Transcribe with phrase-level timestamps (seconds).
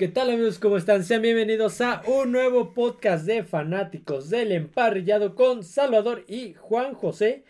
[0.00, 0.58] ¿Qué tal amigos?
[0.58, 1.04] ¿Cómo están?
[1.04, 7.44] Sean bienvenidos a un nuevo podcast de fanáticos del emparrillado con Salvador y Juan José.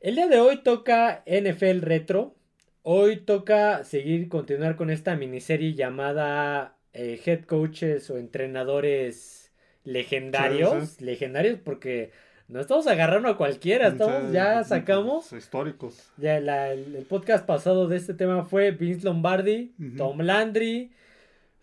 [0.00, 2.34] El día de hoy toca NFL Retro.
[2.82, 9.52] Hoy toca seguir, continuar con esta miniserie llamada eh, Head Coaches o Entrenadores
[9.84, 10.88] Legendarios.
[10.88, 11.04] Sí, sí.
[11.04, 12.10] Legendarios porque
[12.48, 15.32] no estamos agarrando a cualquiera, estamos, Sí, ya sacamos.
[15.32, 16.10] Históricos.
[16.16, 19.72] Ya la- el, el podcast pasado de este tema fue Vince Lombardi.
[19.96, 20.90] Tom Landry,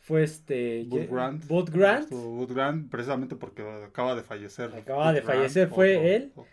[0.09, 1.47] fue este Bud Grant.
[1.47, 4.71] Bud Grant, Bud Grant, precisamente porque acaba de fallecer.
[4.75, 6.31] Acaba Bud de fallecer, fue otro- él.
[6.35, 6.45] otro.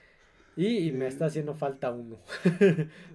[0.58, 2.18] y, y me Eh, está haciendo falta uno.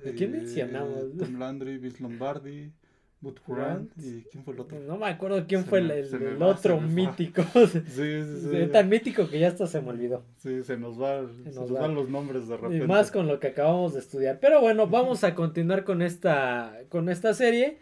[0.03, 1.15] ¿De quién Eh, mencionamos?
[1.17, 2.71] Tom Landry, Vince Lombardi,
[3.19, 3.91] Bud Grant.
[3.95, 4.03] Grant.
[4.03, 4.79] ¿Y quién fue el otro?
[4.79, 6.87] No me acuerdo quién Se fue me- el, el- se me va, otro se me
[7.05, 7.43] mítico.
[7.53, 8.67] Sí, sí, sí.
[8.71, 10.23] Tan mítico que ya hasta se me olvidó.
[10.37, 11.81] Sí, se nos, va, se nos nos va.
[11.81, 12.87] van los nombres de Y repente.
[12.87, 14.39] más con lo que acabamos de estudiar.
[14.41, 17.77] Pero bueno, vamos a continuar con esta, con esta serie.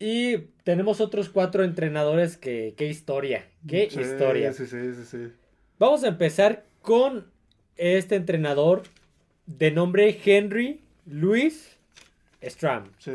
[0.00, 4.52] Y tenemos otros cuatro entrenadores que, qué historia, qué Sí, historia.
[4.52, 5.32] Sí, sí, sí, sí.
[5.78, 7.26] Vamos a empezar con
[7.76, 8.82] este entrenador
[9.46, 11.76] de nombre Henry Louis
[12.42, 13.12] Stram, Sí,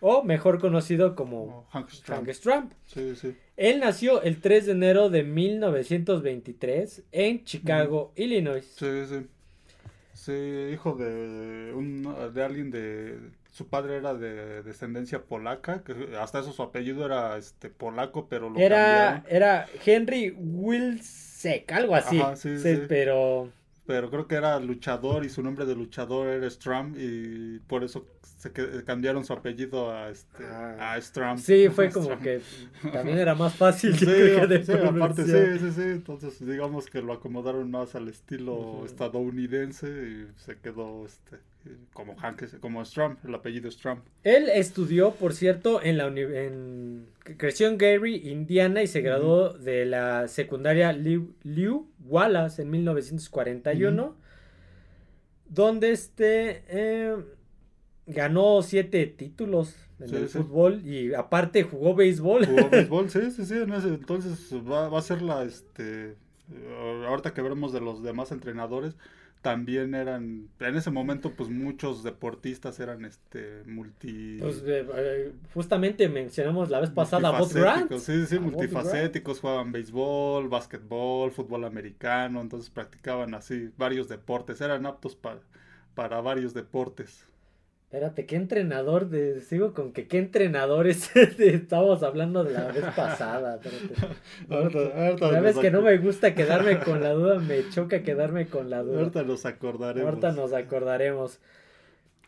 [0.00, 2.26] o mejor conocido como Hank Stram.
[2.32, 2.70] Stram.
[2.86, 3.34] Sí, sí.
[3.56, 8.64] Él nació el 3 de enero de 1923 en Chicago, Illinois.
[8.76, 9.26] Sí, sí.
[10.14, 10.32] Sí,
[10.72, 13.18] hijo de, un, de alguien de...
[13.52, 18.48] Su padre era de descendencia polaca, que hasta eso su apellido era este polaco, pero
[18.50, 19.26] lo Era, cambiaron.
[19.28, 22.18] era Henry Wilczek, algo así.
[22.20, 22.82] Ajá, sí, Sí, sí.
[22.88, 23.50] Pero
[23.84, 28.06] Pero creo que era luchador y su nombre de luchador era Stram y por eso
[28.38, 28.52] se
[28.84, 30.94] cambiaron su apellido a este Ah.
[30.94, 31.36] a Stram.
[31.36, 32.20] sí, fue como Stram.
[32.22, 32.40] que
[32.92, 33.94] también era más fácil.
[33.98, 35.82] Sí, yo creo que de sí, aparte, sí, sí, sí.
[35.82, 41.38] Entonces, digamos que lo acomodaron más al estilo estadounidense y se quedó este
[41.92, 44.00] como Hank, como Stram, el apellido Stram.
[44.24, 49.84] Él estudió, por cierto, en la en creció en Gary, Indiana y se graduó de
[49.86, 54.16] la secundaria Lew, Lew Wallace en 1941,
[55.48, 57.16] donde este eh,
[58.06, 60.38] ganó siete títulos en Sí, el sí.
[60.38, 62.46] fútbol y aparte jugó béisbol.
[62.46, 63.54] Jugó béisbol, sí, sí, sí.
[63.54, 66.16] en ese entonces va, va a ser la, este,
[67.06, 68.96] ahorita que veremos de los demás entrenadores,
[69.42, 74.38] también eran, en ese momento, pues muchos deportistas eran, este, multi...
[74.40, 77.92] Pues, eh, eh, justamente mencionamos la vez pasada a Bob Grant.
[77.98, 84.86] Sí, sí, A multifacéticos, jugaban béisbol, básquetbol, fútbol americano, entonces practicaban así varios deportes, eran
[84.86, 85.40] aptos para,
[85.94, 87.26] para varios deportes.
[87.92, 89.10] Espérate, ¿qué entrenador?
[89.10, 93.60] De, sigo con que qué entrenadores estábamos hablando de la vez pasada.
[93.62, 94.16] espérate.
[94.48, 98.70] Ahorita- ahorita Sabes que no me gusta quedarme con la duda, me choca quedarme con
[98.70, 99.00] la duda.
[99.00, 100.08] Ahorita nos acordaremos.
[100.08, 101.38] Ahorita nos acordaremos.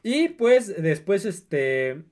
[0.03, 2.03] Y pues después este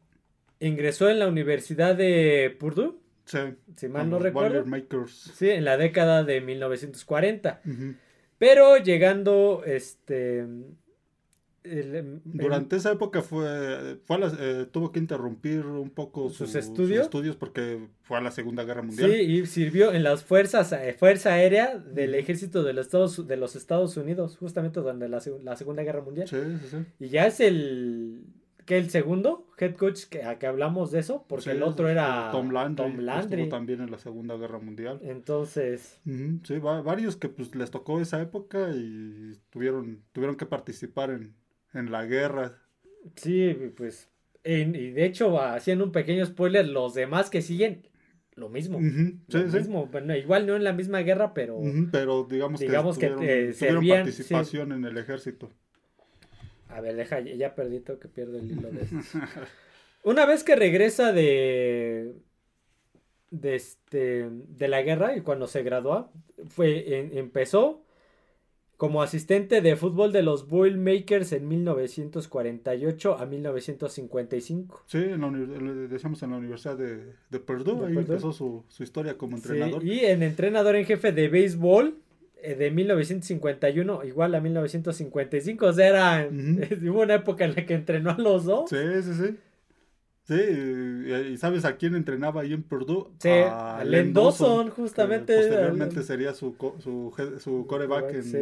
[0.58, 2.94] ingresó en la Universidad de Purdue,
[3.26, 3.38] Sí,
[3.76, 4.62] si mal no recuerdo.
[4.62, 5.12] Boilermakers.
[5.34, 7.60] Sí, en la década de 1940.
[7.66, 7.94] Ujú.
[8.38, 10.46] Pero llegando este
[11.64, 16.28] el- el- Durante esa época fue, fue a la- eh, tuvo que interrumpir un poco
[16.30, 17.02] ¿Sus su- estudios?
[17.04, 19.10] estudios porque fue a la Segunda Guerra Mundial.
[19.10, 23.36] Sí, y sirvió en las fuerzas, eh, Fuerza Aérea del Ejército de los Estados, de
[23.36, 26.26] los Estados Unidos, justamente durante la, la Segunda Guerra Mundial.
[26.28, 26.66] sí, sí.
[26.70, 26.76] sí.
[26.98, 28.24] Y ya es el,
[28.66, 31.88] que el segundo head coach que, a que hablamos de eso, porque Sí, el otro
[31.88, 33.42] era Tom Landry, Tom Landry.
[33.42, 35.00] estuvo también en la Segunda Guerra Mundial.
[35.02, 36.00] Entonces,
[36.44, 41.34] Sí, va- varios que pues les tocó esa época y tuvieron, tuvieron que participar en,
[41.75, 42.59] en la guerra.
[43.16, 44.09] sí, pues,
[44.44, 47.88] en- y de hecho, haciendo un pequeño spoiler, los demás que siguen,
[48.34, 48.78] lo mismo.
[48.81, 49.56] Sí, lo sí.
[49.59, 49.87] mismo.
[49.87, 51.60] Bueno, igual no en la misma guerra, pero...
[51.91, 55.50] Pero digamos, Digamos que, eh, tuvieron servían, participación en el ejército.
[56.69, 58.97] A ver, deja, ya- perdí, tengo que pierdo el hilo de esto.
[60.04, 62.15] Una vez que regresa de
[63.31, 66.12] de este de la guerra y cuando se graduó,
[66.49, 67.83] fue en- empezó
[68.82, 74.82] como asistente de fútbol de los Boilermakers en 1948 a 1955.
[74.88, 78.00] Sí, en la, decíamos en la Universidad de, de Purdue, De ahí Purdue.
[78.15, 79.84] empezó su, su historia como Sí, entrenador.
[79.84, 81.95] y en entrenador en jefe de béisbol
[82.42, 86.28] eh, de 1951 igual a 1955, o sea, era
[86.83, 88.68] hubo una época en la que entrenó a los dos.
[88.68, 89.36] Sí, sí, sí.
[90.24, 93.09] Sí, y, y ¿sabes a quién entrenaba ahí en Purdue?
[93.19, 95.36] Sí, a Len Dawson, justamente.
[95.36, 98.36] Posteriormente sería su, su, su coreback en, Sí.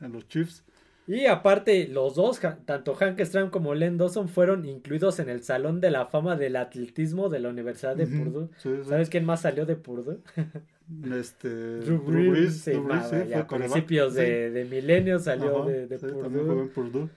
[0.00, 0.64] en los Chiefs.
[1.06, 5.80] Y aparte, los dos, tanto Hank Stram como Len Dawson, fueron incluidos en el Salón
[5.80, 8.48] de la Fama del Atletismo de la Universidad de Purdue.
[8.56, 8.88] sí, sí.
[8.88, 10.20] ¿Sabes quién más salió de Purdue?
[11.18, 11.48] Este,
[11.80, 15.70] Drew Drew Brees, Brees, sí, Drew Brees, fue a principios de, de milenio salió Ajá,
[15.70, 16.46] de, de sí, también Purdue.
[16.46, 17.08] jugó en Purdue.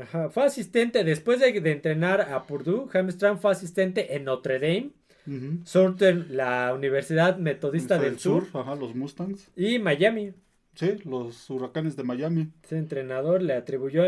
[0.00, 4.90] Ajá, Fue asistente, después de, de entrenar a Purdue, Hamstram fue asistente en Notre Dame,
[5.26, 5.60] Ujú.
[5.64, 9.48] Southern, la Universidad Metodista del el Sur, Ajá, los Mustangs.
[9.56, 10.32] y Miami.
[10.74, 12.52] Sí, los huracanes de Miami.
[12.62, 14.02] Ese entrenador le atribuyó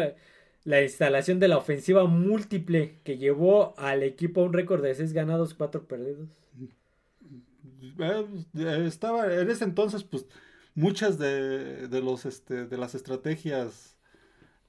[0.64, 5.12] la instalación de la ofensiva múltiple que llevó al equipo a un récord de 6
[5.12, 6.28] ganados, 4 perdidos.
[8.00, 8.26] Eh,
[8.56, 10.26] eh, estaba en ese entonces pues
[10.75, 13.96] muchas de, de los este de las estrategias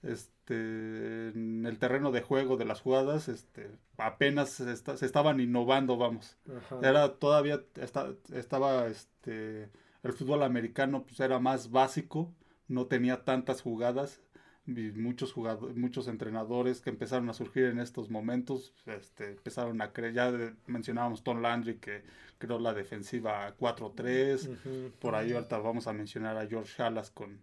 [0.03, 5.39] este en el terreno de juego de las jugadas este apenas se, esta- se estaban
[5.39, 6.79] innovando vamos Ajá.
[6.87, 9.69] era todavía esta- estaba este
[10.03, 12.33] el fútbol americano pues era más básico
[12.67, 14.21] no tenía tantas jugadas
[14.67, 19.91] y muchos jugadores muchos entrenadores que empezaron a surgir en estos momentos este empezaron a
[19.91, 22.03] creer ya de- mencionábamos Tom Landry que
[22.37, 24.91] creó la defensiva 4-3 Ujú.
[24.99, 27.39] por ahí ahorita vamos a mencionar a George Halas con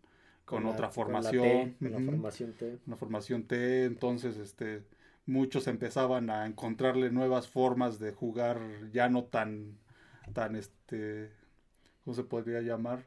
[0.47, 2.03] con, la- otra con la formación la T.
[2.87, 4.85] una formación T, entonces este
[5.27, 8.61] muchos empezaban a encontrarle nuevas formas de jugar
[8.93, 9.79] ya no tan
[10.35, 11.33] tan este
[12.05, 13.01] ¿cómo se podría llamar?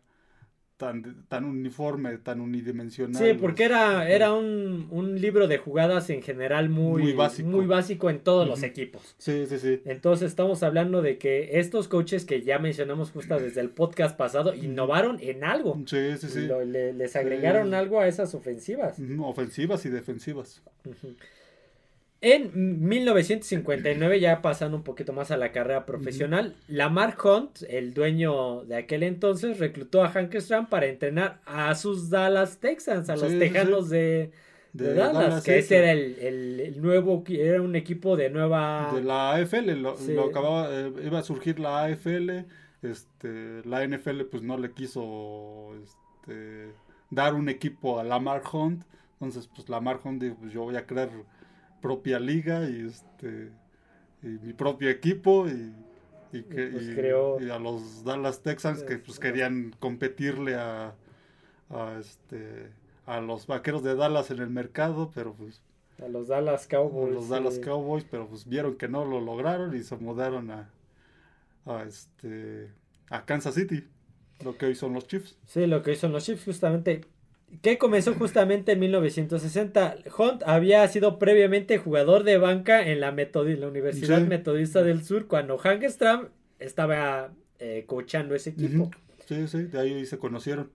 [0.80, 3.22] Tan tan uniforme, tan unidimensional.
[3.22, 7.50] Sí, porque era, era un, un libro de jugadas en general muy, Muy básico.
[7.50, 9.14] muy básico en todos los equipos.
[9.18, 9.82] Sí, sí, sí.
[9.84, 14.56] Entonces estamos hablando de que estos coaches que ya mencionamos justo desde el podcast pasado
[14.56, 15.78] innovaron en algo.
[15.86, 16.48] Sí, sí, sí.
[16.48, 17.76] Lo- le- les agregaron Sí.
[17.76, 18.98] algo a esas ofensivas.
[19.20, 20.64] Ofensivas y defensivas.
[20.86, 21.14] Ujú.
[22.22, 28.66] En 1959, ya pasando un poquito más a la carrera profesional, Lamar Hunt, el dueño
[28.66, 33.24] de aquel entonces, reclutó a Hank Stram para entrenar a sus Dallas Texans, a los
[33.30, 34.32] Sí, sí, Tejanos de,
[34.74, 38.92] de Dallas, que ese era el, el- el nuevo, era un equipo de nueva...
[38.94, 40.14] de la AFL, lo, Sí.
[40.14, 42.46] lo acababa, eh, iba a surgir la AFL,
[42.82, 46.74] este, la NFL pues no le quiso este,
[47.12, 48.84] dar un equipo a Lamar Hunt,
[49.14, 51.10] entonces pues Lamar Hunt dijo, pues yo voy a crear
[51.82, 53.52] propia liga y este
[54.22, 55.74] y mi propio equipo y,
[56.34, 60.56] y que, Y, pues, y- creó- y a los Dallas Texans que pues querían competirle
[60.56, 60.94] a,
[61.70, 62.72] a este
[63.06, 65.62] a los vaqueros de Dallas en el mercado, pero pues
[66.04, 67.14] A los Dallas Cowboys.
[67.14, 67.62] los Dallas sí.
[67.62, 70.70] Cowboys, pero pues vieron que no lo lograron y se mudaron a,
[71.66, 72.72] a este
[73.10, 73.88] a Kansas City,
[74.46, 75.38] lo que hoy son los Chiefs.
[75.46, 77.02] Sí, lo que hizo los Chiefs justamente.
[77.62, 79.98] Que comenzó justamente en 1960.
[80.18, 84.28] Hunt había sido previamente jugador de banca en la, Metodi- la Universidad Sí.
[84.28, 86.30] Metodista del Sur cuando Hank Stram
[86.60, 88.92] estaba eh, coachando ese equipo.
[89.28, 90.72] Sí, sí, de ahí se conocieron.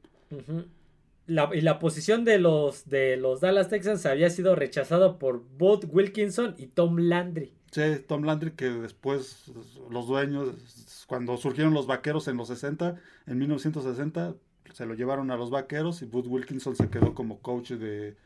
[1.26, 5.84] La- y la posición de los, de los Dallas Texans había sido rechazada por Bud
[5.88, 7.54] Wilkinson y Tom Landry.
[7.70, 9.50] Sí, Tom Landry que después
[9.90, 14.34] los dueños, cuando surgieron los vaqueros en los 60, en 1960,
[14.74, 18.16] se lo llevaron a los vaqueros y Bud Wilkinson se quedó como coach de,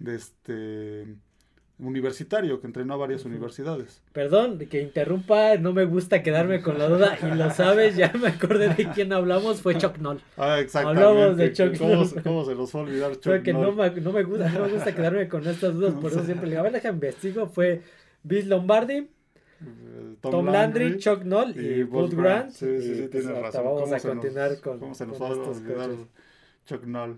[0.00, 1.06] de este
[1.78, 4.02] universitario que entrenó a varias universidades.
[4.12, 8.28] Perdón que interrumpa, no me gusta quedarme con la duda y lo sabes, ya me
[8.28, 10.20] acordé de quién hablamos, fue Chuck Noll.
[10.36, 11.02] Ah, exactamente.
[11.02, 13.72] Hablamos de Chuck ¿Cómo, se- cómo se nos fue a olvidar Chuck Fue que no
[13.72, 16.52] me, no me gusta, no me gusta quedarme con estas dudas, por eso siempre le
[16.52, 17.80] digo, a ver, déjame investigo, fue
[18.22, 19.08] Bill Lombardi,
[19.62, 22.50] Eh, Tom, Landry, Chuck Noll y, Bud Grant.
[22.50, 23.64] Sí, sí, sí, pues, tienes ahorita razón.
[23.64, 26.06] Vamos ¿Cómo a nos- continuar con, ¿Cómo se nos con va a estos olvidar coaches.
[26.66, 27.16] Chuck Noll?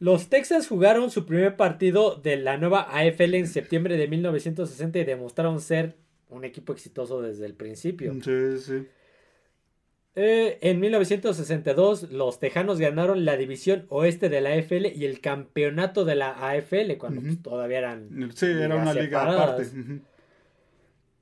[0.00, 5.04] Los Texans jugaron su primer partido de la nueva AFL en septiembre de 1960 y
[5.04, 5.96] demostraron ser
[6.30, 8.14] un equipo exitoso desde el principio.
[8.22, 8.86] Sí, sí.
[10.14, 16.04] Eh, en 1962 los Tejanos ganaron la división oeste de la AFL y el campeonato
[16.04, 19.42] de la AFL cuando pues, todavía eran Sí, era una liga separadas.
[19.72, 20.00] aparte.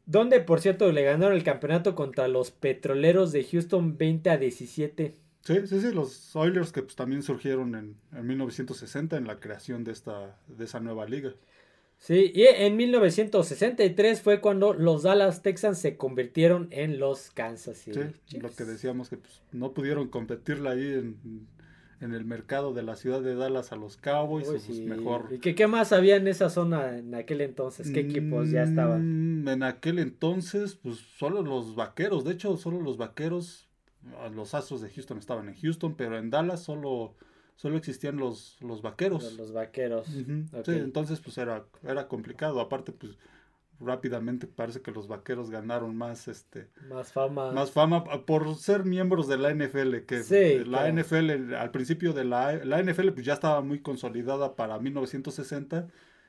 [0.06, 5.14] Donde por cierto le ganaron el campeonato contra los Petroleros de Houston 20 a 17.
[5.42, 9.84] Sí, sí, sí, los Oilers que pues, también surgieron en, en 1960 en la creación
[9.84, 11.34] de esta de esa nueva liga.
[11.98, 18.00] Sí, y en 1963 fue cuando los Dallas Texans se convirtieron en los Kansas City
[18.02, 18.42] Sí, Chiefs.
[18.42, 21.46] lo que decíamos que pues, no pudieron competirla ahí en,
[22.00, 25.28] en el mercado de la ciudad de Dallas a los Cowboys, Uy, pues, mejor.
[25.30, 27.90] ¿Y qué, qué más había en esa zona en aquel entonces?
[27.90, 29.44] ¿Qué equipos ya estaban?
[29.44, 33.68] Mm, En aquel entonces, pues solo los vaqueros, de hecho, solo los vaqueros,
[34.20, 37.14] ah, los Astros de Houston estaban en Houston, pero en Dallas solo,
[37.54, 39.22] solo existían los, los vaqueros.
[39.24, 40.06] Los, los vaqueros.
[40.06, 40.24] Sí,
[40.66, 42.60] entonces pues era, era complicado.
[42.60, 43.16] Aparte, pues
[43.80, 47.52] rápidamente parece que los vaqueros ganaron más este Más fama.
[47.52, 50.94] más fama por ser miembros de la NFL que Sí, la claro.
[51.02, 55.88] NFL al principio de la la NFL pues ya estaba muy consolidada para 1960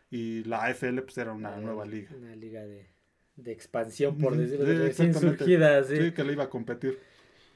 [0.09, 2.87] y la AFL pues era una Ah, nueva liga Una liga de,
[3.35, 5.43] de expansión, por decirlo sí, así, recién exactamente.
[5.45, 5.95] surgida, sí.
[5.97, 6.99] sí que le iba a competir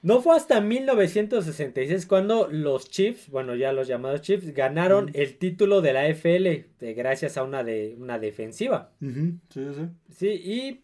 [0.03, 5.81] No fue hasta 1966 cuando los Chiefs, bueno, ya los llamados Chiefs, ganaron el título
[5.81, 8.91] de la FL de, gracias a una, de, una defensiva.
[8.99, 10.83] Sí sí Sí, y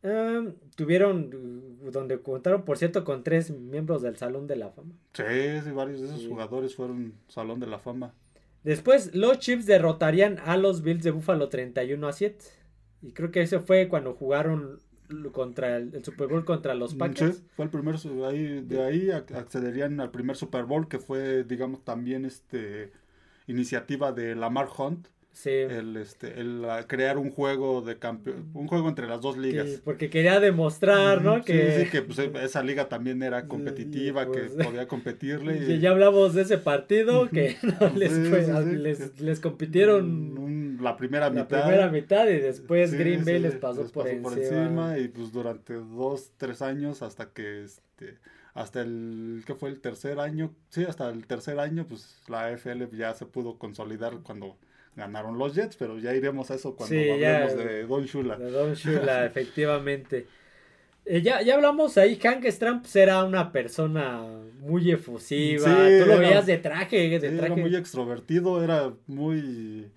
[0.00, 4.94] Um, tuvieron, uh, donde contaron, por cierto, con tres miembros del Salón de la Fama.
[5.12, 5.24] Sí,
[5.64, 6.28] sí varios de esos Sí.
[6.28, 8.14] jugadores fueron Salón de la Fama.
[8.62, 12.44] Después, los Chiefs derrotarían a los Bills de Buffalo 31 a 7.
[13.02, 14.78] Y creo que ese fue cuando jugaron
[15.32, 17.36] contra el, el Super Bowl contra los Packers.
[17.36, 17.96] Sí, fue el primer,
[18.26, 22.92] ahí, de ahí ac- accederían al primer Super Bowl, que fue, digamos, también este
[23.46, 25.08] iniciativa de Lamar Hunt,
[25.40, 25.50] Sí.
[25.50, 29.68] el, este, el crear un juego de campeón, un juego entre las dos ligas.
[29.68, 31.44] Sí, porque quería demostrar, ¿no?
[31.44, 35.60] Que, Sí, que pues, esa liga también era competitiva, pues, que podía competirle.
[35.64, 38.12] Ya- y- Ya hablamos de ese partido que no les,
[38.66, 41.62] les, les compitieron un- la primera la mitad.
[41.62, 44.98] primera mitad y después Green Bay les pasó, por, encima.
[44.98, 48.18] y pues durante dos, tres años hasta que este
[48.54, 52.88] hasta el que fue el tercer año, sí, hasta el tercer año pues la AFL
[52.96, 54.56] ya se pudo consolidar cuando
[54.98, 57.44] ganaron los Jets, pero ya iremos a eso cuando Sí, ya.
[57.44, 58.36] hablemos de Don Shula.
[58.36, 60.26] De Don Shula, efectivamente.
[61.06, 64.22] Eh, ya, ya hablamos ahí, Hank Stram pues, era una persona
[64.60, 65.64] muy efusiva.
[65.64, 67.60] Sí, Tú lo era- veías de traje, de Sí, era traje.
[67.62, 69.90] muy extrovertido, era muy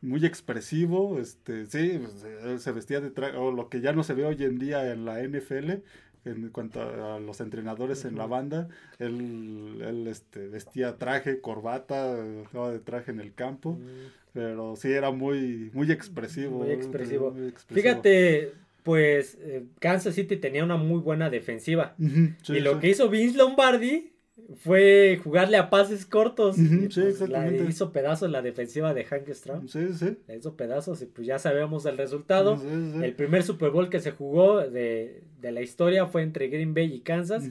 [0.00, 4.04] muy expresivo, este, sí, pues, él se vestía de traje, o lo que ya no
[4.04, 5.82] se ve hoy en día en la NFL,
[6.24, 8.68] en cuanto a los entrenadores en la banda,
[9.00, 14.27] él, él este, vestía traje, corbata, estaba de traje en el campo, Mm.
[14.38, 16.62] Pero sí era muy, muy expresivo.
[16.62, 17.32] Muy expresivo.
[17.32, 17.82] muy expresivo.
[17.82, 18.52] Fíjate,
[18.84, 21.96] pues eh, Kansas City tenía una muy buena defensiva.
[21.98, 22.78] Sí, y lo sí.
[22.78, 24.12] que hizo Vince Lombardi
[24.54, 26.56] fue jugarle a pases cortos.
[26.56, 27.64] Y, sí, pues, exactamente.
[27.64, 29.66] La hizo pedazos la defensiva de Hank Stram.
[29.66, 30.16] Sí, sí.
[30.28, 32.58] La hizo pedazos y pues ya sabemos el resultado.
[32.58, 33.02] Sí.
[33.02, 36.94] El primer Super Bowl que se jugó de, de la historia fue entre Green Bay
[36.94, 37.42] y Kansas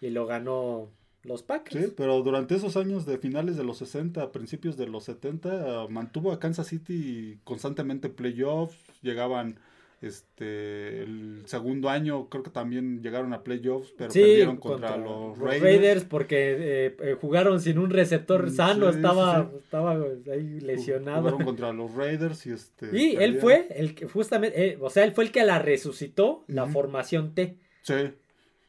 [0.00, 1.84] y lo ganó los Packers.
[1.86, 5.82] Sí, pero durante esos años de finales de los 60, a principios de los 70,
[5.82, 9.58] ah, mantuvo a Kansas City constantemente en playoffs, llegaban
[10.00, 15.38] este el segundo año creo que también llegaron a playoffs, pero Sí, perdieron contra, los,
[15.38, 16.04] Raiders.
[16.04, 19.92] porque eh, eh, jugaron sin un receptor Mm, sano, sí, estaba, sí, estaba
[20.32, 21.20] ahí lesionado.
[21.20, 25.04] Jugaron contra los Raiders y este Y él fue el que justamente, eh, o sea,
[25.04, 27.58] él fue el que la resucitó, la formación T.
[27.82, 27.94] Sí,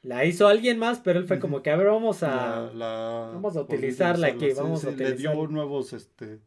[0.03, 2.72] La hizo alguien más, pero él fue como que, a ver, vamos a...
[2.72, 6.39] la- la- vamos a utilizarla aquí, vamos a Le dio nuevos, este,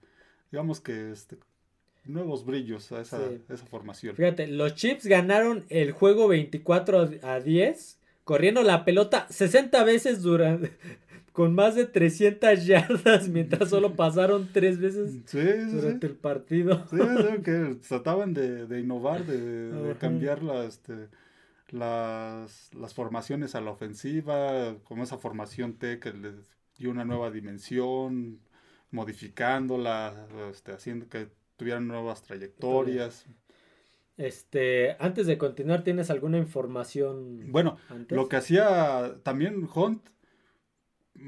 [0.50, 1.36] digamos que este,
[2.04, 3.40] nuevos brillos a esa, Sí.
[3.48, 4.16] esa formación.
[4.16, 10.72] Fíjate, los Chips ganaron el juego 24 a 10, corriendo la pelota 60 veces durante,
[11.32, 15.76] con más de 300 yardas, mientras solo pasaron 3 veces Sí, sí, sí.
[15.76, 16.84] durante el partido.
[16.90, 19.38] Sí, sí, que trataban de, de innovar, de,
[19.70, 21.08] de cambiar la, este,
[21.68, 26.34] las, las formaciones a la ofensiva, como esa formación T que les
[26.76, 28.40] dio una nueva dimensión,
[28.90, 33.26] modificándola, este, haciendo que tuvieran nuevas trayectorias.
[34.16, 38.16] Este, antes de continuar, ¿tienes alguna información Bueno, antes?
[38.16, 40.08] lo que hacía también Hunt,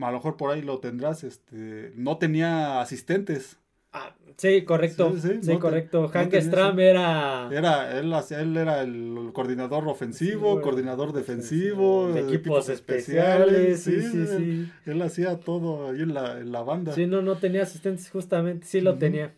[0.00, 3.59] a lo mejor por ahí lo tendrás, este, no tenía asistentes.
[3.99, 5.12] Ah, sí, correcto.
[5.15, 6.03] Sí, Sí, sí, no te- correcto.
[6.03, 12.23] no Hank tenía Stram era Era, él, él era el coordinador ofensivo, coordinador defensivo, de
[12.23, 13.81] de equipos especiales.
[13.83, 14.69] Sí, sí, sí.
[14.85, 16.93] Él hacía todo ahí en la, en la banda.
[16.93, 19.33] Sí, no, no tenía asistentes, justamente, sí lo tenía.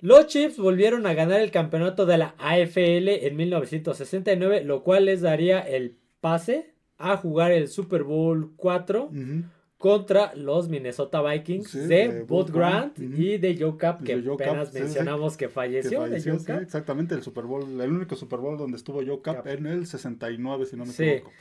[0.00, 5.22] Los Chiefs volvieron a ganar el campeonato de la AFL en 1969, lo cual les
[5.22, 9.42] daría el pase a jugar el Super Bowl 4 Ujú.
[9.82, 14.22] Contra los Minnesota Vikings Sí, de, de Bud Grant y de Joe Cap, que De
[14.36, 15.90] Cap, apenas sí, mencionamos que Que falleció.
[16.02, 16.62] de falleció, Joe sí, Cap.
[16.62, 19.48] exactamente, el Super Bowl, el único Super Bowl donde estuvo Joe Cap Cap.
[19.48, 21.02] en el 69, si no me Sí.
[21.04, 21.32] equivoco.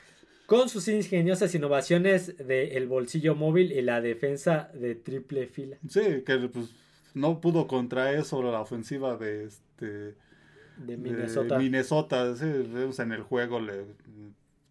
[0.48, 5.78] Con sus ingeniosas innovaciones de el bolsillo móvil y la defensa de triple fila.
[5.88, 6.74] Sí, que pues
[7.14, 10.16] no pudo contra eso la ofensiva de este De
[10.78, 11.60] de Minnesota.
[11.60, 13.86] Minnesota, sí, vemos en el juego le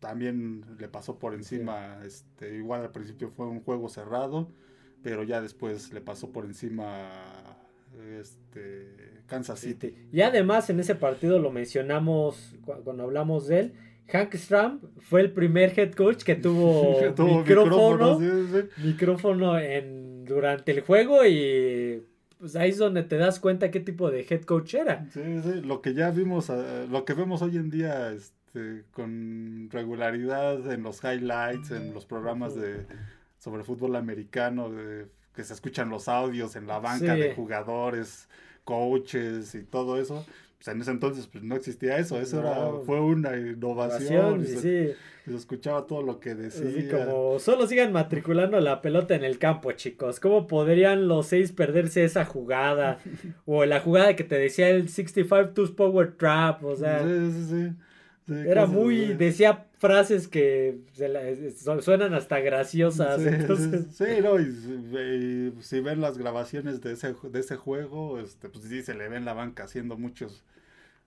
[0.01, 4.49] también le pasó por encima, este, igual al principio fue un juego cerrado,
[5.03, 7.57] pero ya después le pasó por encima
[8.21, 9.95] este Kansas City.
[10.13, 13.73] Y además en ese partido lo mencionamos cu- cuando hablamos de él.
[14.09, 18.19] Hank Stram fue el primer head coach que tuvo, Tuvo micrófono, micrófonos,
[18.53, 18.83] sí, sí.
[18.85, 22.03] micrófono en, durante el juego y
[22.39, 25.07] pues ahí es donde te das cuenta qué tipo de head coach era.
[25.13, 28.35] Sí, sí, lo que ya vimos, eh, lo que vemos hoy en día este,
[28.93, 32.87] con regularidad en los highlights, en los programas de
[33.39, 37.21] sobre fútbol americano, de- que se escuchan los audios en la banca Sí.
[37.21, 38.29] de jugadores,
[38.65, 40.25] coaches y todo eso.
[40.59, 42.49] Pues en ese entonces pues no existía eso, eso No.
[42.53, 44.95] era, fue una innovación, Innovación, y se, sí,
[45.27, 46.69] y se escuchaba todo lo que decía.
[46.69, 50.21] así como solo sigan matriculando la pelota en el campo, chicos.
[50.21, 52.99] ¿Cómo podrían los seis perderse esa jugada?
[53.47, 57.45] O la jugada que te decía el 65 Twos Power Trap, o sea, Sí, sí,
[57.49, 57.73] sí.
[58.29, 60.81] Era muy, decía frases que
[61.81, 63.21] suenan hasta graciosas.
[63.21, 63.87] Sí, entonces...
[63.93, 68.83] sí, no, y, si ven las grabaciones de ese, de ese juego, este, pues sí
[68.83, 70.45] se le ve en la banca haciendo muchos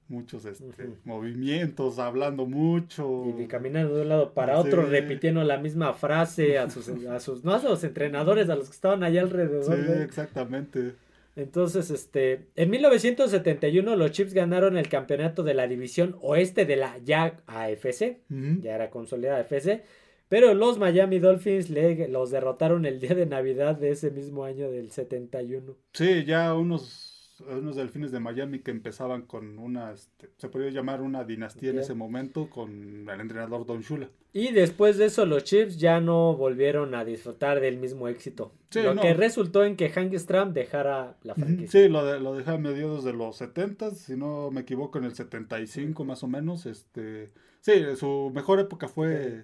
[0.10, 3.36] muchos este, movimientos, hablando mucho.
[3.40, 7.44] Y caminando de un lado para otro, repitiendo la misma frase a sus, a sus,
[7.44, 9.64] no a los entrenadores, a los que estaban allá alrededor.
[9.64, 10.94] Sí, exactamente.
[11.36, 16.98] Entonces, este, en 1971 los Chiefs ganaron el campeonato de la división oeste de la
[17.04, 18.20] ya AFC,
[18.62, 19.82] ya era consolidada AFC,
[20.30, 24.70] pero los Miami Dolphins le, los derrotaron el día de Navidad de ese mismo año
[24.70, 25.76] del 71.
[25.94, 31.02] Sí, ya unos unos delfines de Miami que empezaban con una, este, se podría llamar
[31.02, 34.10] una dinastía en ese momento con el entrenador Don Shula.
[34.34, 38.54] Y después de eso los Chiefs ya no volvieron a disfrutar del mismo éxito.
[38.74, 41.84] lo que resultó en que Hank Stram dejara la franquicia.
[41.84, 45.06] Sí, lo, de, lo dejó a mediados de los 70, si no me equivoco, en
[45.06, 46.66] el 75 más o menos.
[46.66, 49.44] Este, sí, su mejor época fue,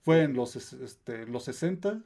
[0.00, 2.00] fue en los, este, los 60,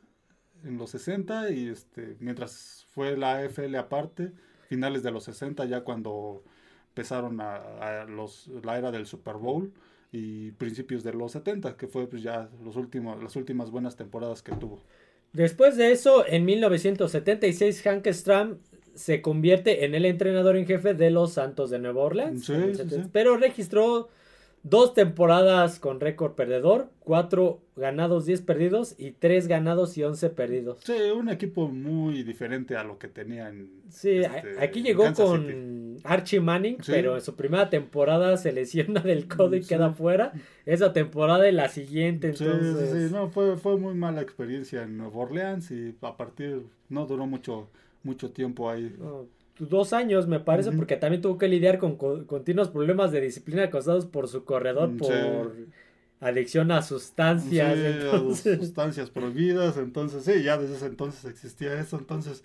[0.65, 4.33] en los 60 y este, mientras fue la AFL aparte
[4.75, 6.43] finales de los 60, ya cuando
[6.89, 9.73] empezaron a, los, la era del Super Bowl
[10.11, 14.43] y principios de los 70, que fue pues ya los últimos, las últimas buenas temporadas
[14.43, 14.81] que tuvo.
[15.33, 18.59] Después de eso, en 1976, Hank Stram
[18.95, 22.51] se convierte en el entrenador en jefe de los Santos de Nueva Orleans.
[23.13, 24.09] Pero registró
[24.67, 30.79] Dos temporadas con récord perdedor, cuatro ganados, diez perdidos y tres ganados y once perdidos.
[30.83, 33.69] Sí, un equipo muy diferente a lo que tenían.
[33.91, 39.29] Sí, este, aquí llegó con Archie Manning, pero en su primera temporada se lesiona del
[39.29, 40.33] codo y queda fuera.
[40.65, 42.91] Esa temporada y la siguiente, entonces.
[42.91, 47.05] Sí, sí, no, fue, fue muy mala experiencia en Nueva Orleans y a partir, no
[47.05, 47.69] duró mucho,
[48.03, 48.97] mucho tiempo ahí
[49.59, 54.07] dos años, me parece, porque también tuvo que lidiar con, continuos problemas de disciplina causados
[54.07, 55.57] por su corredor, mm, por
[56.21, 57.79] adicción a sustancias.
[58.43, 62.43] sustancias prohibidas, entonces sí, ya desde ese entonces existía eso, entonces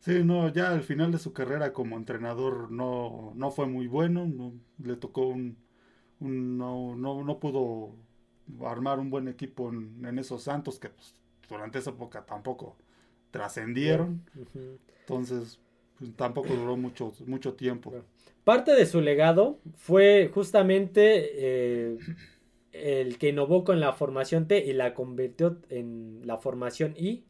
[0.00, 4.26] sí, no, ya al final de su carrera como entrenador no, no fue muy bueno,
[4.26, 4.52] no,
[4.84, 5.56] le tocó un,
[6.20, 7.94] no, no, no pudo
[8.64, 11.14] armar un buen equipo en, esos Santos que pues,
[11.48, 12.76] durante esa época tampoco
[13.30, 14.22] trascendieron.
[15.00, 15.58] Entonces,
[16.02, 17.92] pues, tampoco duró mucho, mucho tiempo.
[18.44, 21.98] Parte de su legado fue justamente eh,
[22.72, 27.22] el que innovó con la formación T y la convirtió en la formación I.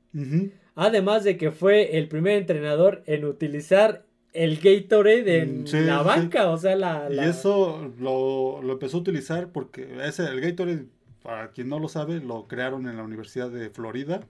[0.74, 6.56] Además de que fue el primer entrenador en utilizar el Gatorade en la banca, o
[6.56, 10.86] sea, la, Y eso lo, empezó a utilizar porque ese, el Gatorade,
[11.22, 14.20] para quien no lo sabe, lo crearon en la Universidad de Florida,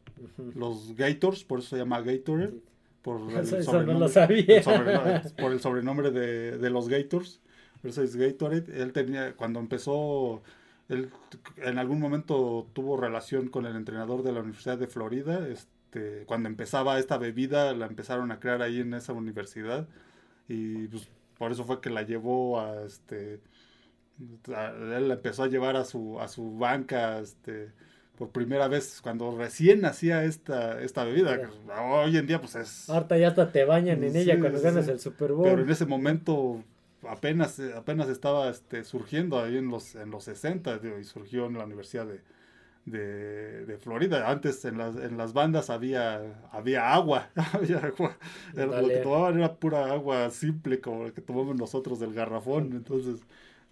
[0.57, 2.55] los Gators, por eso se llama Gatorade
[3.02, 4.08] por el sobrenombre,
[5.38, 7.40] por el sobrenombre de, los Gators.
[7.82, 8.82] eso es Gatorade.
[8.82, 10.42] Él tenía, cuando empezó,
[10.88, 11.10] él
[11.56, 15.46] en algún momento tuvo relación con el entrenador de la Universidad de Florida.
[15.48, 19.88] Este, cuando empezaba esta bebida, la empezaron a crear ahí en esa universidad.
[20.48, 23.40] Y pues, por eso fue que la llevó a este.
[24.46, 27.72] él la empezó a llevar a su, a su banca, este
[28.22, 31.50] por primera vez cuando recién nacía esta, esta bebida.
[31.90, 32.88] Hoy en día pues es...
[32.88, 35.48] Ahorita ya hasta te bañan en ella cuando ganas el Super Bowl.
[35.48, 36.62] Pero en ese momento
[37.08, 41.64] apenas, apenas estaba este, surgiendo ahí en los, en los 60 y surgió en la
[41.64, 42.06] Universidad
[42.85, 44.30] de, de, Florida.
[44.30, 47.30] Antes en las, en las bandas había, había agua.
[48.54, 52.70] lo que tomaban era pura agua simple como la que tomamos nosotros del garrafón.
[52.70, 53.18] Entonces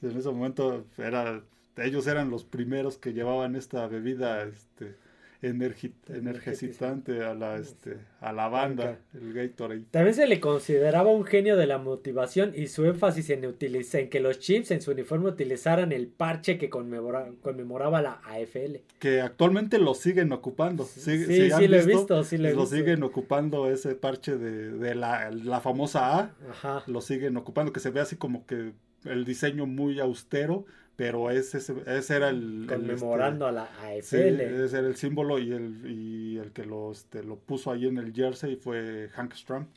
[0.02, 1.40] en ese momento era
[1.76, 4.96] ellos eran los primeros que llevaban esta bebida este,
[5.42, 9.84] energizante a la, este, a la banda, el Gatorade.
[9.90, 14.10] También se le consideraba un genio de la motivación y su énfasis en, utilizar, en
[14.10, 18.80] que los chips en su uniforme utilizaran el parche que conmemoraba la AFL.
[18.98, 20.84] Que actualmente lo siguen ocupando.
[20.84, 25.30] Sí, sí, sí, lo he visto, sí lo, siguen ocupando ese parche de, de la,
[25.30, 26.34] la, famosa A.
[26.50, 26.82] Ajá.
[26.86, 28.72] Lo siguen ocupando, que se ve así como que
[29.04, 30.66] el diseño muy austero,
[31.00, 32.66] pero ese, ese era el...
[32.68, 34.02] Conmemorando a la AFL.
[34.02, 37.86] Sí, ese era el símbolo y el, y el que lo, este, lo puso ahí
[37.86, 39.68] en el jersey fue Hank Stram.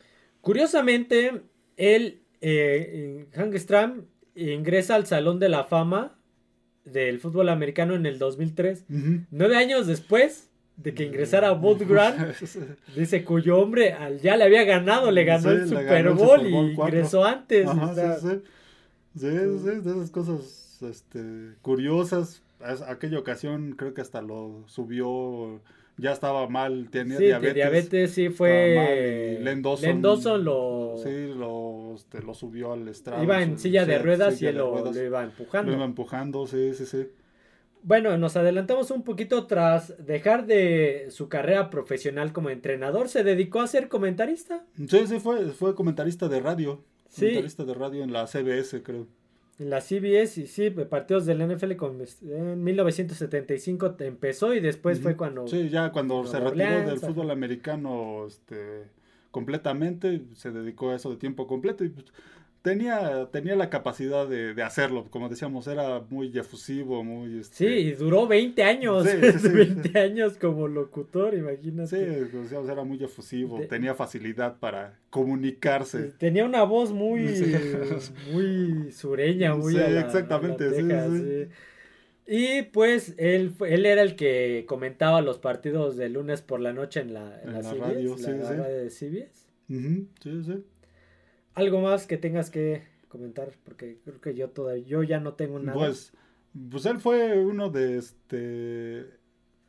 [0.42, 1.44] Curiosamente,
[1.78, 4.04] él, eh, Hank Stram,
[4.36, 6.20] ingresa al Salón de la Fama
[6.84, 8.84] del fútbol americano en el 2003.
[9.32, 12.36] Nueve años después de que ingresara Bob Grant,
[12.98, 17.24] dice cuyo hombre al, ya le había ganado, le ganó el Super Bowl, y ingresó
[17.24, 17.70] antes.
[18.20, 18.42] sí,
[19.16, 22.42] sí, de esas cosas este, curiosas.
[22.62, 25.60] a- aquella ocasión creo que hasta lo subió,
[25.98, 27.56] ya estaba mal, tenía Sí, diabetes.
[27.56, 29.38] diabetes sí fue.
[29.40, 30.96] y Len Dawson, Len Dawson lo.
[31.04, 33.22] Sí, lo, este, lo subió al estrado.
[33.24, 34.96] iba en sí, silla de ruedas y silla de lo, ruedas.
[34.96, 35.72] lo iba empujando.
[35.72, 37.08] Lo iba empujando, sí, sí, sí.
[37.86, 43.60] Bueno, nos adelantamos un poquito tras dejar de su carrera profesional como entrenador, se dedicó
[43.60, 46.82] a ser comentarista Sí, sí, fue, fue comentarista de radio.
[47.10, 47.26] Sí.
[47.26, 49.06] Comentarista de radio en la CBS, creo.
[49.60, 55.00] En la CBS y sí, partidos del NFL con, en 1975 te- empezó y después
[55.00, 55.48] fue cuando...
[55.48, 58.86] Sí, ya cuando se retiró Orleans, del fútbol americano este,
[59.32, 62.06] completamente, se dedicó a eso de tiempo completo y pues,
[62.64, 65.08] tenía, tenía la capacidad de, de hacerlo.
[65.12, 67.40] Como decíamos, era muy efusivo, muy...
[67.40, 69.50] Este, Sí, y duró 20 años, Sí, sí, sí.
[69.50, 71.88] 20 años como locutor, imagínate.
[71.88, 71.98] Sí,
[72.38, 76.14] decíamos, era muy efusivo, De- tenía facilidad para comunicarse.
[76.18, 77.20] Tenía una voz muy,
[78.32, 81.48] muy sureña, muy Sí, a la- exactamente, a la sí.
[82.26, 87.02] Y pues él, él era el que comentaba los partidos de lunes por la noche
[87.02, 89.48] en la, en En la la CBS, radio, la sí, radio de CBS.
[89.70, 90.64] Ujú, sí, sí.
[91.56, 93.52] ¿Algo más que tengas que comentar?
[93.64, 95.78] Porque creo que yo todavía, yo ya no tengo nada.
[95.78, 96.14] Pues,
[96.70, 99.10] pues él fue uno de este.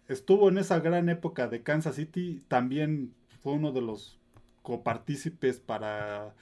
[0.09, 2.43] Estuvo en esa gran época de Kansas City.
[2.49, 4.19] También fue uno de los
[4.63, 6.35] copartícipes para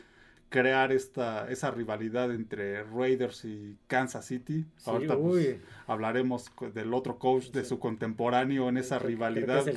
[0.53, 4.67] crear esta esa rivalidad entre Raiders y Kansas City.
[4.77, 7.71] Sí, Ahorita pues, hablaremos del otro coach de Sí.
[7.71, 9.77] su contemporáneo en esa Creo que- creo que rivalidad es el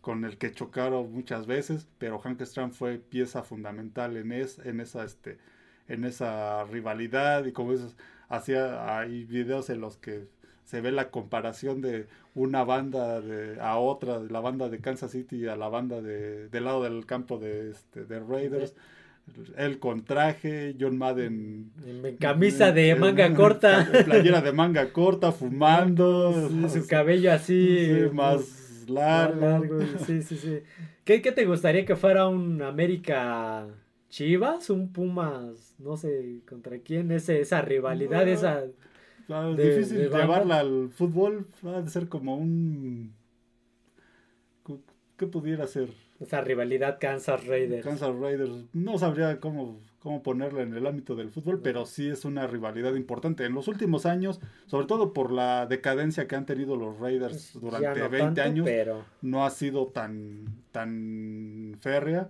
[0.00, 4.58] con, que el que chocaron muchas veces, pero Hank Stram fue pieza fundamental en, es,
[4.58, 5.38] en esa este
[5.88, 7.94] en esa rivalidad y como dices,
[8.28, 10.26] hacía hay videos en los que
[10.64, 15.10] se ve la comparación de una banda de, a otra, de la banda de Kansas
[15.12, 18.74] City a la banda de, del lado del campo de, este, de Raiders.
[19.56, 23.88] Él con traje, John Madden En camisa de manga en corta.
[24.04, 26.48] Playera de manga corta, fumando.
[26.50, 27.86] Sí, su cabello así.
[27.86, 29.40] Sí, más más largo.
[29.40, 30.58] largo, Sí, sí, sí.
[31.04, 33.66] ¿Qué, qué te gustaría que fuera un América
[34.10, 34.68] Chivas?
[34.70, 35.74] ¿Un Pumas?
[35.78, 37.10] No sé contra quién.
[37.10, 38.32] Ese, esa rivalidad, No.
[38.32, 38.64] esa.
[39.28, 41.46] Ah, es de- difícil de llevarla al fútbol.
[41.64, 43.14] Ha de ser como un.
[45.16, 45.88] ¿Qué pudiera ser?
[46.22, 47.84] Esa rivalidad Kansas Raiders.
[47.84, 48.50] Kansas Raiders.
[48.72, 52.94] No sabría cómo, cómo ponerla en el ámbito del fútbol, pero sí es una rivalidad
[52.94, 53.44] importante.
[53.44, 57.82] En los últimos años, sobre todo por la decadencia que han tenido los Raiders durante
[57.82, 62.28] Ya no 20 tanto, años, Pero no ha sido tan, tan férrea,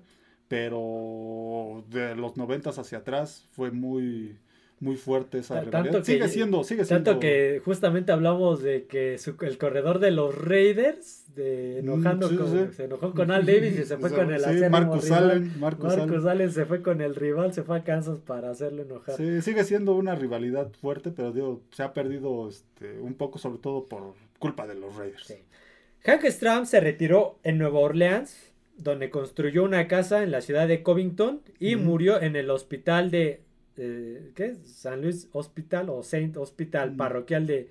[0.48, 4.36] pero de los 90 hacia atrás fue muy,
[4.80, 5.98] muy fuerte esa rivalidad.
[6.00, 7.04] que- sigue siendo, sigue siendo.
[7.04, 12.30] tanto que justamente hablamos de que su- el corredor de los Raiders, de enojando Mm,
[12.30, 12.74] sí, con, sí.
[12.76, 15.30] se enojó con Al Davis y se fue con el sí, Marcus rival.
[15.30, 16.28] Allen, Marcus Marcus Allen.
[16.28, 19.16] Allen se fue con el rival, se fue a Kansas para hacerlo enojar.
[19.16, 23.58] Sí, sigue siendo una rivalidad fuerte, pero digo, se ha perdido este, un poco, sobre
[23.58, 25.34] todo por culpa de los Raiders.
[26.04, 30.82] Hank Stram se retiró en Nueva Orleans, donde construyó una casa en la ciudad de
[30.82, 33.40] Covington y murió en el hospital de
[33.76, 34.56] eh, ¿qué?
[34.64, 36.96] San Luis Hospital o Saint Hospital Ujú.
[36.98, 37.68] parroquial de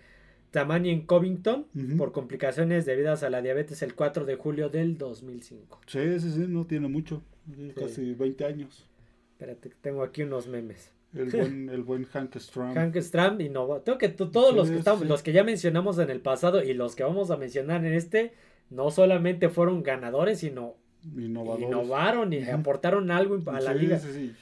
[0.51, 1.65] Tammany en Covington
[1.97, 5.79] por complicaciones debidas a la diabetes el 4 de julio del 2005.
[5.87, 7.21] Sí, sí, sí, no tiene mucho,
[7.55, 8.85] sí, casi 20 años.
[9.33, 10.91] Espérate, tengo aquí unos memes.
[11.15, 12.73] El buen, el buen Hank Stram.
[12.73, 13.81] Hank Stram innovó.
[13.83, 15.07] Creo que to- todos Sí, los que estamos, sí.
[15.07, 18.33] los que ya mencionamos en el pasado y los que vamos a mencionar en este,
[18.69, 20.75] no solamente fueron ganadores, sino
[21.17, 21.67] Innovadores.
[21.67, 23.99] innovaron y aportaron algo a la liga.
[23.99, 24.33] sí, sí.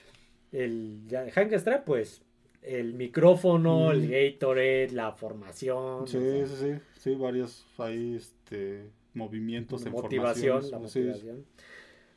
[0.52, 2.24] El ya- Hank Stram, pues,
[2.62, 4.12] el micrófono, el Ujú.
[4.12, 10.78] Gatorade, la formación, Sí, o sea, sí, sí, sí, varios ahí, este, movimientos, motivación, la
[10.88, 11.00] sí.
[11.00, 11.46] motivación.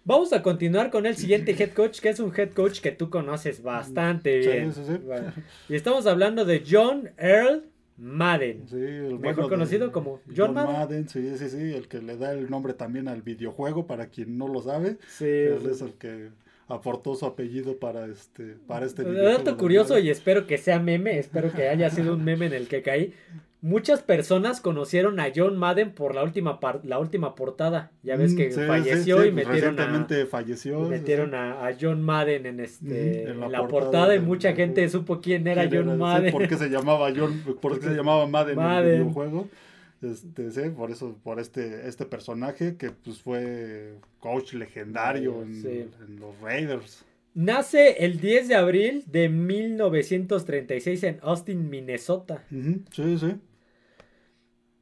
[0.05, 3.09] Vamos a continuar con el siguiente head coach, que es un head coach que tú
[3.09, 4.72] conoces bastante Sí, bien.
[4.72, 4.96] sí, sí.
[4.96, 5.33] Bueno,
[5.68, 7.66] y estamos hablando de John Earl
[7.98, 8.66] Madden.
[8.68, 11.09] Sí, el Mejor de- conocido como John Madden.
[11.09, 14.48] Sí, sí, sí, el que le da el nombre también al videojuego, para quien no
[14.48, 14.96] lo sabe.
[15.07, 16.31] Sí, Él es el que
[16.72, 19.38] aportó su apellido para este, para este Un videojuego.
[19.38, 22.52] dato de curioso y espero que sea meme, espero que haya sido un meme en
[22.54, 23.14] el que caí.
[23.64, 27.92] Muchas personas conocieron a John Madden por la última la última portada.
[28.02, 29.85] Ya ves Mm, que sí, sí, falleció sí, y pues metieron, a,
[30.26, 30.80] falleció.
[30.80, 31.37] y sí, metieron sí.
[31.37, 35.06] a, a John Madden en este en la, portada, y del mucha gente videojuego.
[35.06, 36.32] supo quién era ¿Quién John Sí, Madden.
[36.32, 37.40] ¿Por qué se llamaba John?
[37.61, 38.90] ¿Por qué se llamaba Madden, en Madden.
[38.94, 39.48] el videojuego?
[40.02, 45.88] Este, sí, por eso, por este, este personaje que pues fue coach legendario en, Sí.
[46.06, 47.04] en los Raiders.
[47.34, 52.44] Nace el 10 de abril de 1936 en Austin, Minnesota.
[52.50, 53.36] Sí, sí.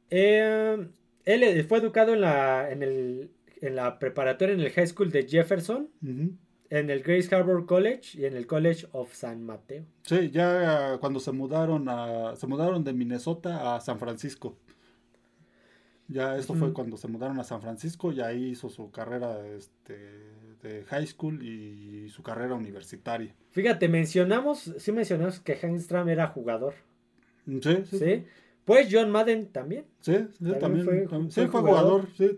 [0.09, 0.87] Eh,
[1.25, 3.31] él eh, fue educado en la, en, el,
[3.61, 5.89] en la preparatoria, en el High School de Jefferson.
[6.69, 9.83] En el Grace Harbor College y en el College of San Mateo.
[10.03, 14.57] Sí, ya cuando se mudaron a, se mudaron de Minnesota a San Francisco.
[16.11, 19.97] Ya esto fue cuando se mudaron a San Francisco y ahí hizo su carrera este,
[20.61, 23.33] de high school y su carrera universitaria.
[23.51, 26.73] Fíjate, mencionamos, sí mencionamos que Hangstram era jugador,
[27.47, 27.97] Sí, sí.
[27.97, 28.25] ¿sí?
[28.65, 29.85] Pues John Madden también.
[30.01, 32.07] Sí, sí, También también, fue- también- fue sí, fue jugador.
[32.07, 32.07] jugador.
[32.17, 32.37] sí,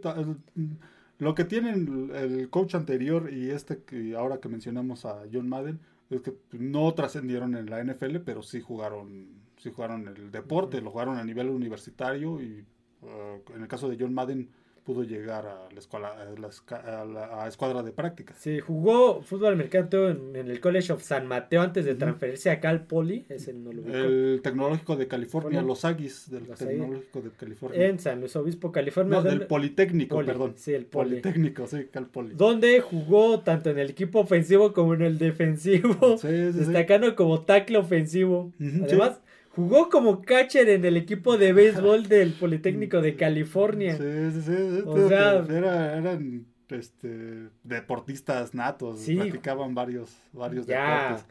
[1.20, 5.80] lo que tienen el coach anterior y este que ahora que mencionamos a John Madden
[6.10, 10.92] es que no trascendieron en la NFL, pero sí jugaron, sí jugaron el deporte, lo
[10.92, 12.66] jugaron a nivel universitario y
[13.08, 14.50] eh, en el caso de John Madden
[14.86, 18.36] pudo llegar a la escuela, a la, esca- a la- a escuadra de prácticas.
[18.38, 22.60] Sí, jugó fútbol americano en, en el College of San Mateo antes de transferirse a
[22.60, 26.60] Cal Poly, ese no lo ubico, El tecnológico de California, Bueno, los Aggies del los
[26.60, 27.86] tecnológico de California.
[27.88, 29.16] en San Luis Obispo, California.
[29.16, 30.54] no, del donde- Politécnico, Poli, perdón.
[30.58, 31.10] sí, el Poli.
[31.12, 32.36] Politécnico, sí, Cal Poli.
[32.36, 36.60] donde jugó tanto en el equipo ofensivo como en el defensivo, Sí, sí, sí.
[36.60, 38.52] destacando como tackle ofensivo.
[38.60, 39.22] Además,
[39.56, 43.96] jugó como catcher en el equipo de béisbol del Politécnico de California.
[43.98, 44.84] Sí, sí, sí.
[44.86, 49.00] O sea- era- eran este, deportistas natos.
[49.00, 49.16] Sí.
[49.16, 51.26] Practicaban varios, varios Ya, deportes.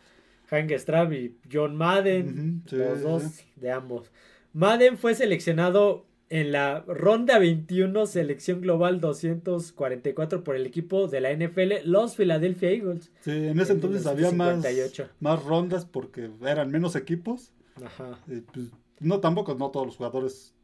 [0.50, 3.44] Hank Straub y John Madden, sí, los dos sí.
[3.56, 4.10] de ambos.
[4.52, 11.32] Madden fue seleccionado en la ronda 21, selección global 244 por el equipo de la
[11.32, 13.10] NFL, los Philadelphia Eagles.
[13.20, 15.08] Sí, en ese En entonces había más, 1958.
[15.20, 17.52] más rondas porque eran menos equipos.
[17.84, 18.18] Ajá.
[18.28, 18.66] Y, pues,
[19.00, 20.54] no, tampoco, no todos los jugadores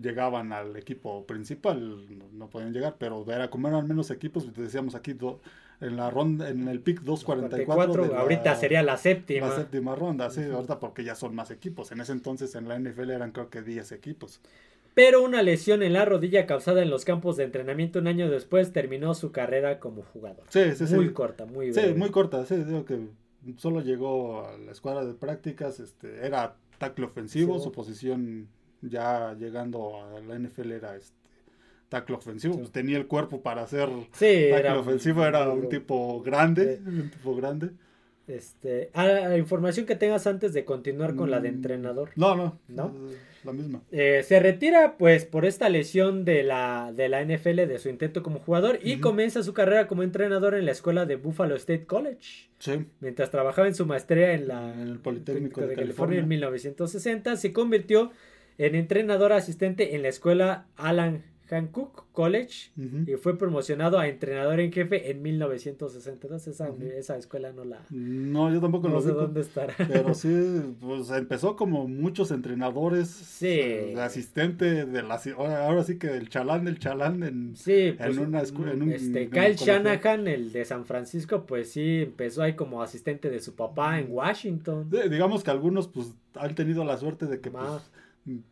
[0.00, 4.56] llegaban al equipo principal, no, no podían llegar, pero era como eran menos equipos, pues,
[4.56, 5.40] decíamos aquí do-
[5.80, 7.66] en la ronda, en el pick 244.
[7.66, 9.48] 44, de la- ahorita sería la séptima.
[9.48, 10.54] La séptima ronda, sí, Ujú.
[10.56, 11.92] ahorita porque ya son más equipos.
[11.92, 14.40] En ese entonces en la NFL eran creo que 10 equipos.
[14.94, 18.72] Pero una lesión en la rodilla causada en los campos de entrenamiento un año después
[18.72, 20.46] terminó su carrera como jugador.
[20.48, 20.94] Sí, sí, sí.
[20.94, 21.94] muy corta, muy Sí, breve.
[21.94, 22.98] muy corta, sí, digo que
[23.56, 27.64] solo llegó a la escuadra de prácticas, este, era tackle ofensivo, Sí.
[27.64, 28.48] su posición
[28.82, 31.16] ya llegando a la NFL era este
[31.88, 32.60] tackle ofensivo, Sí.
[32.60, 37.10] pues tenía el cuerpo para hacer Sí, tackle era ofensivo, era un tipo grande, un
[37.10, 37.70] tipo grande.
[38.28, 42.10] Este, ah, información que tengas antes de continuar con la de Mm, entrenador.
[42.16, 42.92] No, no, ¿No?
[43.44, 43.82] la misma.
[43.92, 48.24] Eh, se retira pues por esta lesión de la, de la NFL de su intento
[48.24, 52.48] como jugador y comienza su carrera como entrenador en la escuela de Buffalo State College.
[52.58, 56.18] Sí, Mientras trabajaba en su maestría en la En el Politécnico de California California.
[56.20, 58.10] en 1960, se convirtió
[58.58, 62.70] en entrenador asistente en la escuela Alan Hancock College
[63.06, 66.46] y fue promocionado a entrenador en jefe en 1962.
[66.48, 66.82] Esa, Ujú.
[66.84, 67.80] esa escuela no la...
[67.90, 69.20] No, yo tampoco No lo sé ubico.
[69.22, 69.74] dónde estará.
[69.88, 70.28] Pero sí,
[70.80, 73.08] pues empezó como muchos entrenadores.
[73.08, 73.48] Sí.
[73.48, 78.16] eh, asistente de la ahora, ahora sí que el chalán del chalán en Sí, pues,
[78.18, 79.54] una escu- en un- este, en Kyle.
[79.56, 84.08] Shanahan, el de San Francisco, pues sí, empezó ahí como asistente de su papá en
[84.10, 84.88] Washington.
[85.10, 87.64] digamos que algunos pues han tenido la suerte de que pues.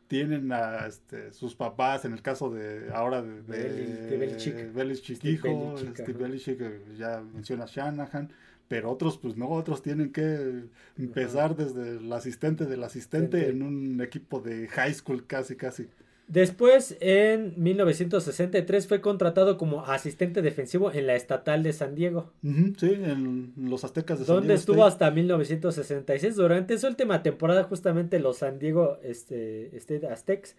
[0.07, 5.25] Tienen a este, sus papás, en el caso de ahora de, de, Beli- de Belichick.
[5.25, 6.13] Hijo, Steve.
[6.19, 8.31] Belichick, eh, ya menciona Shanahan,
[8.69, 10.65] pero otros pues no, otros tienen que
[10.97, 13.49] empezar desde el asistente del asistente Asistente.
[13.49, 15.89] en un equipo de high school casi casi.
[16.27, 22.93] Después, en 1963, fue contratado como asistente defensivo en la estatal de San Diego, sí,
[22.93, 25.05] en los aztecas de San donde Diego estuvo State.
[25.05, 26.37] hasta 1966.
[26.37, 30.57] Durante su última temporada, justamente los San Diego este, State Aztecs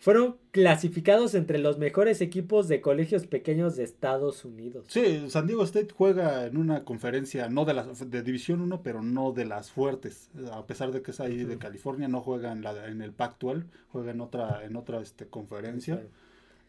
[0.00, 4.86] fueron clasificados entre los mejores equipos de colegios pequeños de Estados Unidos.
[4.88, 9.02] Sí, San Diego State juega en una conferencia, no de las de División 1, pero
[9.02, 10.30] no de las fuertes.
[10.52, 11.60] A pesar de que es ahí de.
[11.60, 16.02] California, no juega en, la, en el Pac-12, juega en otra, en otra este, conferencia,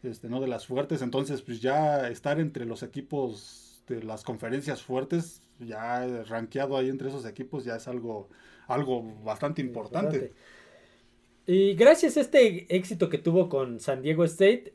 [0.02, 1.00] este, no de las fuertes.
[1.00, 7.08] Entonces, pues ya estar entre los equipos de las conferencias fuertes, ya rankeado ahí entre
[7.08, 8.28] esos equipos, ya es algo,
[8.68, 10.34] algo bastante importante.
[11.46, 14.72] Y gracias a este éxito que tuvo con San Diego State,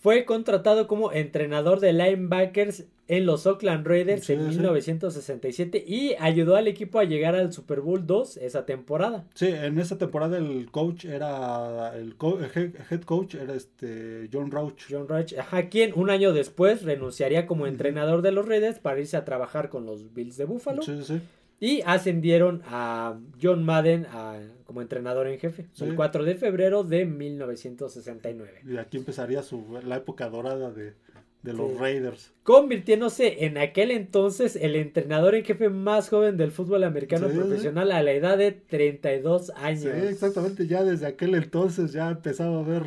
[0.00, 4.58] fue contratado como entrenador de linebackers en los Oakland Raiders Sí, en sí.
[4.58, 9.24] 1967 y ayudó al equipo a llegar al Super Bowl 2 esa temporada.
[9.34, 14.50] Sí, en esa temporada el coach era, el, co- el head coach era este John
[14.52, 14.84] Rauch.
[14.88, 19.16] John Reich, ajá, quien un año después renunciaría como entrenador de los Raiders para irse
[19.16, 21.20] a trabajar con los Bills de Buffalo Sí, sí.
[21.60, 25.84] Y ascendieron a John Madden a- como entrenador en jefe Sí.
[25.84, 28.60] el 4 de febrero de 1969.
[28.66, 30.94] Y aquí empezaría su, la época dorada de,
[31.42, 31.76] de los Sí.
[31.78, 32.32] Raiders.
[32.42, 37.36] convirtiéndose en aquel entonces el entrenador en jefe más joven del fútbol americano Sí.
[37.36, 39.82] profesional a la edad de 32 años.
[39.82, 40.66] Sí, exactamente.
[40.66, 42.82] Ya desde aquel entonces ya empezaba a ver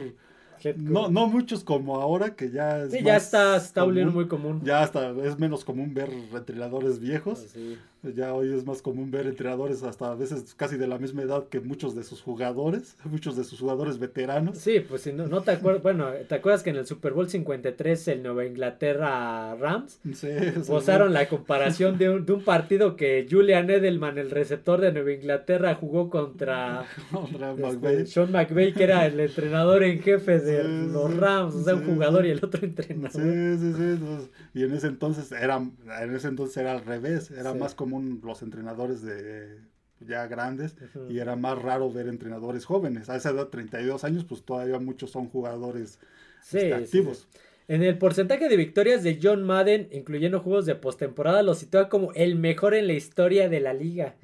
[0.77, 4.61] no, no muchos como ahora, que ya es Sí, ya está, está muy común.
[4.63, 7.45] Ya hasta es menos común ver entrenadores viejos.
[7.53, 7.75] Ah,
[8.15, 11.47] ya hoy es más común ver entrenadores hasta a veces casi de la misma edad
[11.47, 14.57] que muchos de sus jugadores, muchos de sus jugadores veteranos.
[14.57, 17.29] Sí, pues si no, no te acuerdas, bueno, ¿te acuerdas que en el Super Bowl
[17.29, 20.27] 53 el Nueva Inglaterra Rams sí,
[20.67, 25.13] posaron la comparación de un, de un, partido que Julian Edelman, el receptor de Nueva
[25.13, 26.85] Inglaterra, jugó contra,
[27.57, 31.85] este, Sean McVay, que era el entrenador en jefe de los Rams, o sea, un
[31.85, 33.11] jugador y el otro entrenador.
[33.11, 34.29] Sí, sí, sí.
[34.55, 35.57] Y en ese entonces era,
[36.01, 39.59] en ese entonces era al revés, era más como los entrenadores de
[39.99, 40.75] ya grandes
[41.09, 43.09] y era más raro ver entrenadores jóvenes.
[43.09, 45.99] A esa edad, 32 años, pues todavía muchos son jugadores
[46.43, 47.27] este, activos.
[47.69, 52.11] En el porcentaje de victorias de John Madden, incluyendo juegos de postemporada, lo sitúa como
[52.13, 54.15] el mejor en la historia de la liga.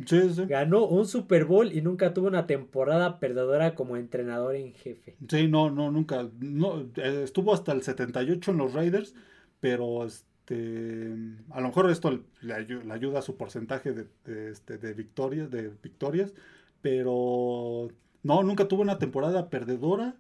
[0.48, 5.16] Ganó un Super Bowl y nunca tuvo una temporada perdedora como entrenador en jefe.
[5.30, 6.28] Sí, no, no, nunca.
[6.42, 9.16] No, eh, estuvo hasta el 78 en los Raiders,
[9.62, 10.06] pero
[10.50, 11.16] este,
[11.52, 16.34] a lo mejor esto le, ayuda a su porcentaje de, este, de, victorias, de victorias,
[16.82, 17.90] pero
[18.24, 20.16] no, nunca tuvo una temporada perdedora.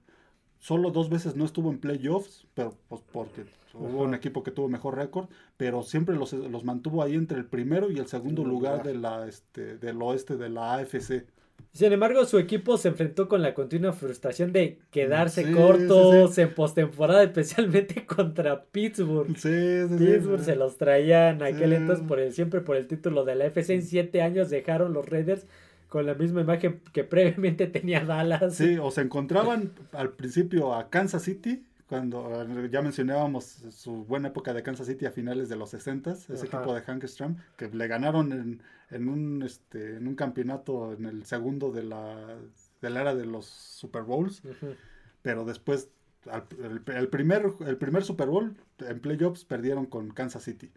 [0.59, 4.67] Solo dos veces no estuvo en playoffs, pero pues porque hubo un equipo que tuvo
[4.67, 8.83] mejor récord, pero siempre los, los, mantuvo ahí entre el primero y el segundo lugar
[8.83, 11.25] de la, este, del oeste de la AFC.
[11.71, 17.23] Sin embargo, su equipo se enfrentó con la continua frustración de quedarse cortos en postemporada,
[17.23, 19.27] especialmente contra Pittsburgh.
[19.33, 23.75] Pittsburgh se los traían aquel entonces por el, siempre por el título de la FC.
[23.75, 25.45] En siete años dejaron los Raiders
[25.89, 28.55] con la misma imagen que previamente tenía Dallas.
[28.55, 34.53] Sí, o se encontraban al principio a Kansas City, cuando ya mencionábamos su buena época
[34.53, 37.87] de Kansas City a finales de los 60, ese equipo de Hank Stram, que le
[37.87, 42.37] ganaron en en un, este, en un campeonato en el segundo de la,
[42.81, 44.41] de la era de los Super Bowls.
[45.21, 45.89] Pero después,
[46.61, 50.71] el, primer, el primer Super Bowl en playoffs perdieron con Kansas City.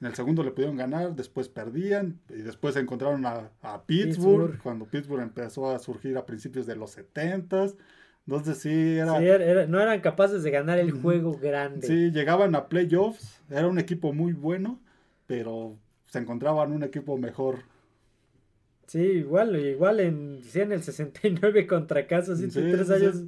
[0.00, 3.50] En el segundo le pudieron ganar, después perdían y después encontraron a,
[3.84, 7.66] Pittsburgh, cuando Pittsburgh empezó a surgir a principios de los 70
[8.28, 11.86] entonces sí, era, no eran capaces de ganar el juego grande.
[11.86, 14.78] Sí, llegaban a playoffs, era un equipo muy bueno,
[15.26, 17.60] pero se encontraban un equipo mejor.
[18.86, 23.24] Sí, igual, igual en, en el 69 contra Kansas City, tres años,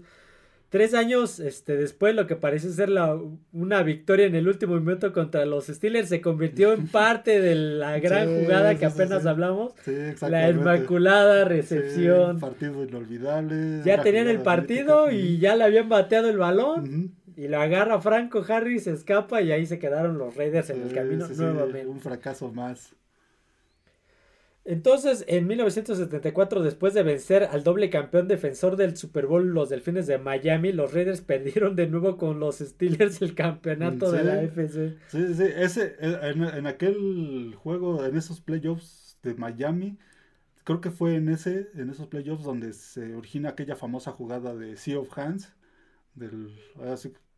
[0.71, 3.19] tres años este, después lo que parece ser la,
[3.53, 7.99] una victoria en el último momento contra los Steelers se convirtió en parte de la
[7.99, 9.75] gran jugada que apenas hablamos.
[10.23, 12.39] La inmaculada recepción.
[12.41, 13.83] partido inolvidable.
[13.85, 17.13] Ya tenían el partido y ya le habían bateado el balón.
[17.37, 20.93] Y lo agarra Franco Harris, se escapa y ahí se quedaron los Raiders en el
[20.93, 21.87] camino nuevamente.
[21.87, 22.93] un fracaso más.
[24.65, 30.07] Entonces, en 1974, después de vencer al doble campeón defensor del Super Bowl, los Delfines
[30.07, 34.97] de Miami, los Raiders perdieron de nuevo con los Steelers el campeonato de la FC.
[35.09, 39.99] Sí, sí, ese, en, en, aquel juego, en esos playoffs de Miami,
[40.65, 44.77] creo que fue en ese, en esos playoffs donde se origina aquella famosa jugada de
[44.77, 45.55] Sea of Hands,
[46.15, 46.55] del,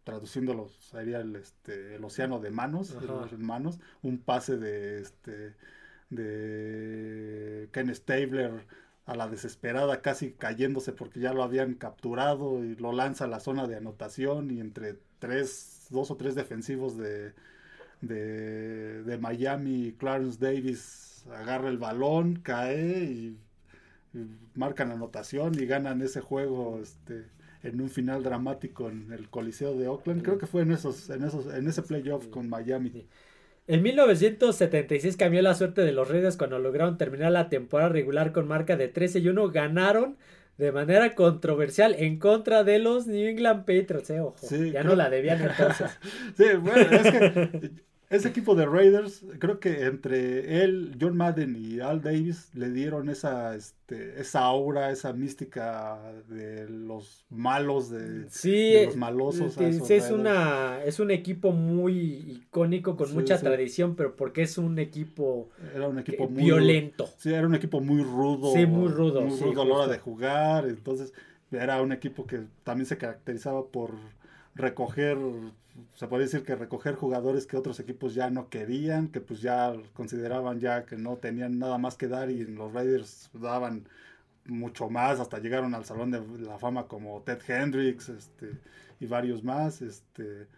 [0.03, 2.97] traduciéndolo sería el, este, el océano de manos,
[3.39, 5.55] manos, un pase de este
[6.12, 8.66] de Ken Stabler
[9.07, 13.40] a la desesperada, casi cayéndose porque ya lo habían capturado y lo lanza a la
[13.40, 17.33] zona de anotación y entre tres, dos o tres defensivos de,
[18.01, 23.38] de, de Miami, Clarence Davis agarra el balón, cae y,
[24.14, 27.27] y marcan anotación y ganan ese juego este
[27.62, 30.22] en un final dramático en el Coliseo de Oakland.
[30.22, 33.07] Creo que fue en esos, en esos, en ese playoff con Miami.
[33.66, 38.48] En 1976 cambió la suerte de los Raiders cuando lograron terminar la temporada regular con
[38.48, 39.51] marca de 13 y 1.
[39.51, 40.16] Ganaron
[40.59, 44.11] de manera controversial en contra de los New England Patriots.
[44.11, 45.90] Eh, ojo, ya no la debían entonces.
[46.37, 47.70] sí, bueno, es que
[48.12, 53.09] ese equipo de Raiders, creo que entre él, John Madden y Al Davis le dieron
[53.09, 55.98] esa, este, esa aura, esa mística
[56.29, 58.27] de los malos, de,
[58.85, 59.57] los malosos.
[59.59, 65.48] es, una, es un equipo muy icónico, con mucha tradición, pero porque es un equipo,
[65.75, 67.09] era un equipo muy, violento.
[67.16, 68.53] Sí, era un equipo muy rudo.
[68.53, 69.22] Sí, muy rudo.
[69.22, 70.66] Muy rudo a la hora de jugar.
[70.66, 71.14] Entonces,
[71.51, 73.92] era un equipo que también se caracterizaba por
[74.55, 75.16] recoger
[75.95, 79.75] se puede decir que recoger jugadores que otros equipos ya no querían, que pues ya
[79.95, 83.89] consideraban ya que no tenían nada más que dar y los Raiders daban
[84.45, 88.59] mucho más, hasta llegaron al Salón de la Fama como Ted Hendricks este,
[89.01, 89.83] y varios más.
[89.83, 90.49] Este,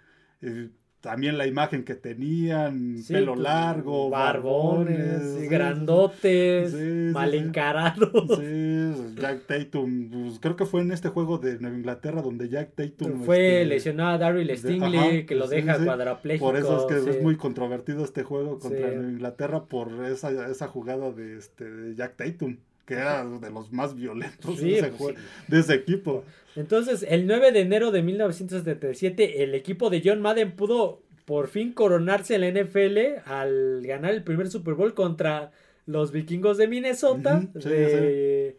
[1.05, 6.73] también la imagen que tenían, pelo pues, largo, barbones, grandotes,
[7.13, 8.39] mal encarados.
[8.39, 12.71] Sí, Jack Tatum, pues, creo que fue en este juego de Nueva Inglaterra donde Jack
[12.75, 16.47] Tatum fue este, lesionado a Daryl Stingley, que lo deja cuadrapléjico.
[16.47, 20.69] Por eso es que es muy controvertido este juego contra Nueva Inglaterra por esa, esa
[20.69, 25.17] jugada de, este, de Jack Tatum que era de los más violentos de, ese pues
[25.49, 26.25] de, ese equipo.
[26.57, 31.73] Entonces, el 9 de enero de 1977, el equipo de John Madden pudo por fin
[31.73, 35.53] coronarse en la NFL al ganar el primer Super Bowl contra
[35.87, 37.43] los vikingos de Minnesota.
[37.55, 38.59] de,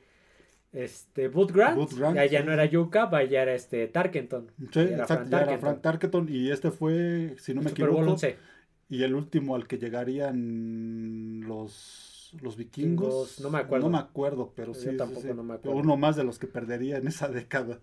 [0.74, 1.78] Este, Boot Grant.
[2.30, 4.52] ya, no era Yuka, vaya era este Tarkenton.
[4.72, 6.28] Sí, era Frank, Tarkenton.
[6.30, 8.18] Y este fue, si no me equivoco,
[8.90, 13.40] y el último al que llegarían los los vikingos.
[13.40, 13.86] No me acuerdo.
[13.86, 14.96] No me acuerdo, pero sí.
[14.98, 15.78] tampoco no me acuerdo.
[15.78, 17.80] Uno más de los que perdería en esa década.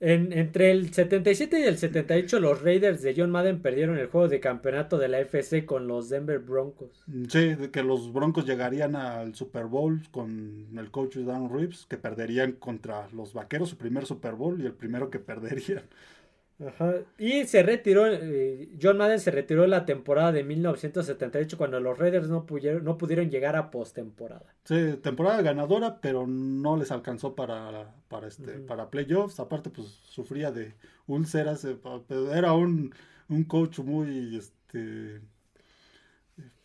[0.00, 4.28] en, entre el 77 y el 78, los Raiders de John Madden perdieron el juego
[4.28, 7.04] de campeonato de la FC con los Denver Broncos.
[7.28, 12.52] Sí, que los Broncos llegarían al Super Bowl con el coach Dan Reeves, que perderían
[12.52, 15.84] contra los Vaqueros su primer Super Bowl y el primero que perderían.
[17.18, 22.28] Y se retiró, eh, John Madden se retiró la temporada de 1978 cuando los Raiders
[22.28, 24.54] no pudieron, no pudieron llegar a postemporada.
[24.64, 29.40] Sí, temporada ganadora, pero no les alcanzó para, para, este, para playoffs.
[29.40, 30.74] Aparte, pues sufría de
[31.06, 31.64] úlceras.
[31.64, 31.76] Eh,
[32.32, 32.94] era un,
[33.28, 35.20] un coach muy este,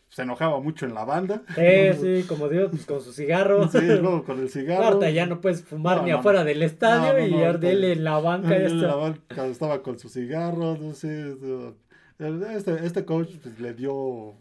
[0.08, 1.42] se enojaba mucho en la banda.
[1.54, 3.68] Sí, sí, como Dios, pues, con su cigarro.
[3.78, 4.84] Sí, luego con el cigarro.
[4.84, 7.34] Ahorita ya no puedes fumar ni afuera del estadio y
[7.66, 8.56] él en la banca.
[8.56, 11.36] En la banca estaba con su cigarro, no sé.
[12.18, 14.34] Este, este coach pues, le dio,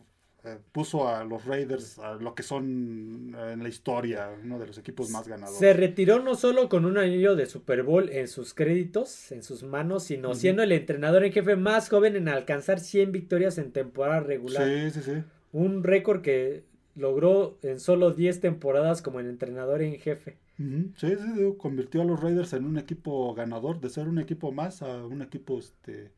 [0.44, 4.68] eh, puso a los Raiders a lo que son eh, en la historia, uno de
[4.68, 5.60] los equipos más ganadores.
[5.60, 9.62] Se retiró no solo con un anillo de Super Bowl en sus créditos, en sus
[9.62, 14.22] manos, sino siendo el entrenador en jefe más joven en alcanzar 100 victorias en temporada
[14.22, 14.64] regular.
[14.64, 16.64] Sí, sí, sí un récord que
[16.96, 20.38] logró en solo 10 temporadas como el entrenador en jefe.
[20.58, 24.82] Sí, sí, convirtió a los Raiders en un equipo ganador, de ser un equipo más
[24.82, 26.12] a un equipo este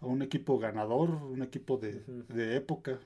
[0.00, 2.98] a un equipo ganador, un equipo de, época.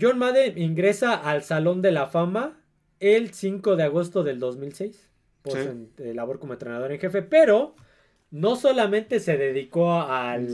[0.00, 2.60] John Madden ingresa al Salón de la Fama
[3.00, 5.10] el 5 de agosto del 2006
[5.42, 7.74] por su labor como entrenador en jefe, pero
[8.30, 10.48] no solamente se dedicó al,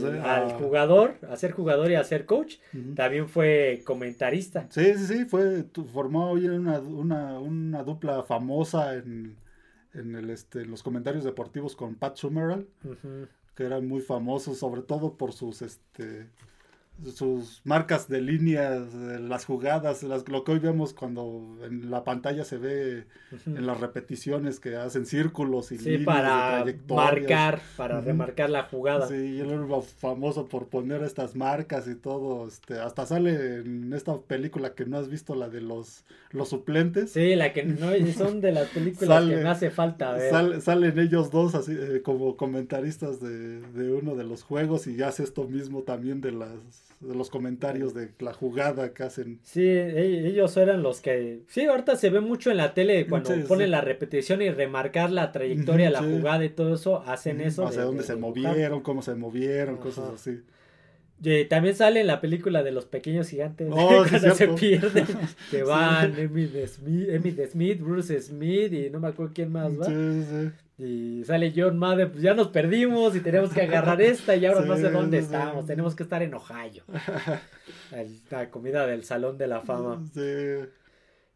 [0.57, 2.55] jugador, a ser jugador y a ser coach,
[2.95, 4.67] también fue comentarista.
[4.69, 9.35] Sí, sí, sí, fue, formó una, una, una dupla famosa en,
[9.93, 12.67] en, el, este, los comentarios deportivos con Pat Summerall,
[13.55, 16.27] que eran muy famosos, sobre todo por sus, este,
[17.13, 22.45] sus marcas de líneas, las jugadas, las, lo que hoy vemos cuando en la pantalla
[22.45, 23.05] se ve
[23.45, 29.07] en las repeticiones que hacen círculos y sí, para marcar, para remarcar la jugada.
[29.07, 34.17] Sí, él era famoso por poner estas marcas y todo, este, hasta sale en esta
[34.17, 37.11] película que no has visto, la de los, los suplentes.
[37.11, 40.61] Sí, la que no son de las películas que me hace falta ver.
[40.61, 45.23] salen ellos dos así eh, como comentaristas de, de uno de los juegos y hace
[45.23, 49.39] esto mismo también de las de los comentarios de la jugada que hacen.
[49.43, 51.41] Sí, e-, ellos eran los que...
[51.47, 55.31] Sí, ahorita se ve mucho en la tele cuando ponen la repetición y remarcar la
[55.31, 57.65] trayectoria, la jugada y todo eso, hacen eso.
[57.65, 60.41] Hacia dónde se movieron, cómo se movieron, cosas así.
[61.23, 65.05] Y también sale en la película de los pequeños gigantes oh, cuando se pierden
[65.51, 69.85] que van Emmy Smith, Smith, Bruce Smith y no me acuerdo quién más va.
[69.85, 70.51] Sí, sí.
[70.77, 74.61] Y sale John Madden, pues ya nos perdimos y tenemos que agarrar esta y ahora
[74.65, 76.83] no sé dónde estamos, tenemos que estar en Ohio.
[78.29, 80.03] La comida del Salón de la Fama.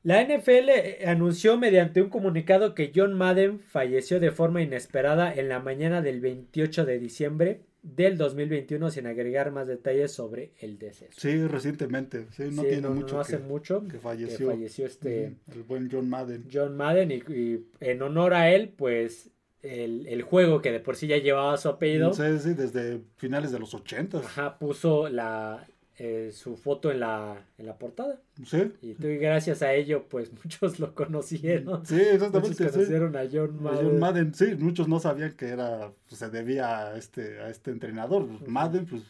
[0.04, 5.50] La NFL eh, anunció mediante un comunicado que John Madden falleció de forma inesperada en
[5.50, 11.20] la mañana del 28 de diciembre del 2021 sin agregar más detalles sobre el deceso.
[11.20, 15.90] Sí, recientemente, sí, no tiene mucho no hace mucho que falleció, falleció este el buen
[15.92, 16.46] John Madden.
[16.52, 21.08] John Madden y, en honor a él, pues el, el, juego que de por sí
[21.08, 22.14] ya llevaba su apellido.
[22.14, 24.20] Sí, sí, desde finales de los 80.
[24.20, 25.68] Ajá, puso la
[26.02, 28.22] eh, su foto en la, en la portada.
[28.46, 28.72] Sí.
[28.82, 31.86] Y tú, gracias a ello, pues muchos lo conocieron.
[31.86, 32.64] Sí, exactamente.
[32.64, 33.86] Muchos conocieron a John Madden.
[33.86, 34.34] John Madden.
[34.34, 38.26] Sí, muchos no sabían que era, pues, se debía a este, a este entrenador.
[38.48, 39.04] Madden, pues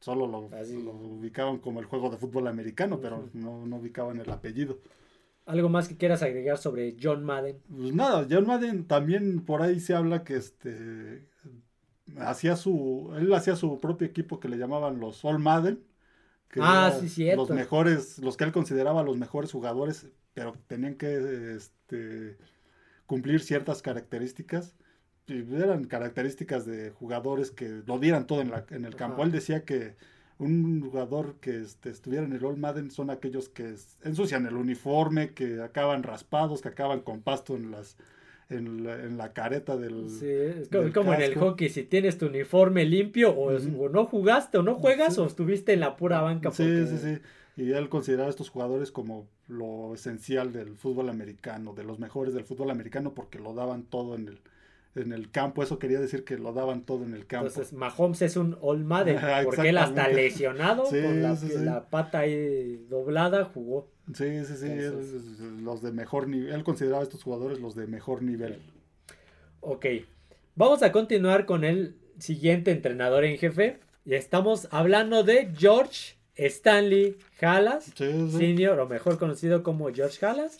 [0.00, 4.28] solo lo, lo, ubicaban como el juego de fútbol americano, pero no, no ubicaban el
[4.28, 4.80] apellido.
[5.46, 7.60] ¿Algo más que quieras agregar sobre John Madden?
[7.68, 11.28] Pues nada, John Madden también por ahí se habla que este
[12.18, 15.82] hacía su él hacía su propio equipo que le llamaban los All Madden
[16.60, 17.42] ah, sí, cierto.
[17.42, 22.36] Los mejores, los que él consideraba los mejores jugadores, pero tenían que este,
[23.06, 24.74] cumplir ciertas características
[25.26, 29.22] eran características de jugadores que lo dieran todo en, la, en el campo.
[29.22, 29.96] Él decía que
[30.38, 35.32] un jugador que este, estuviera en el All Madden son aquellos que ensucian el uniforme,
[35.32, 37.96] que acaban raspados, que acaban con pasto en las
[38.56, 40.08] en la, careta del.
[40.08, 44.62] Sí, es como, en el hockey: si tienes tu uniforme limpio, o, no jugaste, o
[44.62, 46.50] no juegas, o estuviste en la pura banca.
[46.50, 47.18] Sí, sí, sí.
[47.56, 52.34] Y él consideraba a estos jugadores como lo esencial del fútbol americano, de los mejores
[52.34, 54.40] del fútbol americano, porque lo daban todo en el,
[54.96, 55.62] en el campo.
[55.62, 57.46] Eso quería decir que lo daban todo en el campo.
[57.46, 63.44] Entonces, Mahomes es un All Madden, porque él hasta lesionado, con la, pata ahí doblada,
[63.44, 63.93] jugó.
[64.12, 64.68] Sí, sí, sí,
[65.62, 66.52] los de mejor nivel.
[66.52, 68.58] Él consideraba a estos jugadores los de mejor nivel.
[69.60, 69.86] Ok,
[70.56, 73.80] vamos a continuar con el siguiente entrenador en jefe.
[74.04, 80.58] Y estamos hablando de George Stanley Halas, senior, o mejor conocido como George Halas,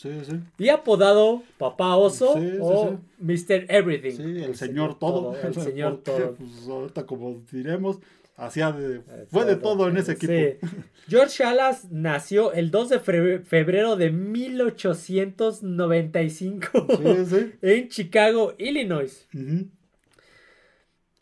[0.57, 3.67] y apodado Papá Oso o Mr.
[3.69, 4.21] Everything.
[4.21, 5.37] el, señor, todo.
[5.37, 6.37] El señor todo.
[6.39, 7.99] Pues, ahorita, como diremos,
[8.37, 10.33] hacía de, fue de todo en ese equipo.
[11.09, 16.87] George Halas nació el 2 de febrero de 1895
[17.63, 19.27] en Chicago, Illinois.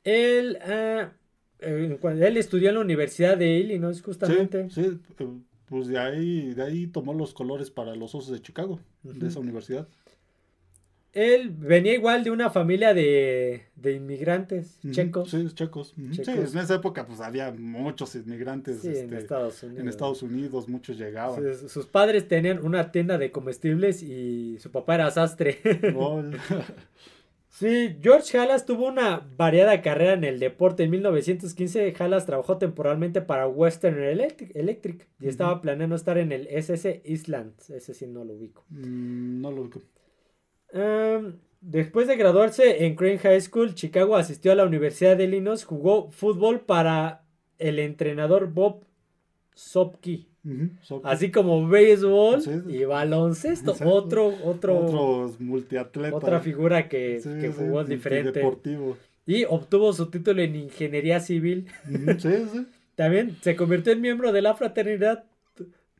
[0.05, 0.59] Él.
[0.63, 1.13] Ah,
[1.61, 4.69] eh, él estudió en la Universidad de Illinois, justamente.
[4.71, 5.29] Sí, eh,
[5.67, 9.41] pues de ahí, de ahí tomó los colores para los osos de Chicago, de esa
[9.41, 9.89] universidad.
[11.13, 15.31] Él venía igual de una familia de, inmigrantes checos.
[15.31, 15.95] Sí, checos.
[15.95, 19.81] Sí, en esa época pues había muchos inmigrantes en, este, Estados Unidos.
[19.81, 21.43] en Estados Unidos, muchos llegaban.
[21.69, 25.59] sus padres tenían una tienda de comestibles y su papá era sastre.
[27.53, 30.85] Sí, George Halas tuvo una variada carrera en el deporte.
[30.85, 37.03] En 1915, Halas trabajó temporalmente para Western Electric, y estaba planeando estar en el SS
[37.05, 37.53] Island.
[37.69, 38.65] Ese sí no lo ubico.
[38.71, 39.83] Mm, no lo ubico.
[40.73, 45.65] Em, después de graduarse en Crane High School, Chicago asistió a la Universidad de Illinois,
[45.65, 47.23] jugó fútbol para
[47.59, 48.85] el entrenador Bob
[49.55, 50.27] Sopke.
[51.05, 53.77] Así como béisbol y baloncesto.
[53.85, 55.31] Otro, otro.
[56.13, 57.21] Otra figura que,
[57.57, 58.43] jugó diferente.
[59.25, 61.69] Y obtuvo su título en ingeniería civil.
[62.97, 65.25] También se convirtió en miembro de la fraternidad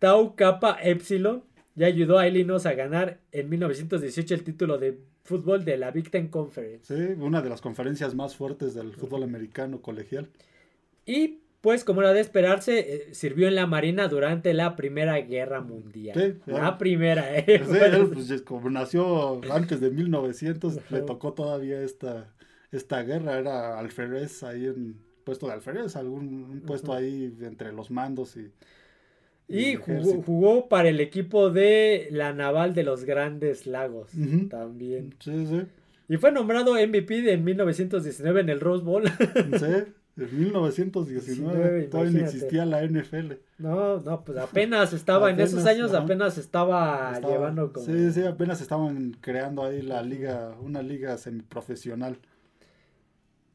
[0.01, 1.45] Tau Kappa Epsilon
[1.75, 6.11] y ayudó a Illinois a ganar en 1918 el título de fútbol de la Big
[6.11, 6.95] Ten Conference.
[6.95, 10.29] Sí, una de las conferencias más fuertes del fútbol americano colegial.
[11.07, 15.61] Y pues como era de esperarse, eh, sirvió en la Marina durante la Primera Guerra
[15.61, 16.41] Mundial.
[16.45, 17.63] Sí, la primera, ¿eh?
[18.13, 22.35] Pues, pues, como nació antes de 1900, le tocó todavía esta,
[22.73, 23.39] esta guerra.
[23.39, 28.51] Era alférez ahí en puesto de alférez, algún puesto ahí entre los mandos y...
[29.49, 34.11] Y, jugó, para el equipo de la Naval de los Grandes Lagos
[34.49, 35.15] también.
[35.19, 35.63] Sí, sí.
[36.09, 39.05] Y fue nombrado MVP de 1919 en el Rose Bowl.
[39.59, 39.93] Sí.
[40.15, 43.33] En 1919 todavía no existía la NFL.
[43.57, 47.87] No, no, pues apenas estaba, en esos años apenas estaba, llevando como...
[47.87, 52.19] Sí, sí, apenas estaban creando ahí la liga, una liga semiprofesional.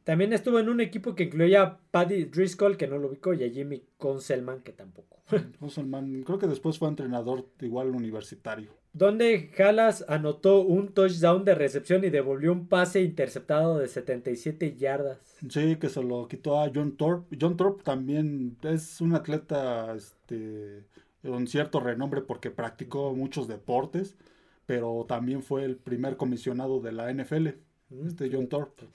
[0.08, 3.44] También estuvo en un equipo que incluía a Paddy Driscoll, que no lo ubicó, y
[3.44, 5.18] a Jimmy Conselman, que tampoco.
[5.60, 12.04] Conselman, creo que después fue entrenador igual universitario donde Halas anotó un touchdown de recepción
[12.04, 15.18] y devolvió un pase interceptado de 77 yardas.
[15.46, 17.36] Sí, que se lo quitó a John Thorpe.
[17.38, 20.86] John Thorpe también es un atleta este,
[21.22, 24.16] con cierto renombre porque practicó muchos deportes,
[24.64, 27.48] pero también fue el primer comisionado de la NFL,
[27.90, 28.86] mm, este John Thorpe.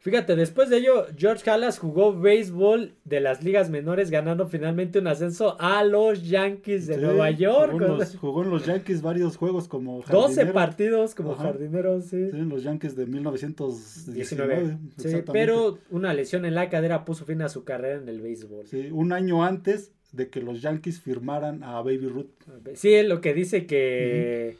[0.00, 5.06] Fíjate, después de ello, George Halas jugó béisbol de las ligas menores, ganando finalmente un
[5.06, 7.72] ascenso a los Yankees de Nueva York.
[8.18, 10.28] Jugó en, los, Yankees varios juegos como jardinero.
[10.28, 12.30] 12 partidos como jardinero, sí.
[12.30, 14.78] Sí, en los Yankees de 1919.
[14.96, 18.68] Sí, pero una lesión en la cadera puso fin a su carrera en el béisbol.
[18.68, 22.30] Sí, un año antes de que los Yankees firmaran a Baby Ruth.
[22.74, 24.56] Sí, lo que dice que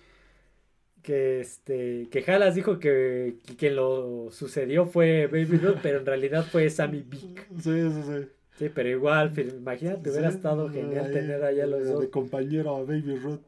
[1.03, 6.45] que este que Halas dijo que, que, lo sucedió fue Baby Ruth, pero en realidad
[6.45, 7.47] fue Sammy Vick.
[7.61, 8.29] Sí, sí, sí.
[8.59, 12.01] Sí, pero igual, imagínate, hubiera estado genial tener allá los dos.
[12.01, 13.41] De compañero a Baby Ruth.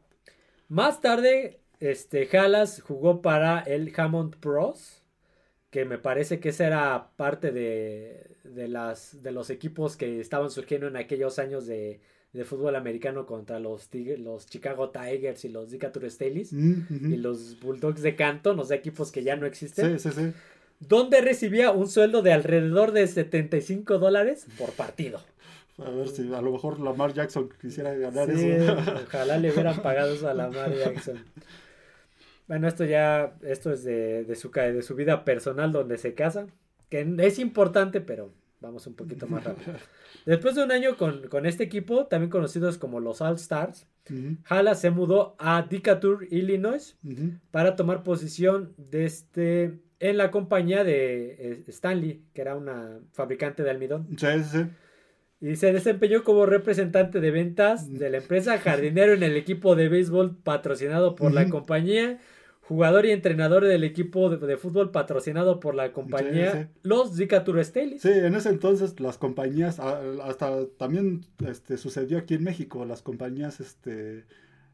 [0.69, 5.03] Más tarde, este Halas jugó para el Hammond Pros,
[5.69, 10.49] que me parece que esa era parte de, de, las, de los equipos que estaban
[10.49, 12.01] surgiendo en aquellos años de,
[12.33, 17.59] de fútbol americano contra los, los Chicago Tigers y los Decatur Staleys mm, y los
[17.59, 19.99] Bulldogs de Canton, los equipos que ya no existen.
[19.99, 20.33] Sí, sí, sí.
[20.79, 25.21] Donde recibía un sueldo de alrededor de 75 dólares por partido.
[25.77, 28.75] A ver si a lo mejor Lamar Jackson quisiera ganar eso.
[29.07, 31.23] Ojalá le hubieran pagado eso a Lamar Jackson.
[32.47, 36.47] Bueno, esto ya, esto es de, de, su, de su vida personal donde se casa,
[36.89, 38.31] que es importante, pero
[38.63, 39.73] vamos un poquito más rápido.
[40.25, 43.85] Después de un año con, con este equipo, también conocidos como los All Stars,
[44.45, 46.97] Hala se mudó a Decatur, Illinois,
[47.51, 53.63] para tomar posición de este, en la compañía de eh, Stanley, que era una fabricante
[53.63, 54.07] de almidón.
[54.17, 54.65] Sí, sí.
[55.39, 59.89] Y se desempeñó como representante de ventas de la empresa jardinero en el equipo de
[59.89, 62.19] béisbol patrocinado por la compañía
[62.67, 68.01] jugador y entrenador del equipo de, fútbol patrocinado por la compañía los Decatur Staleys.
[68.01, 73.59] Sí, en ese entonces las compañías, hasta también este, sucedió aquí en México, las compañías,
[73.59, 74.23] este,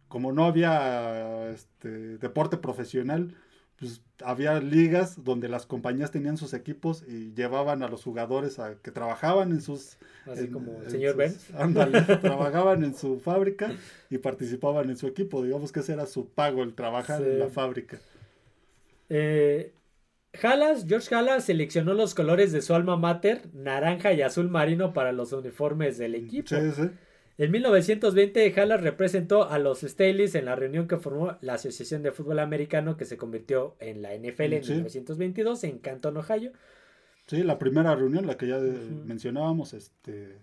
[0.07, 3.33] como no había este, deporte profesional,
[3.79, 8.75] pues había ligas donde las compañías tenían sus equipos y llevaban a los jugadores a
[8.75, 11.33] que trabajaban en sus así como el señor Ben
[12.21, 13.71] trabajaban en su fábrica
[14.09, 15.43] y participaban en su equipo.
[15.43, 17.99] Digamos que ese era su pago el trabajar en la fábrica.
[19.07, 19.73] Eh,
[20.33, 25.31] George Halas seleccionó los colores de su alma mater naranja y azul marino para los
[25.33, 26.49] uniformes del equipo.
[26.49, 26.89] Sí, sí.
[27.39, 32.11] En 1920, Hallas representó a los Staleys en la reunión que formó la Asociación de
[32.11, 36.51] Fútbol Americano que se convirtió en la NFL en 1922 en Canton, Ohio.
[37.27, 40.37] Sí, la primera reunión, la que ya mencionábamos, este,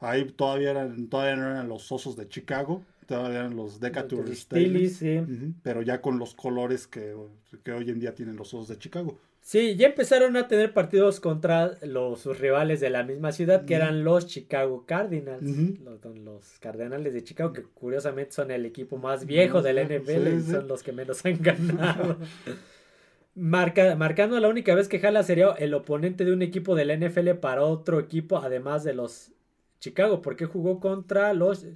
[0.00, 4.96] ahí todavía eran, todavía no eran los Osos de Chicago, todavía eran los Decatur Staleys,
[4.96, 5.20] sí.
[5.62, 7.14] pero ya con los colores que,
[7.62, 9.16] que hoy en día tienen los Osos de Chicago.
[9.42, 13.74] Sí, ya empezaron a tener partidos contra los sus rivales de la misma ciudad, que
[13.74, 19.60] eran los Chicago Cardinals, los, Cardenales de Chicago, que curiosamente son el equipo más viejo
[19.60, 22.18] del NFL y son los que menos han ganado.
[23.34, 27.30] Marca, marcando la única vez que Jala sería el oponente de un equipo del NFL
[27.40, 29.32] para otro equipo, además de los
[29.80, 31.66] Chicago, porque jugó contra los.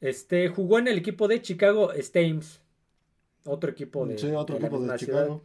[0.00, 2.60] Este, jugó en el equipo de Chicago Stames,
[3.44, 5.44] otro equipo de, sí, otro equipo de, Chicago.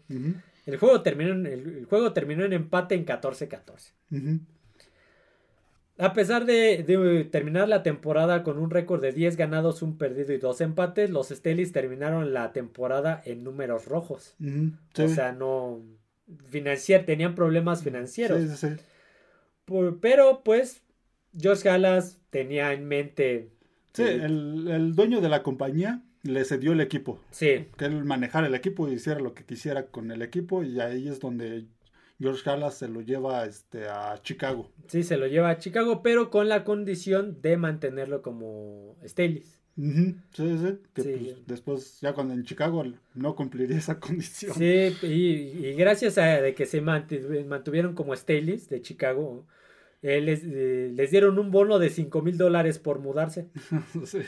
[0.65, 4.39] El juego terminó en, el, juego terminó en empate en 14-14.
[5.97, 10.37] A pesar de, terminar la temporada con un récord de 10 ganados, un perdido y
[10.37, 14.35] dos empates, los Stelis terminaron la temporada en números rojos.
[14.97, 15.81] O sea, no
[16.47, 18.59] financiar, tenían problemas financieros.
[18.59, 18.67] Sí,
[20.01, 20.81] pero pues
[21.37, 23.51] George Halas tenía en mente...
[23.93, 27.21] Sí, el, el dueño de la compañía le cedió el equipo.
[27.31, 27.67] Sí.
[27.77, 31.07] Que él manejara el equipo y hiciera lo que quisiera con el equipo y ahí
[31.07, 31.65] es donde
[32.19, 34.71] George Halas se lo lleva este, a Chicago.
[34.87, 39.61] Sí, se lo lleva a Chicago, pero con la condición de mantenerlo como Stelis.
[39.75, 44.53] Sí, sí, que Pues, después ya cuando en Chicago no cumpliría esa condición.
[44.55, 49.45] Sí, y, gracias a de que se mantuvieron como Stelis de Chicago,
[50.07, 53.47] eh, eh, les, dieron un bono de 5 mil dólares por mudarse.
[54.05, 54.19] sí,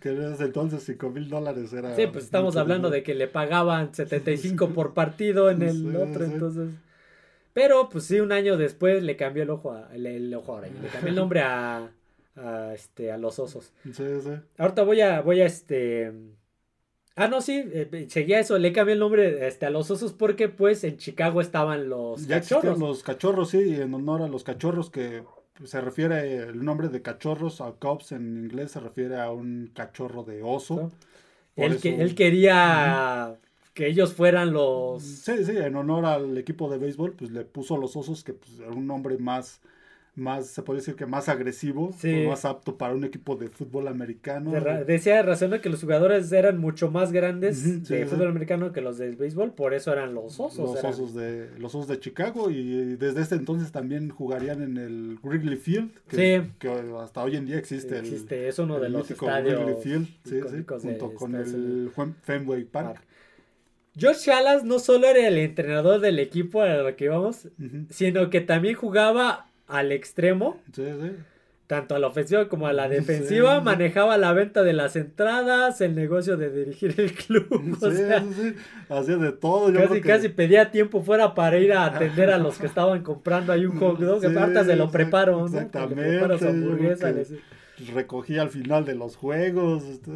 [0.00, 1.94] Que desde entonces 5 mil dólares era.
[1.94, 6.70] Sí, pues estamos hablando de que le pagaban 75 por partido en el otro, entonces.
[7.52, 10.88] Pero pues sí, un año después le cambió el ojo a, el, ojo ahora, le
[10.88, 11.90] cambió el nombre a,
[12.36, 13.74] a, este, a los osos.
[13.84, 13.92] Sí,
[14.22, 14.30] sí.
[14.56, 16.12] Ahorita voy a, voy a este
[17.20, 20.48] Ah, no, sí, eh, seguía eso, le cambié el nombre este, a los osos porque
[20.48, 22.78] pues en Chicago estaban los ya cachorros.
[22.78, 25.22] los cachorros, sí, en honor a los cachorros que
[25.62, 30.22] se refiere el nombre de cachorros, a Cubs en inglés se refiere a un cachorro
[30.24, 30.90] de oso.
[31.56, 33.36] Él, que, él quería
[33.74, 35.02] que ellos fueran los...
[35.02, 38.60] Sí, sí, en honor al equipo de béisbol, pues le puso los osos, que pues,
[38.60, 39.60] era un nombre más
[40.20, 41.94] más, se puede decir que más agresivo,
[42.26, 44.52] más apto para un equipo de fútbol americano.
[44.86, 48.98] decía razón de que los jugadores eran mucho más grandes de fútbol americano que los
[48.98, 50.74] del béisbol, por eso eran los osos.
[50.74, 55.18] Los osos de los osos de Chicago y desde este entonces también jugarían en el
[55.22, 56.44] Wrigley Field, que,
[57.00, 57.98] hasta hoy en día existe.
[57.98, 61.90] existe, es uno de los estadios Wrigley Field, junto con el
[62.22, 63.00] Fenway Park.
[63.96, 67.48] George Halas no solo era el entrenador del equipo a lo que íbamos,
[67.90, 70.58] sino que también jugaba al extremo.
[70.72, 71.12] Sí, sí.
[71.66, 75.94] Tanto a la ofensiva como a la defensiva, manejaba la venta de las entradas, el
[75.94, 77.46] negocio de dirigir el club.
[77.80, 78.54] O sea, sí,
[78.88, 79.72] hacía de todo.
[79.72, 83.66] casi, casi pedía tiempo fuera para ir a atender a los que estaban comprando ahí
[83.66, 84.20] un hot dog.
[84.20, 85.46] que aparte se lo preparo, ¿no?
[85.46, 87.40] Exactamente
[87.86, 89.84] recogía al final de los juegos.
[89.84, 90.10] Este,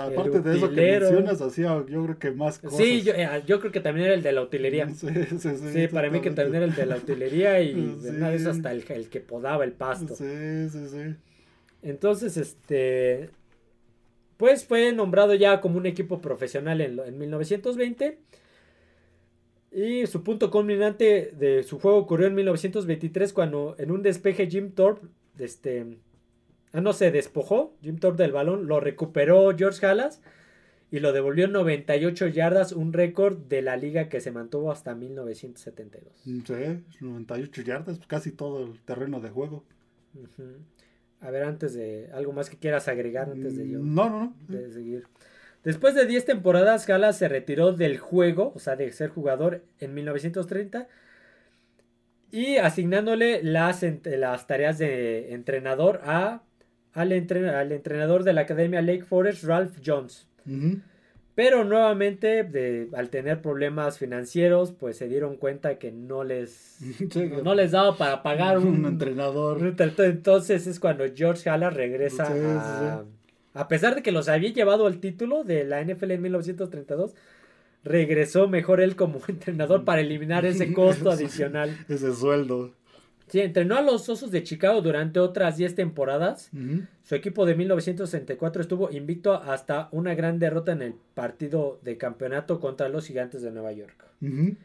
[0.00, 2.78] aparte de eso que mencionas, hacía yo creo que más cosas.
[2.78, 4.88] Sí, yo, eh, yo, creo que también era el de la utilería.
[4.90, 5.08] Sí,
[5.38, 5.72] sí, sí.
[5.72, 7.74] Sí, para mí que también era el de la utilería y
[8.08, 10.14] una vez hasta el, el, que podaba el pasto.
[10.14, 11.14] Sí, sí, sí.
[11.82, 13.30] Entonces, este.
[14.36, 18.18] Pues fue nombrado ya como un equipo profesional en, en 1920.
[19.70, 24.72] Y su punto culminante de su juego ocurrió en 1923 cuando en un despeje Jim
[24.72, 25.06] Thorpe
[25.38, 25.96] este,
[26.80, 30.20] no se despojó Jim Thorpe del balón, lo recuperó George Halas
[30.90, 36.12] y lo devolvió 98 yardas, un récord de la liga que se mantuvo hasta 1972.
[36.24, 39.64] Sí, 98 yardas, casi todo el terreno de juego.
[41.20, 43.78] A ver, antes de algo más que quieras agregar antes de yo.
[43.78, 44.34] No, no, no.
[44.48, 45.04] De seguir.
[45.64, 49.94] Después de 10 temporadas, Gala se retiró del juego, o sea, de ser jugador en
[49.94, 50.88] 1930
[52.32, 56.42] y asignándole las, las tareas de entrenador a,
[56.94, 60.26] al, al entrenador de la Academia Lake Forest, Ralph Jones.
[61.34, 66.78] Pero nuevamente, al tener problemas financieros, pues se dieron cuenta que no les,
[67.42, 69.74] no les daba para pagar un, entrenador.
[69.98, 73.04] Entonces es cuando George Haller regresa a,
[73.54, 77.14] a pesar de que los había llevado al título de la NFL en 1932,
[77.84, 81.76] regresó mejor él como entrenador para eliminar ese costo adicional.
[81.88, 82.72] ese sueldo.
[83.32, 86.50] Sí, entrenó a los Osos de Chicago durante otras 10 temporadas.
[87.02, 92.60] Su equipo de 1964 estuvo invicto hasta una gran derrota en el partido de campeonato
[92.60, 94.04] contra los Gigantes de Nueva York.
[94.20, 94.58] Me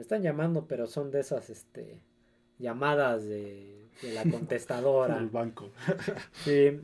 [0.00, 2.00] están llamando, pero son de esas este,
[2.58, 5.16] llamadas de, de la contestadora.
[5.16, 5.70] el banco.
[6.42, 6.80] sí.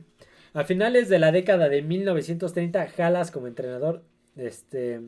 [0.53, 4.05] A finales de la década de 1930, Jalas como entrenador,
[4.37, 5.01] este,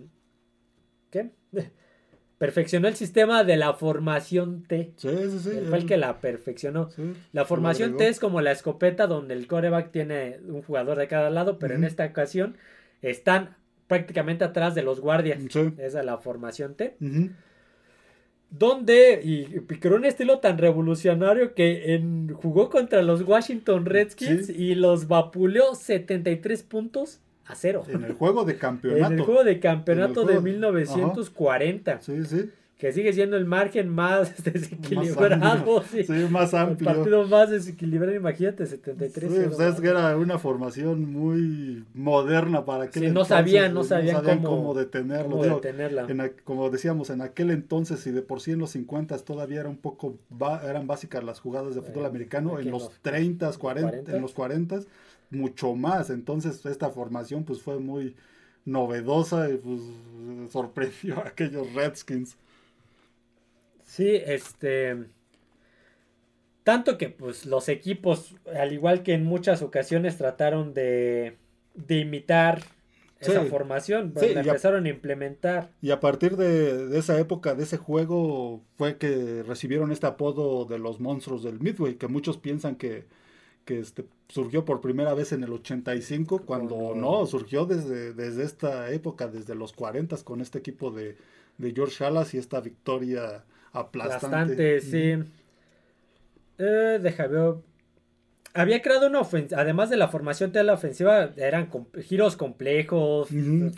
[1.09, 1.31] ¿qué?
[2.37, 4.93] Perfeccionó el sistema de la formación T.
[4.95, 5.49] Sí, sí, sí.
[5.67, 6.89] fue el que la perfeccionó.
[7.33, 11.29] la formación T es como la escopeta donde el coreback tiene un jugador de cada
[11.29, 12.57] lado, pero en esta ocasión
[13.01, 13.55] están
[13.87, 15.39] prácticamente atrás de los guardias.
[15.55, 16.95] Esa es la formación T
[18.49, 24.75] donde y, y un estilo tan revolucionario que en, jugó contra los Washington Redskins y
[24.75, 27.83] los vapuleó 73 puntos a cero.
[27.87, 29.13] En el juego de campeonato.
[29.13, 32.01] en el juego de campeonato de 1940.
[32.01, 35.83] Sí, sí que sigue siendo el margen más desequilibrado.
[35.83, 36.89] sí, más amplio.
[36.89, 39.31] El partido más desequilibrado, imagínate, 73.
[39.31, 43.83] Sí, pues es que era una formación muy moderna para aquel sí, no sabían, no
[43.83, 45.41] sabían, cómo, detenerlo.
[45.41, 46.31] detenerla.
[46.43, 49.77] como decíamos, en aquel entonces, y de por sí en los 50 todavía era un
[49.77, 50.19] poco,
[50.63, 54.81] eran básicas las jugadas de fútbol americano, en los 30, 40, en los 40,
[55.29, 56.09] mucho más.
[56.09, 58.15] Entonces esta formación pues fue muy
[58.65, 59.81] novedosa y pues
[60.51, 62.37] sorprendió a aquellos Redskins.
[63.83, 65.05] Sí, este.
[66.63, 71.37] Tanto que pues los equipos, al igual que en muchas ocasiones, trataron de,
[71.75, 72.61] de imitar
[73.19, 75.71] esa formación, sí, la empezaron a, implementar.
[75.81, 80.77] Y a partir de, esa época, de ese juego, fue que recibieron este apodo de
[80.77, 83.05] los monstruos del Midway, que muchos piensan que,
[83.65, 88.91] que este, surgió por primera vez en el 85, cuando no, surgió desde, desde esta
[88.91, 91.17] época, desde los 40 con este equipo de,
[91.57, 94.81] de George Halas y esta victoria aplastante.
[94.81, 95.15] sí.
[96.59, 97.55] Eh, deja ver.
[98.53, 101.69] Había creado una ofensiva, además de la formación de la ofensiva, eran
[102.01, 103.29] giros complejos,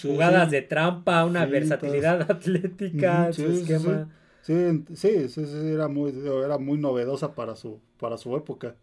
[0.01, 4.07] jugadas de trampa, una versatilidad atlética, su esquema.
[4.41, 5.43] Sí, sí, sí,
[5.73, 6.13] era muy,
[6.45, 8.75] era muy novedosa para su, para su época.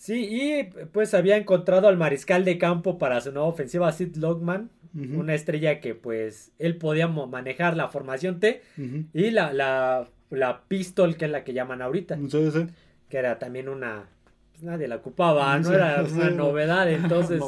[0.00, 4.70] Sí, y pues había encontrado al mariscal de campo para su nueva ofensiva, Sid Logman,
[4.94, 8.62] una estrella que pues él podía manejar la formación T
[9.12, 12.16] y la, la la pistol, que es la que llaman ahorita.
[12.28, 12.66] Sí, sí.
[13.08, 14.06] Que era también una.
[14.52, 16.90] Pues nadie la ocupaba, no era una novedad.
[16.90, 17.42] Entonces,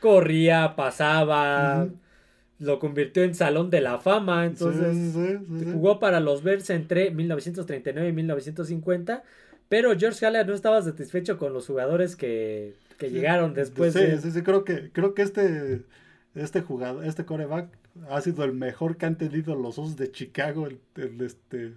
[0.00, 1.88] corría, pasaba.
[2.58, 4.44] Lo convirtió en Salón de la Fama.
[4.44, 5.14] Entonces,
[5.72, 9.22] jugó para los Bears entre 1939 y 1950.
[9.68, 13.92] Pero George Haller no estaba satisfecho con los jugadores que, que llegaron después.
[13.92, 15.82] Sí, sí, sí, creo que, creo que este,
[16.34, 17.68] este jugador, este coreback
[18.08, 21.72] ha sido el mejor que han tenido los Osos de Chicago, el, el este,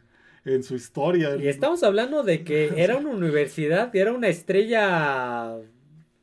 [0.46, 1.36] en su historia.
[1.36, 5.58] Y estamos hablando de que era una universidad, era una estrella,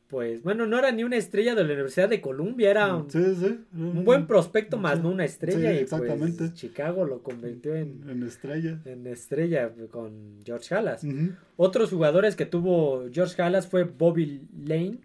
[0.09, 4.25] pues, bueno, no era ni una estrella de la Universidad de Columbia, era un, buen
[4.25, 5.71] prospecto más no una estrella.
[5.71, 6.51] y pues, exactamente.
[6.53, 8.81] Chicago lo convirtió en, en estrella.
[8.85, 11.05] En estrella con George Halas.
[11.57, 14.97] Otros jugadores que tuvo George Halas fue Bobby Lane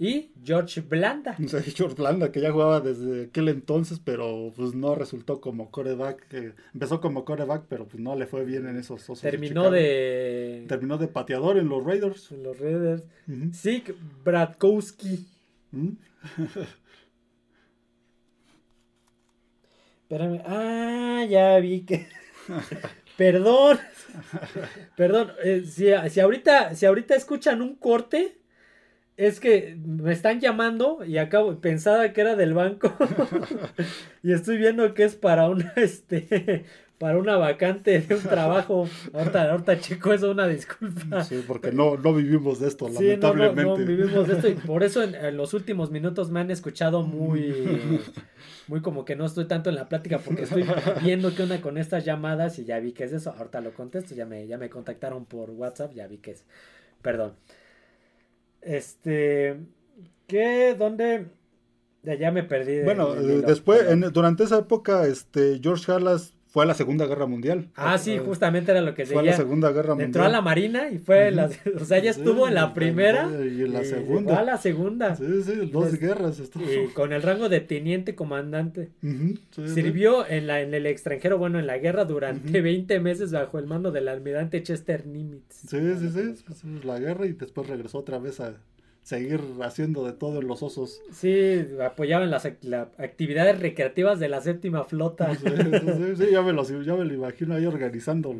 [0.00, 1.36] y George Blanda.
[1.76, 6.54] George Blanda, que ya jugaba desde aquel entonces, pero pues no resultó como coreback.
[6.72, 10.96] empezó como coreback, pero pues no le fue bien en esos osos Terminó de, Terminó
[10.96, 12.32] de pateador en los Raiders.
[12.32, 13.02] En los Raiders.
[13.52, 13.94] Zeke
[14.24, 15.26] Bradkowski.
[15.72, 15.90] ¿Mm?
[20.04, 20.40] Espérame.
[20.46, 22.06] Ah, ya vi que.
[23.18, 23.78] Perdón.
[24.96, 25.32] Perdón.
[25.44, 28.39] Eh, si, si, ahorita, si ahorita escuchan un corte
[29.20, 32.94] es que me están llamando y acabo, pensaba que era del banco
[34.22, 36.64] y estoy viendo que es para una, este,
[36.96, 38.88] para una vacante de un trabajo.
[39.12, 41.22] Ahorita, ahorita chico, eso una disculpa.
[41.22, 43.62] Sí, porque no, no vivimos de esto, Sí, no, lamentablemente.
[43.62, 46.50] no, no vivimos de esto y por eso en, en los últimos minutos me han
[46.50, 48.00] escuchado muy,
[48.68, 50.64] muy como que no estoy tanto en la plática porque estoy
[51.02, 53.34] viendo qué onda con estas llamadas y ya vi que es eso.
[53.36, 56.44] Ahorita lo contesto, ya me, ya me contactaron por WhatsApp, ya vi que es.
[57.02, 57.34] Perdón.
[58.62, 59.56] Este,
[60.26, 60.74] ¿qué?
[60.78, 61.26] ¿Dónde?
[62.02, 62.76] Ya, ya me perdí.
[62.76, 67.06] de- Bueno, eh, después, en- durante esa época, este, George Halas fue a la Segunda
[67.06, 67.68] Guerra Mundial.
[67.76, 69.44] Ah, sí, Eh, justamente era lo que Fue a la decía.
[69.44, 70.06] Segunda Guerra Mundial.
[70.08, 71.48] Entró a la Marina y fue, la-
[71.80, 74.32] o sea, ya estuvo en la Sí, primera y en la se segunda.
[74.34, 75.14] fue a la segunda.
[75.16, 76.40] Sí, sí, dos guerras.
[76.40, 76.64] estuvo.
[76.64, 78.90] Y con el rango de teniente comandante.
[79.02, 79.68] Ujú, sí, sí.
[79.74, 82.64] Sirvió en, la, en el extranjero, bueno, en la guerra durante Ujú.
[82.64, 85.54] 20 meses bajo el mando del almirante Chester Nimitz.
[85.68, 88.54] Sí, sí, sí, sí, la guerra y después regresó otra vez a
[89.10, 91.00] seguir haciendo de todo en los osos.
[91.12, 95.34] Sí, apoyaban las ac- la- actividades recreativas de la séptima flota.
[95.34, 95.46] Sí,
[96.16, 98.34] sí, ya, me los, ya me lo imagino ahí organizando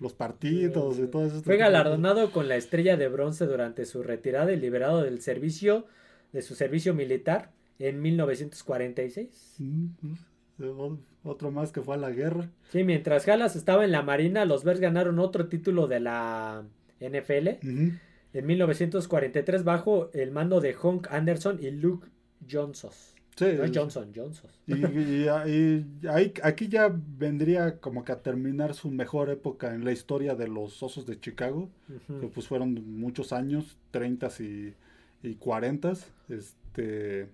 [0.00, 1.42] los partidos y todo eso.
[1.42, 5.86] Fue galardonado con la estrella de bronce durante su retirada y liberado del servicio,
[6.32, 9.54] de su servicio militar en 1946.
[9.58, 12.50] Mm, mm, Otro más que fue a la guerra.
[12.70, 16.64] Sí, mientras Halas estaba en la Marina, los Bears ganaron otro título de la
[17.00, 17.92] NFL Ujú.
[18.38, 22.08] En 1943 bajo el mando de Honk Anderson y Luke
[22.50, 22.90] Johnson.
[23.36, 24.50] Sí, No es Johnson, Johnson.
[24.66, 25.24] Y, y-
[26.02, 30.34] y ahí- aquí ya vendría como que a terminar su mejor época en la historia
[30.34, 31.68] de los Osos de Chicago,
[32.20, 34.74] que pues fueron muchos años, 30 y,
[35.22, 35.92] y 40.
[36.30, 37.28] Este,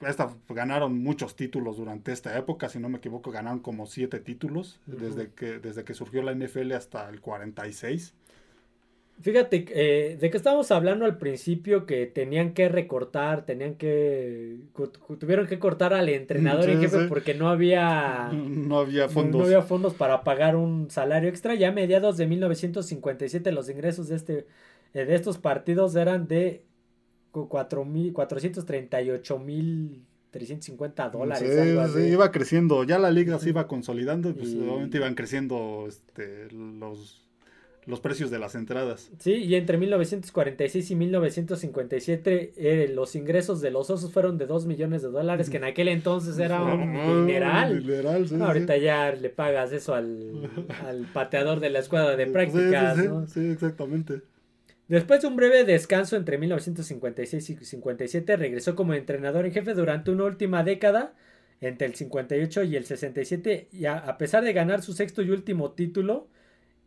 [0.00, 4.80] esta, ganaron muchos títulos durante esta época, si no me equivoco, ganaron como siete títulos
[4.86, 4.96] Ujú.
[4.98, 8.14] desde, que, desde que surgió la NFL hasta el 46.
[9.20, 14.56] Fíjate, eh, de que estábamos hablando al principio que tenían que recortar, tenían que...
[15.18, 17.06] tuvieron que cortar al entrenador Sí, en jefe sí.
[17.08, 18.30] porque no había...
[18.32, 19.40] No había fondos.
[19.40, 21.54] no había fondos para pagar un salario extra.
[21.54, 24.46] Ya a mediados de 1957 los ingresos de este
[24.94, 26.64] eh, de estos partidos eran de
[27.30, 31.48] cu- cuatro mil- 438 mil 350 dólares.
[31.52, 32.08] Sí, algo sí, así.
[32.08, 32.84] iba creciendo.
[32.84, 37.22] Ya la liga se iba consolidando y pues Y- obviamente iban creciendo este, los,
[37.86, 39.10] los precios de las entradas.
[39.18, 44.66] Sí, y entre 1946 y 1957 eh, los ingresos de los osos fueron de 2
[44.66, 47.80] millones de dólares, que en aquel entonces era un Ah, dineral.
[47.82, 48.80] dineral, sí, ahorita sí.
[48.82, 50.50] ya le pagas eso al,
[50.86, 53.26] al pateador de la escuadra de prácticas, sí, sí, ¿no?
[53.28, 54.20] sí, exactamente.
[54.88, 60.10] Después de un breve descanso entre 1956 y 57, regresó como entrenador en jefe durante
[60.10, 61.14] una última década,
[61.60, 65.30] entre el 58 y el 67, y a, a pesar de ganar su sexto y
[65.30, 66.28] último título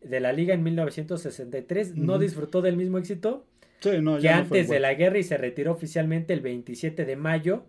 [0.04, 3.46] de la liga en 1963, no disfrutó del mismo éxito
[3.80, 7.16] Sí, no, que no antes de la guerra y se retiró oficialmente el 27 de
[7.16, 7.66] mayo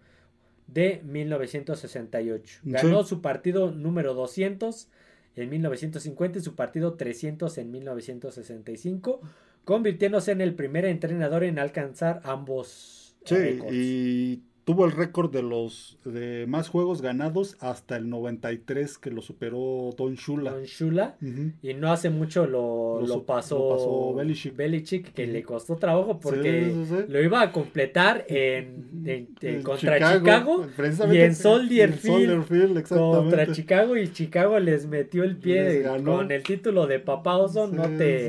[0.69, 2.61] de 1968.
[2.63, 2.71] Sí.
[2.71, 4.89] Ganó su partido número 200
[5.37, 9.21] en 1950 y su partido 300 en 1965,
[9.65, 13.75] convirtiéndose en el primer entrenador en alcanzar ambos Sí, récords.
[13.75, 19.21] y tuvo el récord de los de más juegos ganados hasta el 93 que lo
[19.21, 20.53] superó Don Shula.
[20.53, 21.17] Con Shula.
[21.63, 24.57] Y no hace mucho lo, Lo pasó, lo pasó Belichick.
[24.57, 27.05] Belichick, que le costó trabajo porque Sí, sí, sí.
[27.13, 30.67] lo iba a completar en, en- en- En contra Chicago,
[31.13, 36.87] y en Soldier Field, contra Chicago y Chicago les metió el pie con el título
[36.87, 38.29] de papá oso, no te...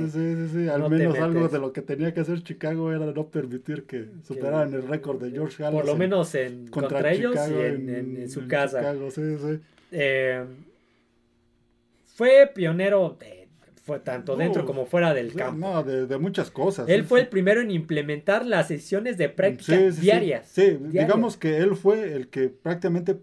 [0.70, 4.06] Al no menos algo de lo que tenía que hacer Chicago era no permitir que
[4.28, 5.76] superaran el récord de George Halas.
[5.80, 6.00] Por lo en-
[6.34, 8.80] en, contra, ellos y en, en- en su casa.
[8.80, 9.60] Chicago, sí, sí.
[9.92, 10.44] Eh,
[12.16, 13.45] fue pionero de-
[13.86, 15.60] fue tanto dentro como fuera del campo.
[15.68, 16.90] No, de, de muchas cosas.
[16.90, 17.24] Él sí, fue sí.
[17.26, 20.48] el primero en implementar las sesiones de práctica Sí, diarias.
[20.52, 20.92] Sí, diarias.
[20.92, 23.16] digamos que él fue el que prácticamente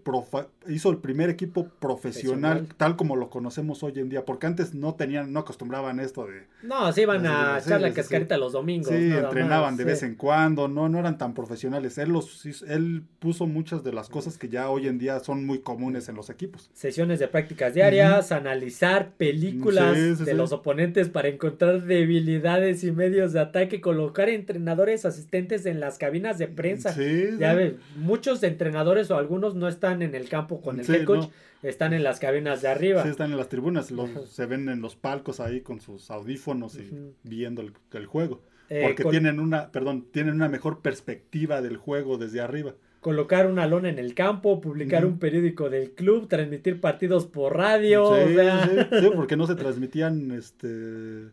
[0.69, 2.67] hizo el primer equipo profesional, Profesional.
[2.77, 6.43] tal como lo conocemos hoy en día, porque antes no tenían, no acostumbraban esto de...
[6.63, 8.87] No, se iban a echar la cascarita los domingos.
[8.87, 11.97] Sí, nada entrenaban más, de vez en cuando, no, no eran tan profesionales.
[11.97, 15.59] Él, los, él puso muchas de las cosas que ya hoy en día son muy
[15.59, 16.69] comunes en los equipos.
[16.73, 23.41] Sesiones de prácticas diarias, analizar películas de los oponentes para encontrar debilidades y medios de
[23.41, 26.93] ataque, colocar entrenadores asistentes en las cabinas de prensa.
[26.93, 27.57] Sí, Ya sí.
[27.57, 31.27] ves, muchos entrenadores o algunos no están en el campo con el Sí, head coach,
[31.63, 31.69] no.
[31.69, 33.03] están en las cabinas de arriba.
[33.03, 36.75] Sí, están en las tribunas, los- se ven en los palcos ahí con sus audífonos
[36.77, 36.89] y
[37.23, 38.41] viendo el, el juego.
[38.69, 42.73] Eh, Porque tienen una, perdón, tienen una mejor perspectiva del juego desde arriba.
[43.03, 48.05] Colocar una lona en el campo, publicar un periódico del club, transmitir partidos por radio.
[48.05, 51.27] o sí, sea, sí, sí, porque no se transmitían, este,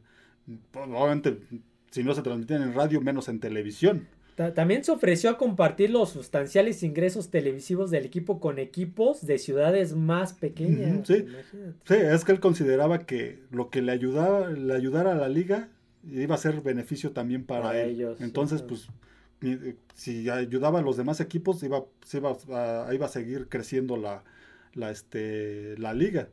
[0.71, 1.39] pues, obviamente,
[1.91, 4.07] si no se transmitían en radio, menos en televisión.
[4.55, 9.95] también se ofreció a compartir los sustanciales ingresos televisivos del equipo con equipos de ciudades
[9.95, 11.07] más pequeñas.
[11.07, 11.25] Sí,
[11.85, 15.69] sí es que él consideraba que lo que le ayudaba, le ayudara a la liga
[16.09, 18.21] iba a ser beneficio también para, ellos.
[18.21, 18.89] Entonces, pues
[19.95, 24.23] si ayudaba a los demás equipos, iba, iba, a, iba a seguir creciendo la,
[24.75, 26.29] la, este, la liga.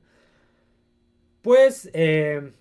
[1.42, 2.52] Pues eh,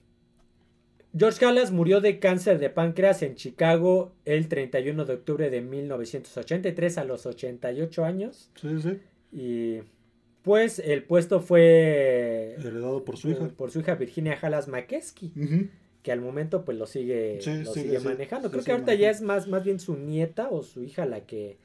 [1.16, 6.99] George Halas murió de cáncer de páncreas en Chicago el 31 de octubre de 1983
[6.99, 8.51] a los 88 años.
[8.61, 9.01] Sí, sí.
[9.32, 9.80] Y
[10.42, 13.49] pues el puesto fue heredado por su hija.
[13.49, 15.32] Por su hija Virginia Halas McKesky
[16.07, 18.48] que al momento pues lo sigue, lo sigue, manejando.
[18.48, 21.59] Creo que ahorita ya es más, más bien su nieta o su hija la que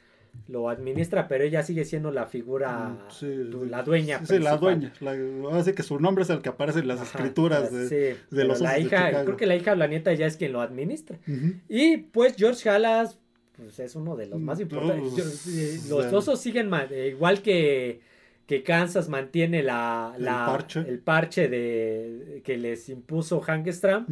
[0.48, 4.26] lo administra, pero ella sigue siendo la figura, mm, la dueña.
[4.26, 4.94] Sí, la dueña.
[5.00, 5.14] La,
[5.76, 9.38] que su nombre es el que aparece en las escrituras de, los la hija, Creo
[9.38, 11.20] que la hija o la nieta ya es quien lo administra.
[11.70, 13.20] Y pues George Halas
[13.56, 15.48] pues, es uno de los más mm, importantes.
[15.50, 18.02] Eh, los osos siguen eh, igual que
[18.48, 21.48] que Kansas mantiene la, el, parche.
[21.48, 24.06] de que les impuso Hank Stram.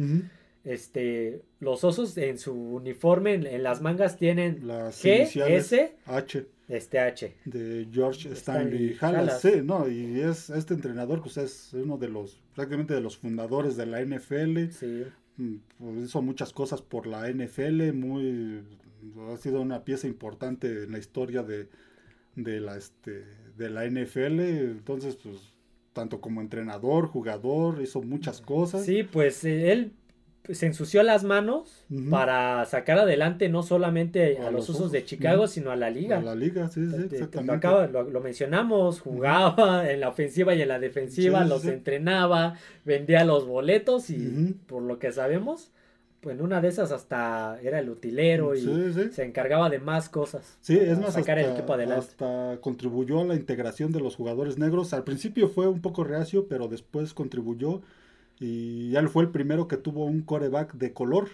[0.62, 6.46] Este, los osos en su uniforme, en, las mangas tienen las G, S, H.
[6.68, 7.34] Este H.
[7.46, 9.40] De George Stanley, Hallas.
[9.40, 13.76] Sí, no, y es este entrenador, pues es uno de los, prácticamente de los fundadores
[13.76, 14.70] de la NFL.
[14.70, 15.04] Sí.
[15.36, 18.62] Mm, pues hizo muchas cosas por la NFL, muy,
[19.32, 21.68] ha sido una pieza importante en la historia de,
[22.36, 23.24] de la, este,
[23.60, 25.36] de la NFL, entonces pues
[25.92, 28.84] tanto como entrenador, jugador, hizo muchas cosas.
[28.84, 29.92] Sí, pues eh, él
[30.48, 35.70] se ensució las manos para sacar adelante no solamente a, los, usos de Chicago, sino
[35.70, 36.18] a la liga.
[36.18, 37.68] A la liga, sí, sí, exactamente.
[37.92, 42.54] Lo, mencionamos, jugaba en la ofensiva y en la defensiva, los entrenaba,
[42.84, 45.70] vendía los boletos y por lo que sabemos,
[46.22, 48.60] en una de esas hasta era el utilero y
[49.12, 50.58] se encargaba de más cosas.
[50.60, 52.06] Sí, es más, sacar hasta, el equipo adelante.
[52.10, 54.92] hasta contribuyó a la integración de los jugadores negros.
[54.92, 57.80] Al principio fue un poco reacio, pero después contribuyó
[58.38, 61.28] y ya fue el primero que tuvo un coreback de color.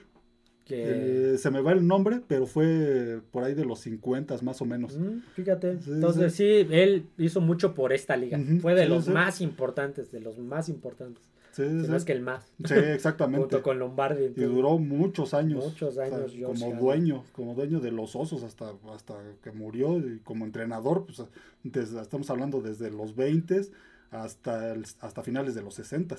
[0.65, 1.35] Que...
[1.35, 4.65] Eh, se me va el nombre, pero fue por ahí de los 50 más o
[4.65, 4.97] menos.
[4.99, 5.79] Mm, fíjate.
[5.87, 6.67] Entonces sí.
[6.71, 8.39] él hizo mucho por esta liga.
[8.61, 11.23] fue de los más importantes, de los más importantes.
[11.57, 12.45] Sí, más que el más.
[12.67, 13.41] Sí, exactamente.
[13.41, 14.27] Junto con Lombardi.
[14.37, 15.65] Y duró muchos años.
[15.65, 16.35] Muchos años.
[16.45, 19.97] como dueño, como dueño de los osos hasta, hasta que murió.
[19.97, 21.23] Y como entrenador, pues
[21.65, 23.63] estamos hablando desde los 20
[24.11, 26.17] hasta, hasta finales de los 60.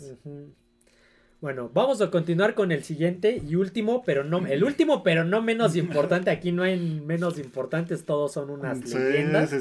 [1.39, 5.43] Bueno, vamos a continuar con el siguiente y último, pero no, el último, pero no
[5.43, 6.31] menos importante.
[6.31, 9.53] Aquí no hay menos importantes, todos son unas leyendas.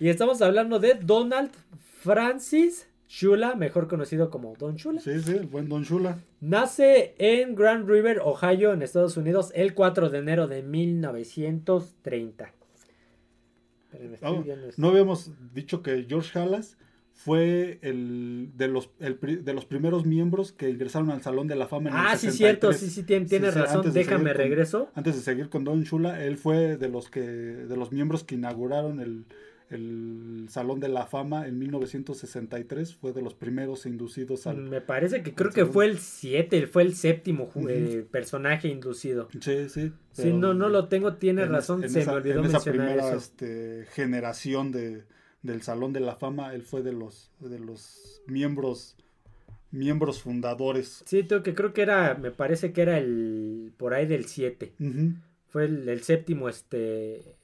[0.00, 1.50] Y estamos hablando de Donald
[2.00, 5.00] Francis Shula, mejor conocido como Don Shula.
[5.00, 6.18] Sí, sí, el buen Don Shula.
[6.40, 12.52] Nace en Grand River, Ohio, en Estados Unidos, el 4 de enero de 1930.
[14.76, 16.76] no habíamos dicho que George Halas
[17.14, 21.90] fue el de los, de los primeros miembros que ingresaron al Salón de la Fama
[21.90, 23.92] en ah, sí, cierto, sí, sí, tiene, razón.
[23.92, 24.90] Déjame regreso.
[24.94, 28.34] antes de seguir con Don Shula, él fue de los que de los miembros que
[28.34, 29.26] inauguraron el,
[29.74, 34.58] el Salón de la Fama en 1963 fue de los primeros inducidos al.
[34.58, 39.28] Me parece que creo que fue el 7, fue el séptimo eh, personaje inducido.
[39.40, 39.92] Sí, sí.
[40.12, 44.70] Si no, no lo tengo, tiene razón, se me olvidó en esa primera Este, generación
[44.70, 45.04] de,
[45.42, 48.96] del Salón de la Fama, él fue de los, de los miembros
[49.70, 51.02] miembros fundadores.
[51.04, 54.74] Sí, tengo que creo que era, me parece que era el por ahí del 7.
[55.48, 57.36] Fue el, el, séptimo este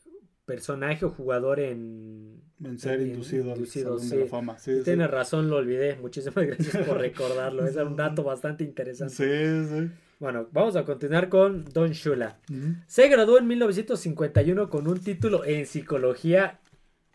[0.45, 4.59] personaje o jugador en, en ser inducido, al Salón de la Fama.
[4.59, 5.97] Sí, Tienes razón, lo olvidé.
[5.97, 7.67] Muchísimas gracias por recordarlo.
[7.67, 9.15] es un dato bastante interesante.
[9.15, 9.91] Sí, sí.
[10.19, 12.39] Bueno, vamos a continuar con Don Shula.
[12.87, 16.60] Se graduó en 1951 con un título en psicología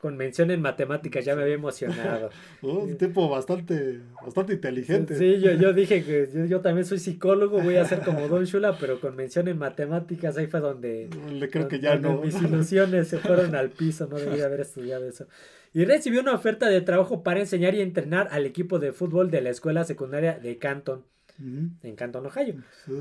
[0.06, 2.30] con mención en matemáticas, ya me había emocionado.
[2.62, 5.18] un tipo bastante, bastante inteligente.
[5.18, 8.78] Sí, yo, yo dije que yo, también soy psicólogo, voy a ser como Don Shula,
[8.78, 12.22] pero con mención en matemáticas, ahí fue donde, Le creo que ya no.
[12.22, 15.26] mis ilusiones se fueron al piso, no debería haber estudiado eso.
[15.74, 19.42] Y recibió una oferta de trabajo para enseñar y entrenar al equipo de fútbol de
[19.42, 21.04] la escuela secundaria de Canton,
[21.40, 22.58] en Canton, Ohio,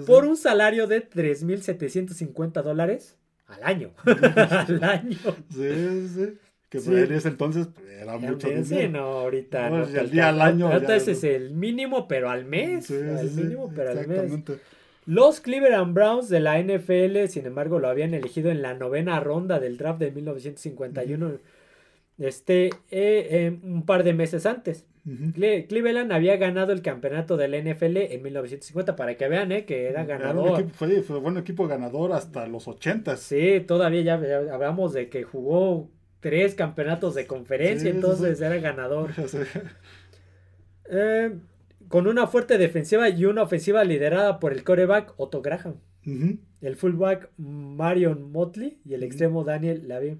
[0.06, 3.92] por un salario de 3.750 dólares al año.
[4.06, 5.18] al año.
[5.50, 6.38] Sí, sí.
[6.82, 8.64] Que en ese entonces pues, era mucho dinero.
[8.64, 9.84] Sí, no, ahorita no.
[9.84, 10.66] el día al año.
[10.68, 12.86] Ahorita ese es el mínimo, pero al mes.
[12.86, 14.32] Sí, el mínimo, pero al mes.
[15.06, 19.60] Los Cleveland Browns de la NFL, sin embargo, lo habían elegido en la novena ronda
[19.60, 21.38] del draft de 1951.
[22.18, 24.86] este, eh, eh, un par de meses antes.
[25.04, 30.06] Cleveland había ganado el campeonato del NFL en 1950, para que vean eh, que era
[30.06, 30.66] ganador.
[30.70, 33.18] fue, fue buen equipo ganador hasta los 80.
[33.18, 34.14] Sí, todavía ya,
[34.50, 35.90] hablamos de que jugó
[36.24, 39.10] tres campeonatos de conferencia, entonces era ganador.
[41.88, 45.74] con una fuerte defensiva y una ofensiva liderada por el coreback Otto Graham,
[46.62, 50.16] el fullback Marion Motley y el extremo Daniel Lavie.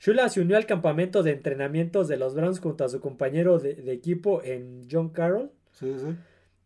[0.00, 3.92] Shula se unió al campamento de entrenamientos de los Browns junto a su compañero de,
[3.92, 5.52] equipo en John Carroll.
[5.70, 6.16] Sí, sí.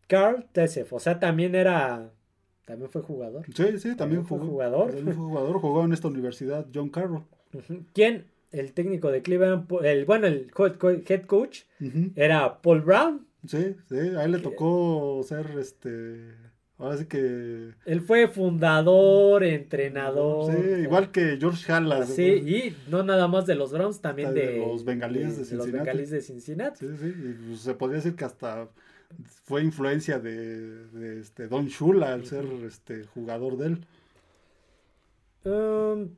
[0.07, 2.09] Carl Tessef, o sea, también era.
[2.65, 3.45] También fue jugador.
[3.53, 4.87] Sí, sí, también, fue jugador.
[4.87, 7.25] También fue jugador, jugó en esta universidad, John Carroll.
[7.93, 8.32] ¿Quién?
[8.53, 11.63] El técnico de Cleveland, el, bueno, el head coach
[12.15, 13.27] era Paul Brown.
[13.45, 16.31] Sí, sí, a él le tocó ser este
[16.77, 17.71] Ahora sí que.
[17.85, 20.51] Él fue fundador, entrenador.
[20.51, 22.09] Sí, igual que George Halas.
[22.09, 25.71] Sí, y no nada más de los Browns, también de, los bengalíes de, Cincinnati.
[25.71, 26.79] Los bengalíes de Cincinnati.
[26.79, 28.69] Sí, sí, y pues se podría decir que hasta
[29.45, 33.85] fue influencia de, de este Don Shula al ser este jugador de él.
[35.45, 36.09] Um,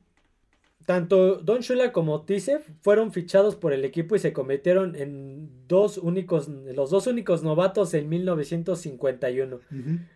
[0.86, 5.98] tanto Don Shula como Tisef fueron fichados por el equipo y se convirtieron en dos
[5.98, 9.60] únicos, los dos únicos novatos en 1951.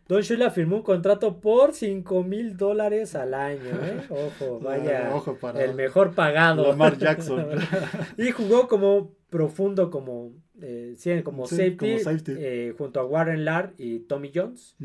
[0.06, 3.68] Don Shula firmó un contrato por 5 mil dólares al año.
[3.82, 4.00] ¿eh?
[4.10, 5.12] Ojo, vaya.
[5.58, 6.68] el mejor pagado.
[6.68, 7.46] Lamar Jackson.
[8.16, 10.94] y jugó como profundo, como, eh,
[11.24, 11.96] como safety,
[12.28, 14.76] eh, junto a Warren Lard y Tommy Jones.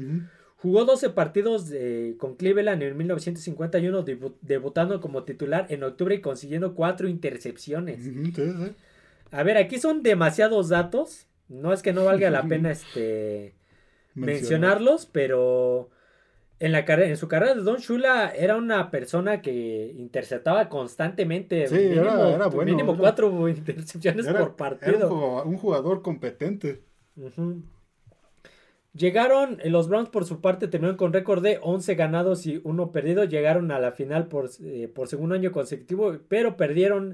[0.66, 1.72] Jugó 12 partidos
[2.18, 4.04] con Cleveland en 1951,
[4.42, 8.00] debutando como titular en octubre y consiguiendo 4 intercepciones.
[9.30, 11.28] A ver, aquí son demasiados datos.
[11.50, 13.54] No es que no valga la pena este
[14.16, 15.92] mencionarlos, pero
[16.60, 21.68] en, la en su carrera de Don Shula era una persona que interceptaba constantemente.
[21.68, 22.72] Sí, mínimo, era, bueno.
[22.72, 25.44] Mínimo cuatro intercepciones por partido.
[25.44, 26.82] un, jugador, competente.
[28.96, 32.92] Llegaron, eh, los Browns por su parte terminaron con récord de 11 ganados y 1
[32.92, 33.26] perdido.
[33.26, 37.12] Llegaron a la final por, eh, por segundo año consecutivo, pero perdieron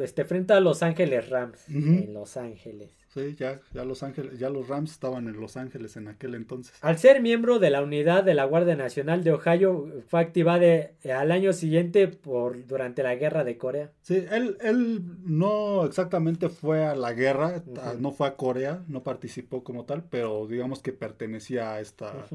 [0.00, 1.68] este, frente a Los Ángeles Rams.
[1.68, 3.03] En Los Ángeles.
[3.14, 6.74] Sí, ya, ya, Los Ángeles, ya los Rams estaban en Los Ángeles en aquel entonces.
[6.80, 11.12] Al ser miembro de la unidad de la Guardia Nacional de Ohio, fue activada eh,
[11.16, 13.92] al año siguiente por, durante la guerra de Corea.
[14.02, 17.62] Sí, él, él no exactamente fue a la guerra,
[18.00, 22.26] no fue a Corea, no participó como tal, pero digamos que pertenecía a esta,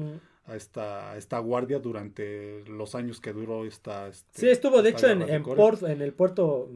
[0.50, 4.08] a esta, esta guardia durante los años que duró esta...
[4.08, 6.68] Este, sí, estuvo de hecho en, en, Port, en el puerto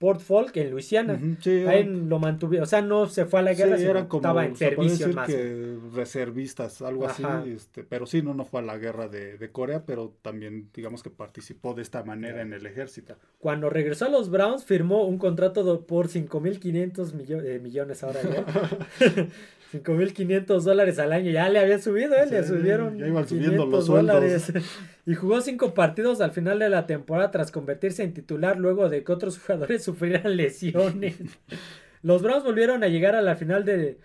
[0.00, 1.20] Port Folk, en Luisiana.
[1.68, 4.56] Ahí lo mantuvieron, o sea, no se fue a la guerra, sí, como, estaba en
[4.56, 5.28] servicio más.
[5.28, 7.22] Que reservistas, algo así,
[7.54, 11.02] este, pero sí, no, no fue a la guerra de, de, Corea, pero también digamos
[11.02, 13.16] que participó de esta manera en el ejército.
[13.38, 18.46] Cuando regresó a los Browns, firmó un contrato por 5.500 millones eh, millones ahora ya.
[19.72, 21.30] 5.500 dólares al año.
[21.30, 22.26] Ya le habían subido, ¿eh?
[22.28, 24.52] le subieron ya iban subiendo los dólares.
[25.06, 29.02] Y jugó cinco partidos al final de la temporada tras convertirse en titular luego de
[29.02, 31.16] que otros jugadores sufrieran lesiones.
[32.02, 33.98] los Browns volvieron a llegar a la final de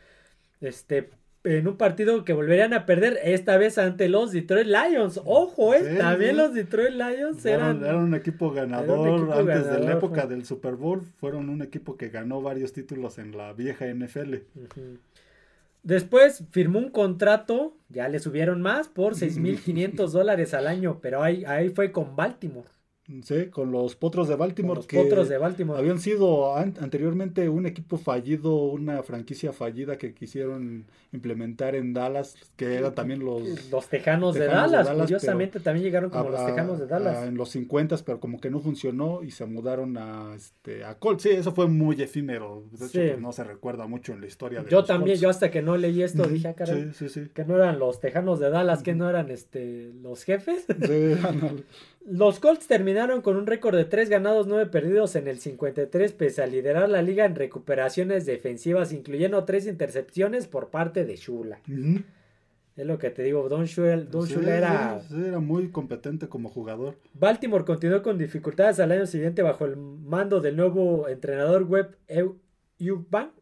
[0.61, 1.09] este
[1.43, 5.21] en un partido que volverían a perder esta vez ante los Detroit Lions.
[5.25, 10.25] Ojo, eh, también los Detroit Lions eran, eran, un equipo ganador antes de la época
[10.25, 11.03] del Super Bowl.
[11.17, 14.35] Fueron un equipo que ganó varios títulos en la vieja NFL.
[15.85, 21.45] Después firmó un contrato, ya le subieron más, por 6.500 dólares al año, pero ahí,
[21.45, 22.67] ahí fue con Baltimore.
[23.23, 24.77] Sí, con los Potros de Baltimore.
[24.77, 25.77] los Potros de Baltimore.
[25.77, 32.75] Habían sido anteriormente un equipo fallido, una franquicia fallida que quisieron implementar en Dallas, que
[32.75, 33.69] eran también los...
[33.71, 37.27] Los Tejanos, de Dallas, curiosamente también llegaron como los Tejanos de Dallas.
[37.27, 41.23] en los 50, pero como que no funcionó y se mudaron a, este, a Colts.
[41.23, 42.63] Sí, eso fue muy efímero.
[42.71, 45.51] De hecho, pues, no se recuerda mucho en la historia de Yo también, yo hasta
[45.51, 46.91] que no leí esto dije, ah, caray,
[47.33, 50.65] que no eran los Tejanos de Dallas, que no eran este los jefes.
[50.67, 51.15] Sí,
[52.07, 56.43] Los Colts terminaron con un récord de 3 ganados, 9 perdidos en el 53, pese
[56.43, 61.61] a liderar la liga en recuperaciones defensivas, incluyendo 3 intercepciones por parte de Shula.
[62.75, 64.05] Es lo que te digo, Don Shula,
[64.55, 65.01] era...
[65.11, 66.95] era muy competente como jugador.
[67.13, 71.97] Baltimore continuó con dificultades al año siguiente bajo el mando del nuevo entrenador web
[72.77, 73.33] Eubank,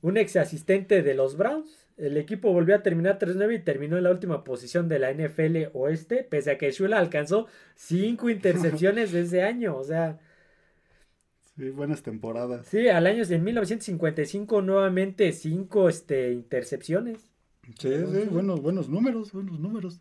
[0.00, 1.77] un ex asistente de los Browns.
[1.98, 5.70] El equipo volvió a terminar 3-9 y terminó en la última posición de la NFL
[5.72, 9.76] Oeste, pese a que Shula alcanzó 5 intercepciones ese año.
[9.76, 10.20] O sea.
[11.56, 12.66] Sí, buenas temporadas.
[12.68, 17.18] Sí, al año en 1955 nuevamente 5 este, intercepciones.
[17.78, 20.00] Sí, sí, buenos, buenos números, buenos números.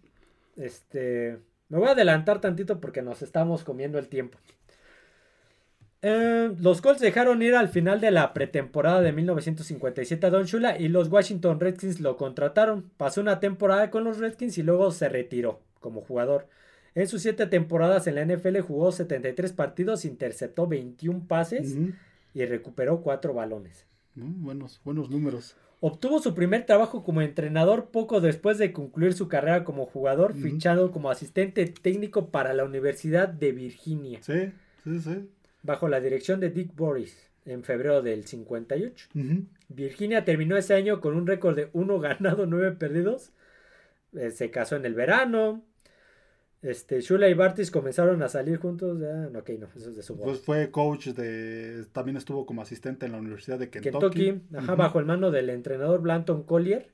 [0.55, 1.39] Este.
[1.69, 4.37] Me voy a adelantar tantito porque nos estamos comiendo el tiempo.
[6.03, 10.77] Eh, los Colts dejaron ir al final de la pretemporada de 1957 a Don Shula
[10.77, 12.91] y los Washington Redskins lo contrataron.
[12.97, 16.47] Pasó una temporada con los Redskins y luego se retiró como jugador.
[16.93, 21.77] En sus siete temporadas en la NFL jugó 73 partidos, interceptó 21 pases
[22.33, 23.85] y recuperó cuatro balones.
[24.15, 25.55] buenos, buenos números.
[25.79, 30.91] Obtuvo su primer trabajo como entrenador poco después de concluir su carrera como jugador, fichado
[30.91, 34.19] como asistente técnico para la Universidad de Virginia.
[34.23, 34.51] Sí,
[34.83, 35.29] sí, sí.
[35.63, 39.09] Bajo la dirección de Dick Boris en febrero del 58.
[39.69, 43.31] Virginia terminó ese año con un récord de 1 ganado, 9 perdidos.
[44.13, 45.63] Eh, se casó en el verano.
[46.63, 48.97] Este, Shula y Bartis comenzaron a salir juntos.
[48.97, 51.85] no, ok, no, eso es de su Pues fue coach de.
[51.93, 53.91] También estuvo como asistente en la Universidad de Kentucky.
[53.99, 56.87] Kentucky, ajá, bajo el mano del entrenador Blanton Collier.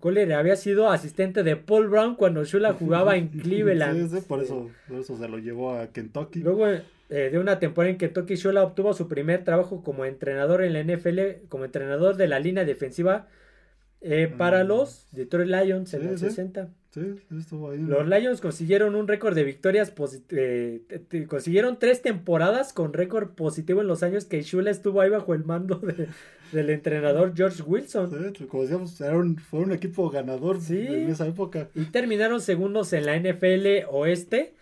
[0.00, 4.10] Collier había sido asistente de Paul Brown cuando Shula jugaba en Cleveland.
[4.10, 6.40] Sí, sí, por eso, por eso se lo llevó a Kentucky.
[6.40, 6.66] Luego,
[7.10, 10.82] eh, de una temporada en Kentucky, Shula obtuvo su primer trabajo como entrenador en la
[10.82, 13.28] NFL, como entrenador de la línea defensiva
[14.00, 14.68] eh, para mm.
[14.68, 16.68] los Detroit Lions en los 60.
[16.96, 19.92] Los Lions consiguieron un récord de victorias
[20.30, 20.82] eh,
[21.26, 25.44] consiguieron tres temporadas con récord positivo en los años que Shula estuvo ahí bajo el
[25.44, 25.80] mando
[26.52, 28.34] del entrenador George Wilson.
[28.48, 29.02] como decíamos,
[29.50, 31.68] fue un equipo ganador en esa época.
[31.74, 34.54] Y terminaron segundos en la NFL Oeste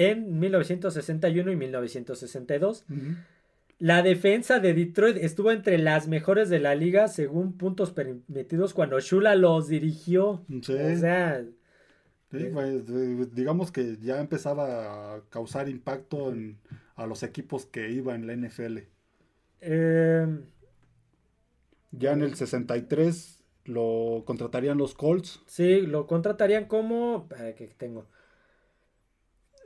[0.00, 2.86] en 1961 y 1962.
[3.78, 8.98] La defensa de Detroit estuvo entre las mejores de la liga según puntos permitidos cuando
[8.98, 10.44] Shula los dirigió.
[10.50, 11.44] O sea,
[12.32, 16.58] eh, pues, digamos que ya empezaba a causar impacto en,
[16.94, 18.78] a los equipos que iba en la NFL.
[19.60, 20.44] Em,
[21.90, 25.42] ya en el 63 lo contratarían los Colts.
[25.46, 27.28] Sí, lo contratarían como...
[27.56, 28.06] ¿Qué tengo?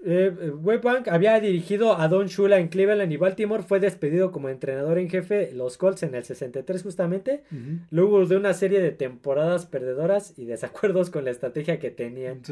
[0.07, 3.63] Eh, Webbank había dirigido a Don Shula en Cleveland y Baltimore.
[3.63, 7.43] Fue despedido como entrenador en jefe los Colts en el 63 justamente.
[7.91, 12.43] Luego de una serie de temporadas perdedoras y desacuerdos con la estrategia que tenían.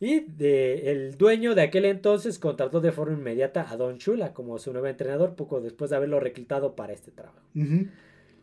[0.00, 4.58] Y de, el dueño de aquel entonces contrató de forma inmediata a Don Shula como
[4.58, 7.40] su nuevo entrenador poco después de haberlo reclutado para este trabajo.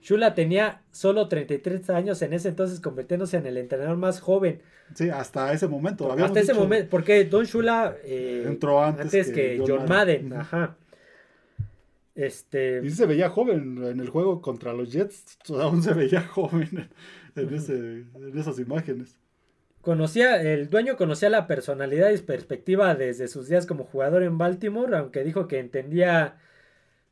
[0.02, 4.62] Shula tenía solo 33 años en ese entonces, convirtiéndose en el entrenador más joven.
[4.96, 6.12] Sí, hasta ese momento.
[6.12, 10.34] Hasta ese momento, porque Don Shula eh, entró antes, que, John, Madden.
[10.34, 10.76] Ajá.
[12.16, 12.82] Este...
[12.84, 16.90] Y se veía joven en el juego contra los Jets, aún se veía joven
[17.36, 19.18] en, ese, en esas imágenes.
[19.82, 24.98] Conocía, el dueño conocía la personalidad y perspectiva desde sus días como jugador en Baltimore,
[24.98, 26.38] aunque dijo que entendía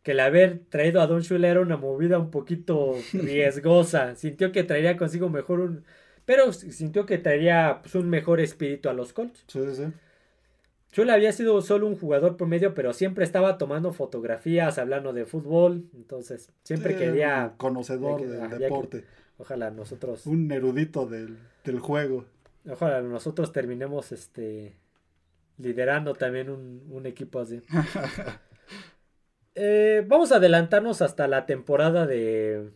[0.10, 4.16] que el haber traído a Don Shula era una movida un poquito riesgosa.
[4.16, 5.84] sintió que traería consigo mejor un...
[6.26, 9.44] Pero sintió que traería pues, un mejor espíritu a los Colts.
[9.46, 9.84] Sí, sí.
[10.94, 15.86] Shula había sido solo un jugador promedio, pero siempre estaba tomando fotografías, hablando de fútbol.
[15.94, 17.54] Entonces, siempre quería...
[17.58, 19.06] Conocedor del deporte.
[19.38, 20.26] ojalá nosotros...
[20.26, 22.26] Un erudito del, del juego.
[22.68, 24.76] Ojalá nosotros terminemos este
[25.60, 27.62] liderando también un, un equipo así.
[29.62, 32.70] Eh, vamos a adelantarnos hasta la temporada de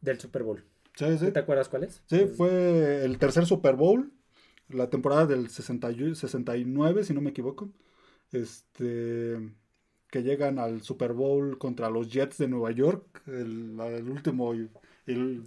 [0.00, 0.64] del Super Bowl.
[0.96, 2.02] ¿Te acuerdas cuál es?
[2.06, 4.12] Sí, fue el tercer Super Bowl,
[4.68, 7.70] la temporada del 69, si no me equivoco.
[8.32, 9.38] Este
[10.10, 13.76] que llegan al Super Bowl contra los Jets de Nueva York, el,
[14.08, 14.70] último el,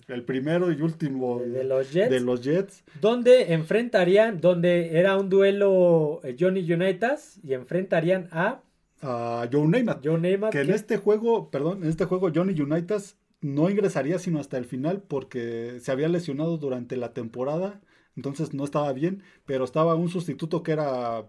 [0.07, 2.83] el, primero y último de los, Jets, de los Jets.
[3.01, 8.61] Donde enfrentarían, donde era un duelo eh, Johnny Unitas y enfrentarían a
[9.01, 10.51] a Joe Namath.
[10.51, 14.65] que en este juego, perdón, en este juego Johnny Unitas no ingresaría sino hasta el
[14.65, 17.81] final porque se había lesionado durante la temporada,
[18.15, 21.25] entonces no estaba bien, pero estaba un sustituto que era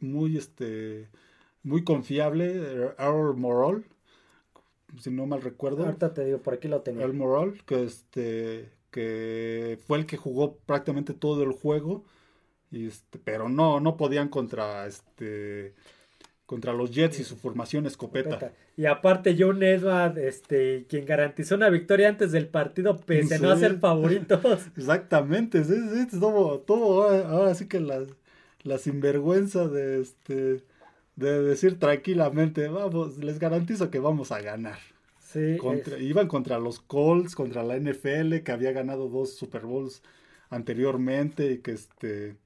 [0.00, 1.08] muy este
[1.62, 2.56] muy confiable,
[2.98, 3.86] Earl Morrall,
[4.98, 5.84] si no mal recuerdo.
[5.84, 7.02] Ahorita te digo, por aquí lo tenía.
[7.02, 12.04] Earl Morrall, que este que fue el que jugó prácticamente todo el juego,
[12.72, 15.74] y este, pero no no podían contra este
[16.52, 18.52] contra los Jets y su formación escopeta.
[18.76, 23.56] Y aparte John Edward, este, quien garantizó una victoria antes del partido, pese a no
[23.56, 24.44] ser favoritos.
[24.76, 28.04] Exactamente, sí, sí, todo, todo ahora, sí que la,
[28.64, 30.62] la sinvergüenza de este
[31.16, 34.78] de decir tranquilamente, vamos, les garantizo que vamos a ganar.
[35.20, 35.56] Sí,
[36.00, 40.02] Iban contra los Colts, contra la NFL, que había ganado dos Super Bowls
[40.50, 42.36] anteriormente y que este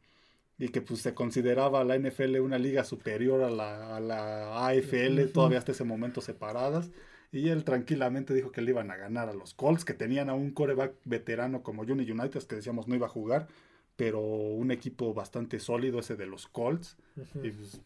[0.58, 5.26] y que pues se consideraba la NFL una liga superior a la, a la AFL,
[5.32, 6.90] todavía hasta ese momento separadas.
[7.32, 10.34] Y él tranquilamente dijo que le iban a ganar a los Colts, que tenían a
[10.34, 13.48] un coreback veterano como Johnny United, que decíamos no iba a jugar,
[13.96, 16.96] pero un equipo bastante sólido ese de los Colts.
[17.42, 17.82] Y pues,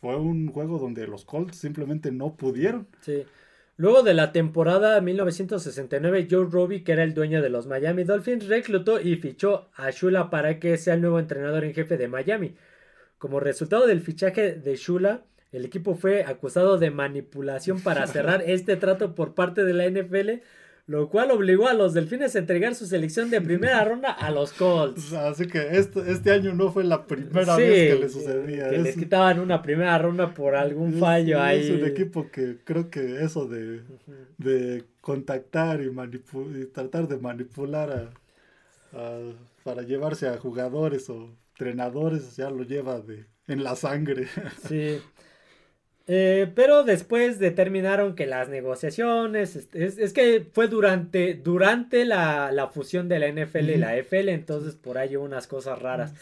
[0.00, 2.86] fue un juego donde los Colts simplemente no pudieron.
[3.00, 3.24] Sí.
[3.76, 8.46] Luego de la temporada 1969, Joe Robbie, que era el dueño de los Miami Dolphins,
[8.46, 12.54] reclutó y fichó a Shula para que sea el nuevo entrenador en jefe de Miami.
[13.18, 18.76] Como resultado del fichaje de Shula, el equipo fue acusado de manipulación para cerrar este
[18.76, 20.42] trato por parte de la NFL
[20.86, 24.52] lo cual obligó a los Delfines a entregar su selección de primera ronda a los
[24.52, 25.12] Colts.
[25.14, 28.68] Así que este, este año no fue la primera vez que le sucedía.
[28.68, 31.64] Que les quitaban una primera ronda por algún fallo ahí.
[31.64, 33.82] Es un equipo que creo que eso de,
[34.36, 38.10] de contactar y, y tratar de manipular
[39.62, 44.28] para llevarse a jugadores o entrenadores ya lo lleva de, en la sangre.
[44.68, 45.00] Sí.
[46.06, 53.18] Eh, pero después determinaron que las negociaciones, es, que fue durante, durante la, fusión de
[53.18, 56.12] la NFL y la FL, entonces por ahí hubo unas cosas raras.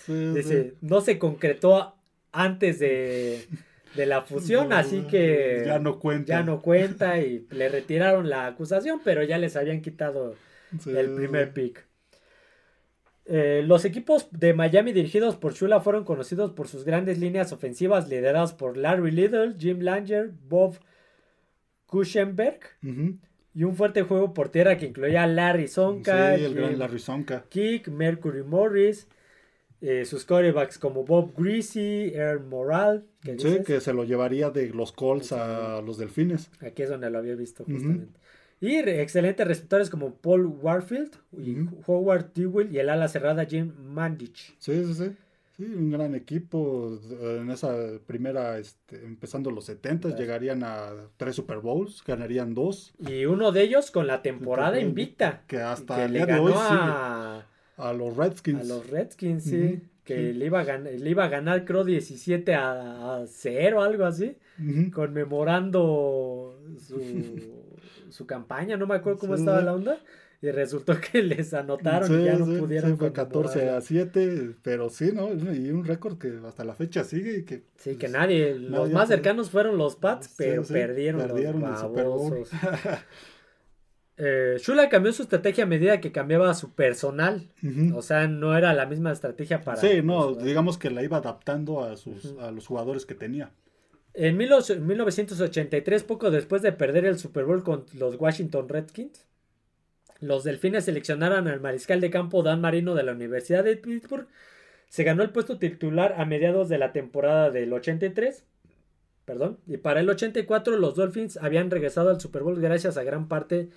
[0.81, 1.97] No se concretó
[2.31, 3.47] antes de,
[3.97, 6.33] la fusión, así que ya no cuenta.
[6.33, 10.37] Ya no cuenta y le retiraron la acusación, pero ya les habían quitado
[10.87, 11.85] el primer pick.
[13.24, 18.09] Eh, los equipos de Miami dirigidos por Shula fueron conocidos por sus grandes líneas ofensivas
[18.09, 20.77] lideradas por Larry Little, Jim Langer, Bob
[21.86, 22.59] Kuchenberg
[23.55, 26.36] y un fuerte juego por tierra que incluía a Larry Sonka,
[27.49, 29.07] Kick, Mercury Morris,
[29.81, 33.05] eh, sus corebacks como Bob Greasy, Earl Moral.
[33.39, 36.51] Sí, que se lo llevaría de los Colts a los Delfines.
[36.61, 38.19] Aquí es donde lo había visto justamente.
[38.63, 44.55] Y excelentes receptores como Paul Warfield y Howard Dewey y el ala cerrada Jim Mandich.
[44.61, 45.11] Sí, sí, sí.
[45.57, 46.97] Sí, un gran equipo.
[47.21, 47.75] En esa
[48.07, 52.95] primera, este, empezando los 70, llegarían a tres Super Bowls, ganarían dos.
[53.01, 55.43] Y uno de ellos con la temporada invicta.
[55.49, 57.45] Que hasta el día de hoy a...
[57.77, 58.61] a los Redskins.
[58.61, 59.83] A los Redskins, sí.
[60.05, 64.05] Que Le, iba a ganar, le iba a ganar, creo, 17 a, a 0, algo
[64.05, 64.37] así.
[64.93, 67.62] Conmemorando su
[68.13, 69.99] su campaña, no me acuerdo cómo estaba la onda.
[70.43, 72.99] Y resultó que les anotaron y ya no pudieron.
[72.99, 75.33] fue 14 a 7, pero sí, ¿no?
[75.33, 77.63] Y un récord que hasta la fecha sigue y que...
[77.77, 82.51] Sí, que pues, nadie, los más cercanos fueron los Pats, pero perdieron, perdieron los babosos.
[84.17, 87.49] eh, Shula cambió su estrategia a medida que cambiaba su personal.
[87.95, 89.81] O sea, no era la misma estrategia para...
[89.81, 93.53] Sí, no, digamos que la iba adaptando a, sus, a los jugadores que tenía.
[94.15, 99.27] En 1983, poco después de perder el Super Bowl con los Washington Redskins,
[100.21, 104.29] los Delfines seleccionaron al mariscal de campo Dan Marino de la Universidad de Pittsburgh.
[104.89, 108.45] Se ganó el puesto titular a mediados de la temporada del 83.
[109.25, 109.59] Perdón.
[109.67, 113.71] Y para el 84 los Dolphins habían regresado al Super Bowl gracias a gran parte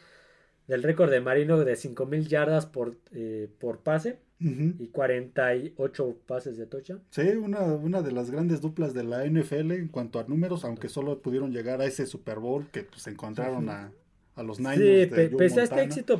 [0.67, 6.65] del récord de Marino de 5.000 yardas por, eh, por pase y 48 pases de
[6.65, 6.99] tocha.
[7.09, 10.89] Sí, una, una de las grandes duplas de la NFL en cuanto a números, aunque
[10.89, 13.91] solo pudieron llegar a ese Super Bowl que pues encontraron a,
[14.35, 14.79] a, los Niners.
[15.09, 16.19] Sí, pese a este éxito,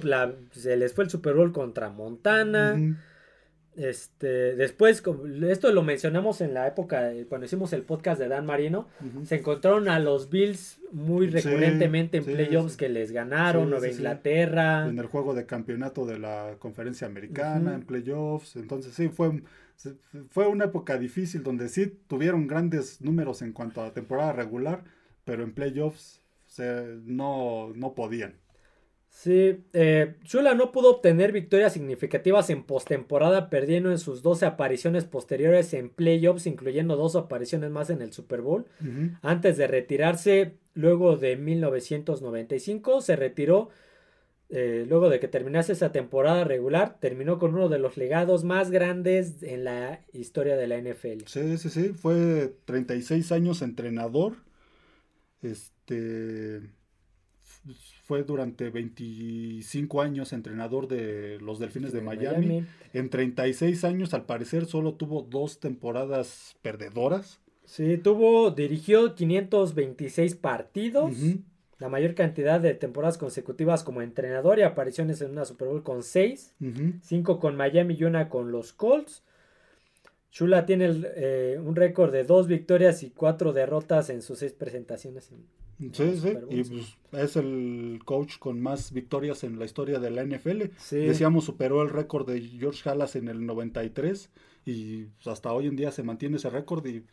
[0.52, 2.78] se les fue el Super Bowl contra Montana.
[3.76, 5.04] Este, después,
[5.50, 8.88] esto lo mencionamos en la época, cuando hicimos el podcast de Dan Marino,
[9.26, 14.88] se encontraron a los Bills muy recurrentemente en playoffs que les ganaron, Nueva Inglaterra.
[14.88, 18.56] En el juego de campeonato de la conferencia americana, en playoffs.
[18.56, 19.42] Entonces sí, fue,
[20.30, 24.86] fue una época difícil donde sí tuvieron grandes números en cuanto a temporada regular,
[25.26, 26.22] pero en playoffs
[27.04, 28.36] no, no podían.
[29.16, 35.06] Sí, eh, Shula no pudo obtener victorias significativas en postemporada, perdiendo en sus 12 apariciones
[35.06, 38.66] posteriores en playoffs, incluyendo dos apariciones más en el Super Bowl.
[39.22, 43.70] Antes de retirarse, luego de 1995, se retiró.
[44.50, 48.70] Eh, luego de que terminase esa temporada regular, terminó con uno de los legados más
[48.70, 51.24] grandes en la historia de la NFL.
[51.26, 54.34] Sí, sí, sí, fue 36 años entrenador.
[55.42, 56.62] Este
[58.04, 62.66] fue durante 25 años entrenador de los Delfines de, Miami.
[62.94, 67.40] En 36 años, al parecer, solo tuvo dos temporadas perdedoras.
[67.66, 71.14] Sí, tuvo, dirigió 526 partidos,
[71.80, 76.04] la mayor cantidad de temporadas consecutivas como entrenador y apariciones en una Super Bowl con
[76.04, 76.54] 6,
[77.02, 79.24] 5 con Miami y una con los Colts.
[80.30, 85.32] Chula tiene eh, un récord de dos victorias y cuatro derrotas en sus seis presentaciones.
[85.92, 90.24] Sí, sí, y pues, es el coach con más victorias en la historia de la
[90.24, 90.64] NFL.
[90.92, 94.30] Decíamos, superó el récord de George Halas en el 93
[94.66, 97.04] y pues, hasta hoy en día se mantiene ese récord y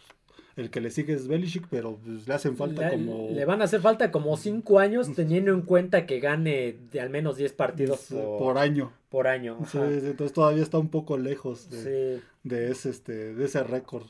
[0.56, 3.30] el que le sigue es Belichick, pero pues, le hacen falta como...
[3.30, 7.10] Le van a hacer falta como cinco años teniendo en cuenta que gane de al
[7.10, 8.92] menos 10 partidos por, año.
[9.08, 9.58] Por año.
[9.74, 14.06] entonces todavía está un poco lejos de, ese, este, de ese récord.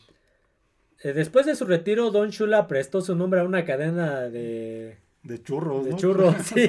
[1.03, 5.41] Eh, después de su retiro, Don Shula prestó su nombre a una cadena de de
[5.41, 5.97] churros, De ¿no?
[5.97, 6.69] churros, sí.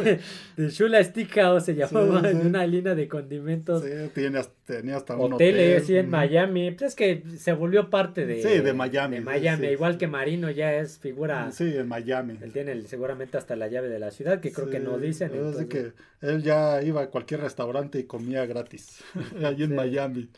[0.57, 2.31] De Chula Steakhouse se llamaba, Sí, sí.
[2.39, 3.83] en una línea de condimentos.
[3.83, 5.81] Sí, tenía hasta un hotel.
[5.81, 6.07] sí, en.
[6.11, 6.69] Miami.
[6.69, 8.43] Pues es que se volvió parte de...
[8.43, 11.51] Sí, de Miami, De Miami, igual que Marino ya es figura...
[11.51, 12.37] Sí, en Miami.
[12.43, 15.29] Él tiene el- seguramente hasta la llave de la ciudad, que creo que no dicen.
[15.29, 18.99] Así entonces- que él ya iba a cualquier restaurante y comía gratis.
[19.43, 19.73] Allí en.
[19.73, 20.29] Miami.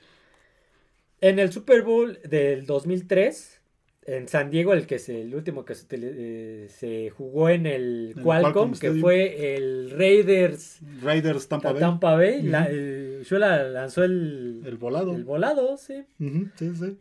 [1.20, 3.55] En el Super Bowl del 2003,
[4.06, 8.14] en San Diego, el que es el último que se, eh, se jugó en el
[8.16, 9.02] el Qualcomm, Qualcomm que Stadium.
[9.02, 11.80] fue el Raiders Raiders Tampa Bay.
[11.80, 15.16] Tampa Bay, la- eh, Shula lanzó el, El volado.
[15.16, 16.04] el volado, sí.
[16.20, 16.98] Sí, sí.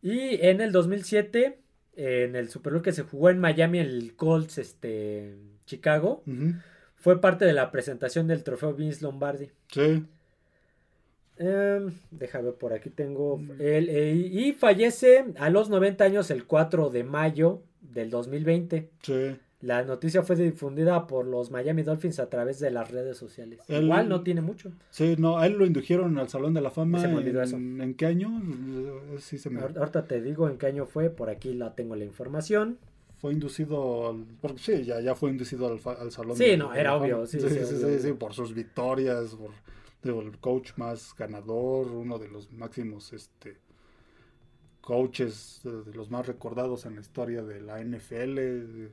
[0.00, 1.58] Y en el 2007,
[1.96, 5.34] en el Super Bowl que se jugó en Miami, el Colts, este,
[5.66, 6.22] Chicago,
[6.94, 9.50] fue parte de la presentación del trofeo Vince Lombardi.
[9.70, 10.04] Sí.
[11.38, 13.40] Em, deja ver, por aquí tengo.
[13.58, 18.90] el- eh, y fallece a los 90 años el 4 de mayo del 2020.
[19.02, 19.36] Sí.
[19.60, 23.58] La noticia fue difundida por los Miami Dolphins a través de las redes sociales.
[23.66, 24.70] El- Igual no tiene mucho.
[24.90, 27.00] Sí, no, a él lo indujeron al Salón de la Fama.
[27.00, 27.56] Se me olvidó en, eso.
[27.56, 28.40] ¿En qué año?
[28.40, 31.74] Eh, Sí, se me Ahor- Ahorita te digo en qué año fue, por aquí la
[31.74, 32.78] tengo la información.
[33.20, 36.36] fue inducido al, porque sí, ya, ya fue inducido al, salón.
[36.36, 37.26] Sí, de- no, era la obvio, Fama.
[37.26, 37.98] sí, sí, sí, sí, obvio.
[37.98, 39.50] sí, sí, por sus victorias, por
[40.02, 43.58] digo, el coach más ganador, uno de los máximos este
[44.80, 48.38] coaches, de, de los más recordados en la historia de la NFL.
[48.38, 48.90] eh,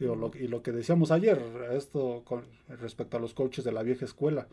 [0.00, 1.40] y lo que decíamos ayer,
[1.72, 4.48] esto con respecto a los coaches de la vieja escuela,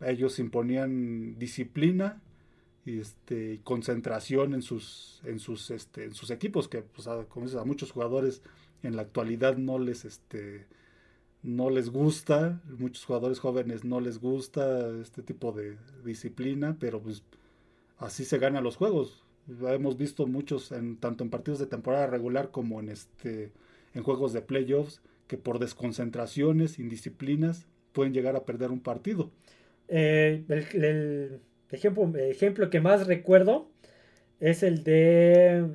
[0.00, 2.20] ellos imponían disciplina
[2.84, 7.46] y este concentración en sus en sus este en sus equipos que pues a, como
[7.46, 8.42] dices, a muchos jugadores
[8.82, 10.66] en la actualidad no les este
[11.46, 17.22] no les gusta muchos jugadores jóvenes no les gusta este tipo de disciplina pero pues
[17.98, 19.22] así se ganan los juegos.
[19.48, 23.52] Hemos visto muchos en tanto en partidos de temporada regular como en este
[23.94, 29.30] en juegos de playoffs que por desconcentraciones indisciplinas pueden llegar a perder un partido.
[29.88, 31.40] Eh, el, el
[31.70, 33.68] ejemplo, ejemplo que más recuerdo
[34.40, 35.66] es el de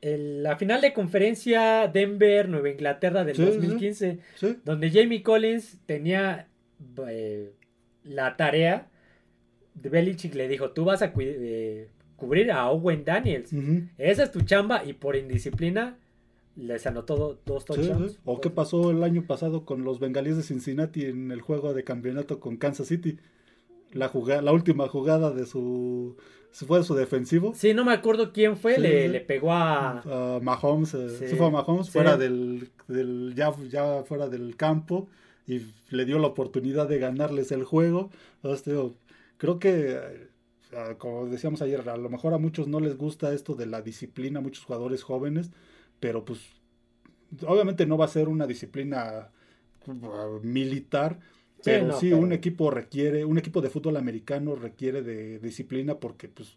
[0.00, 3.56] el- la final de conferencia Denver-Nueva Inglaterra del Sí, sí, sí.
[3.58, 6.48] 2015, sí donde Jamie Collins tenía
[7.08, 7.52] eh,
[8.04, 8.88] la tarea
[9.74, 13.50] de Belichick le dijo, tú vas a eh, cubrir a Owen Daniels.
[13.98, 15.96] Esa es tu chamba y por indisciplina
[16.56, 18.12] les anotó do- dos touchdowns.
[18.12, 18.18] sí.
[18.24, 21.84] ¿O qué pasó el año pasado con los bengalíes de Cincinnati en el juego de
[21.84, 23.18] campeonato con Kansas City?
[23.96, 26.16] La, jugada, la última jugada de su...
[26.52, 27.52] Fue de su defensivo.
[27.54, 30.40] Sí, no me acuerdo quién fue, Sí, le, le pegó a...
[30.42, 31.36] Mahomes, eh, Sí.
[31.36, 35.06] fue a Mahomes, fuera del, del- ya, ya fuera del campo
[35.46, 35.60] y
[35.90, 38.10] le dio la oportunidad de ganarles el juego.
[38.36, 38.94] Entonces, digo,
[39.36, 39.98] creo que,
[40.72, 43.82] eh, como decíamos ayer, a lo mejor a muchos no les gusta esto de la
[43.82, 45.50] disciplina, muchos jugadores jóvenes,
[46.00, 46.40] pero pues
[47.46, 49.28] obviamente no va a ser una disciplina
[49.86, 51.18] uh, militar.
[51.66, 55.38] Sí, Pero no, sí, pero- un equipo requiere, un equipo de fútbol americano requiere de
[55.40, 56.56] disciplina porque pues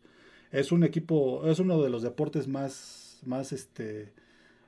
[0.52, 4.14] es un equipo, es uno de los deportes más, más este,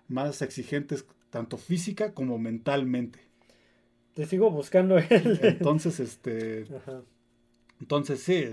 [0.08, 3.20] más exigentes tanto física como mentalmente.
[4.16, 4.98] Te sigo buscando.
[5.42, 7.02] Entonces, este, Ajá.
[7.80, 8.46] entonces sí,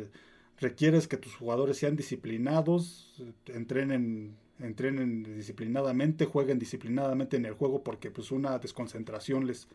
[0.60, 8.10] requieres que tus jugadores sean disciplinados, entrenen, entrenen disciplinadamente, jueguen disciplinadamente en el juego porque
[8.10, 9.68] pues una desconcentración les,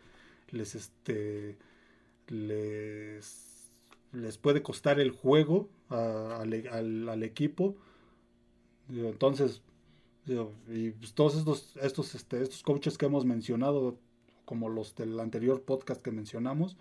[0.51, 1.57] les este,
[2.29, 3.69] les,
[4.11, 7.75] les puede costar el juego a- al, equipo.
[8.89, 9.61] Entonces,
[10.27, 13.97] y pues todos estos, estos, este, estos coaches que hemos mencionado,
[14.45, 16.77] como los del anterior podcast que mencionamos,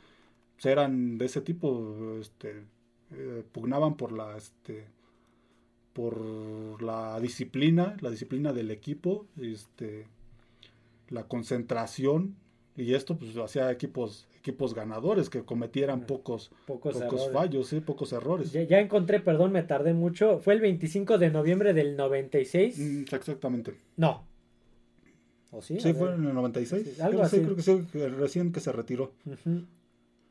[0.54, 2.64] pues eran de ese tipo, este,
[3.12, 4.86] eh, pugnaban por la, este,
[5.92, 10.06] por la disciplina, la disciplina del equipo, este,
[11.08, 12.36] la concentración
[12.76, 16.98] y esto pues hacía equipos, equipos ganadores que cometieran pocos, Pocos,
[17.32, 18.50] fallos, sí, pocos errores.
[18.50, 20.40] Ya, ya encontré, perdón, me tardé mucho.
[20.40, 22.76] Fue el 25 de noviembre del 96.
[22.78, 23.74] Mm, exactamente.
[23.96, 24.26] No.
[25.52, 25.78] ¿O sí?
[25.78, 26.94] Sí, fue en el 96.
[26.96, 27.44] Sí, algo Creo que sí, así.
[27.44, 29.12] creo que sí, recién que se retiró.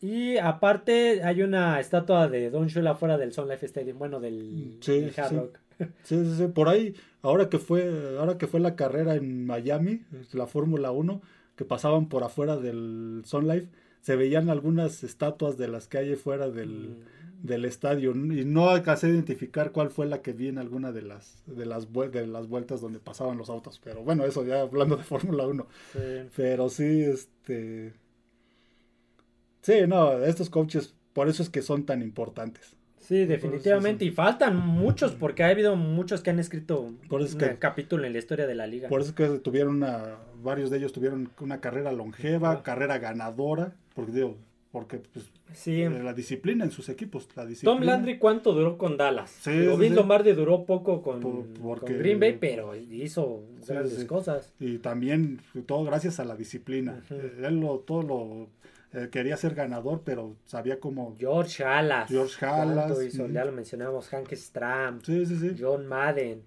[0.02, 4.78] Y aparte hay una estatua de Don Shula fuera del Sun Life Stadium, bueno, del,
[4.82, 5.36] Sí, del Hard.
[5.36, 5.60] Rock.
[6.04, 6.94] Sí, sí, sí, por ahí,
[7.24, 11.22] ahora que fue, ahora que fue la carrera en Miami, la Fórmula 1,
[11.56, 13.68] que pasaban por afuera del Sun Life,
[14.02, 18.70] se veían algunas estatuas de las que hay fuera del, Mm, del estadio y no
[18.70, 22.28] alcancé a identificar cuál fue la que vi en alguna de las de las de
[22.28, 26.00] las vueltas donde pasaban los autos, pero bueno, eso ya hablando de Fórmula 1, sí.
[26.36, 27.94] pero sí este
[29.62, 32.76] Sí, no, estos coaches por eso es que son tan importantes.
[33.00, 34.06] Sí, definitivamente.
[34.06, 38.06] Y faltan muchos, porque ha habido muchos que han escrito Por eso un que- capítulo
[38.06, 38.88] en la historia de la liga.
[38.88, 43.74] Por eso es que tuvieron una, varios de ellos tuvieron una carrera longeva, carrera ganadora,
[43.94, 44.38] porque digo,
[44.72, 45.82] porque pues, Sí.
[45.82, 47.78] eh, la disciplina en sus equipos, la disciplina.
[47.78, 49.30] Tom Landry, ¿cuánto duró con Dallas?
[49.42, 49.52] Sí.
[49.90, 54.54] Lombardi duró poco con, Por- porque- con Green Bay, pero hizo grandes cosas.
[54.60, 57.02] Y también todo gracias a la disciplina.
[57.10, 58.48] Eh, Él lo, todo lo
[58.94, 61.16] eh, quería ser ganador, pero sabía cómo.
[61.20, 62.10] George Halas.
[62.10, 63.24] George ¿cuánto Halas, hizo?
[63.24, 63.34] ujú.
[63.34, 65.00] Ya lo mencionamos, Hank Stram.
[65.60, 66.44] John Madden.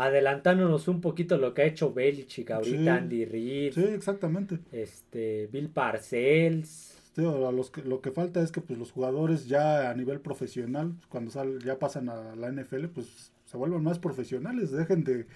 [0.00, 2.88] Adelantándonos un poquito lo que ha hecho Belichick ahorita, Sí.
[2.88, 4.58] Andy Reid, Sí, exactamente.
[4.72, 6.96] este, Bill Parcells.
[7.14, 10.20] Sí, a los que, lo que falta es que pues, los jugadores ya a nivel
[10.20, 14.70] profesional, cuando sal, ya pasan a la NFL, pues se vuelvan más profesionales.
[14.70, 15.26] Dejen de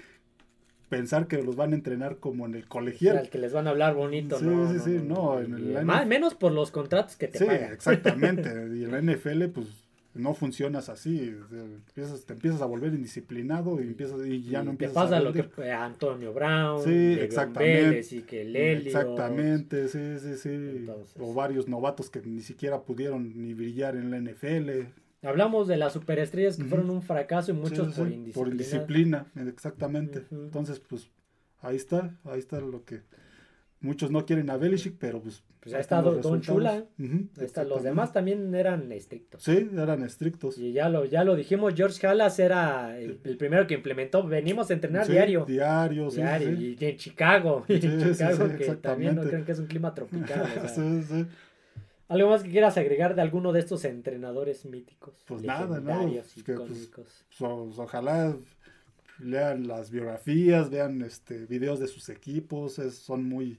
[0.89, 3.29] pensar que los van a entrenar como en el Al colegial.
[3.29, 4.73] que les van a hablar bonito, Sí, ¿no?
[4.73, 7.45] sí, sí, no, en Y el más- NFL menos por los contratos que te Sí,
[7.45, 7.73] pagan.
[7.73, 8.49] exactamente.
[8.77, 9.67] Y en la NFL, pues
[10.15, 11.37] no funcionas así.
[11.51, 15.21] Empiezas, te empiezas a volver indisciplinado y, empiezas, y ya Y no empiezas pasa a
[15.21, 18.07] lo que Antonio Brown, Sí, exactamente.
[18.11, 18.87] Y que el Elliott.
[18.87, 20.49] Exactamente, sí, sí, sí.
[20.49, 21.15] Entonces.
[21.19, 24.89] O varios novatos que ni siquiera pudieron ni brillar en la NFL.
[25.23, 28.35] Hablamos de las superestrellas que fueron un fracaso y muchos Sí, sí, por indisciplina.
[28.35, 30.27] por indisciplina, exactamente.
[30.31, 31.09] Entonces, pues
[31.63, 33.01] ahí está, ahí está lo que
[33.81, 36.41] muchos no quieren a Belichick, pero pues Pues está los Don.
[36.43, 36.85] Chula.
[37.67, 39.43] Los demás también eran estrictos.
[39.43, 40.59] Sí, eran estrictos.
[40.59, 44.23] Y ya lo, ya lo dijimos, George Halas era el, el primero que implementó.
[44.27, 45.45] Venimos a entrenar Sí, diario.
[45.47, 46.57] Diario, sí, diario.
[46.57, 46.77] sí.
[46.79, 47.65] Y en Chicago.
[47.67, 50.43] y en sí, Chicago, sí, que también no creen que es un clima tropical.
[50.65, 50.69] o sea.
[50.69, 51.27] Sí, sí.
[52.09, 55.25] ¿Algo más que quieras agregar de alguno de estos entrenadores míticos?
[55.27, 56.07] Pues nada, ¿no?
[56.11, 57.25] que, pues, icónicos?
[57.31, 58.37] So- so- ojalá
[59.19, 63.59] lean las biografías, vean este videos de sus equipos, es- son muy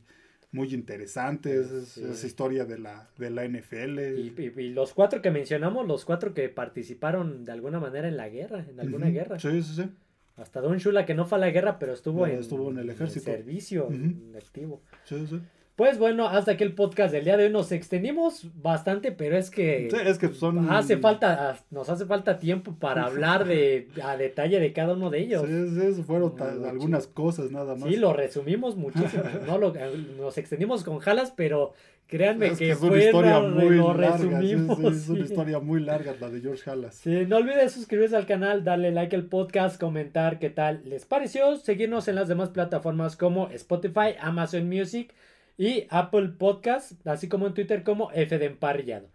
[0.55, 2.03] muy interesantes, es, Sí.
[2.03, 3.99] es historia de la de la NFL.
[4.17, 8.17] Y, y- y los cuatro que mencionamos, los cuatro que participaron de alguna manera en
[8.17, 9.37] la guerra, en alguna guerra.
[9.39, 9.89] Sí, sí, sí.
[10.37, 12.89] Hasta Don Shula, que no fue a la guerra, pero estuvo, en, estuvo en el
[12.89, 13.25] ejército.
[13.25, 14.81] servicio, en activo.
[15.05, 15.39] sí, sí.
[15.75, 17.51] Pues bueno, hasta aquí el podcast del día de hoy.
[17.51, 22.39] Nos extendimos bastante, pero es que Sí, es que son hace falta, nos hace falta
[22.39, 25.43] tiempo para hablar de a detalle de cada uno de ellos.
[25.45, 26.45] Sí, eso fueron Mucho.
[26.65, 27.89] algunas cosas nada más.
[27.89, 29.23] Sí, lo resumimos muchísimo.
[29.47, 29.73] no lo,
[30.17, 31.73] nos extendimos con jalas, pero
[32.07, 34.77] créanme es que, que es una fue historia muy lo larga, sí, resumimos.
[34.77, 36.95] sí, es una historia muy larga la de George Halas.
[36.95, 41.57] Sí, no olvides suscribirse al canal, darle like al podcast, comentar qué tal les pareció,
[41.57, 45.13] seguirnos en las demás plataformas como Spotify, Amazon Music
[45.57, 49.07] y Apple Podcast, así como en Twitter como F de Emparrillado.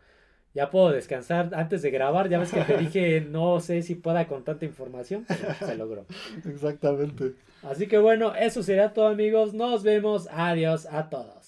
[0.52, 4.26] Ya puedo descansar antes de grabar, ya ves que te dije no sé si pueda
[4.26, 6.06] con tanta información, pero se logró.
[6.44, 7.34] Exactamente.
[7.62, 11.39] Así que bueno, eso sería todo amigos, nos vemos, adiós a todos.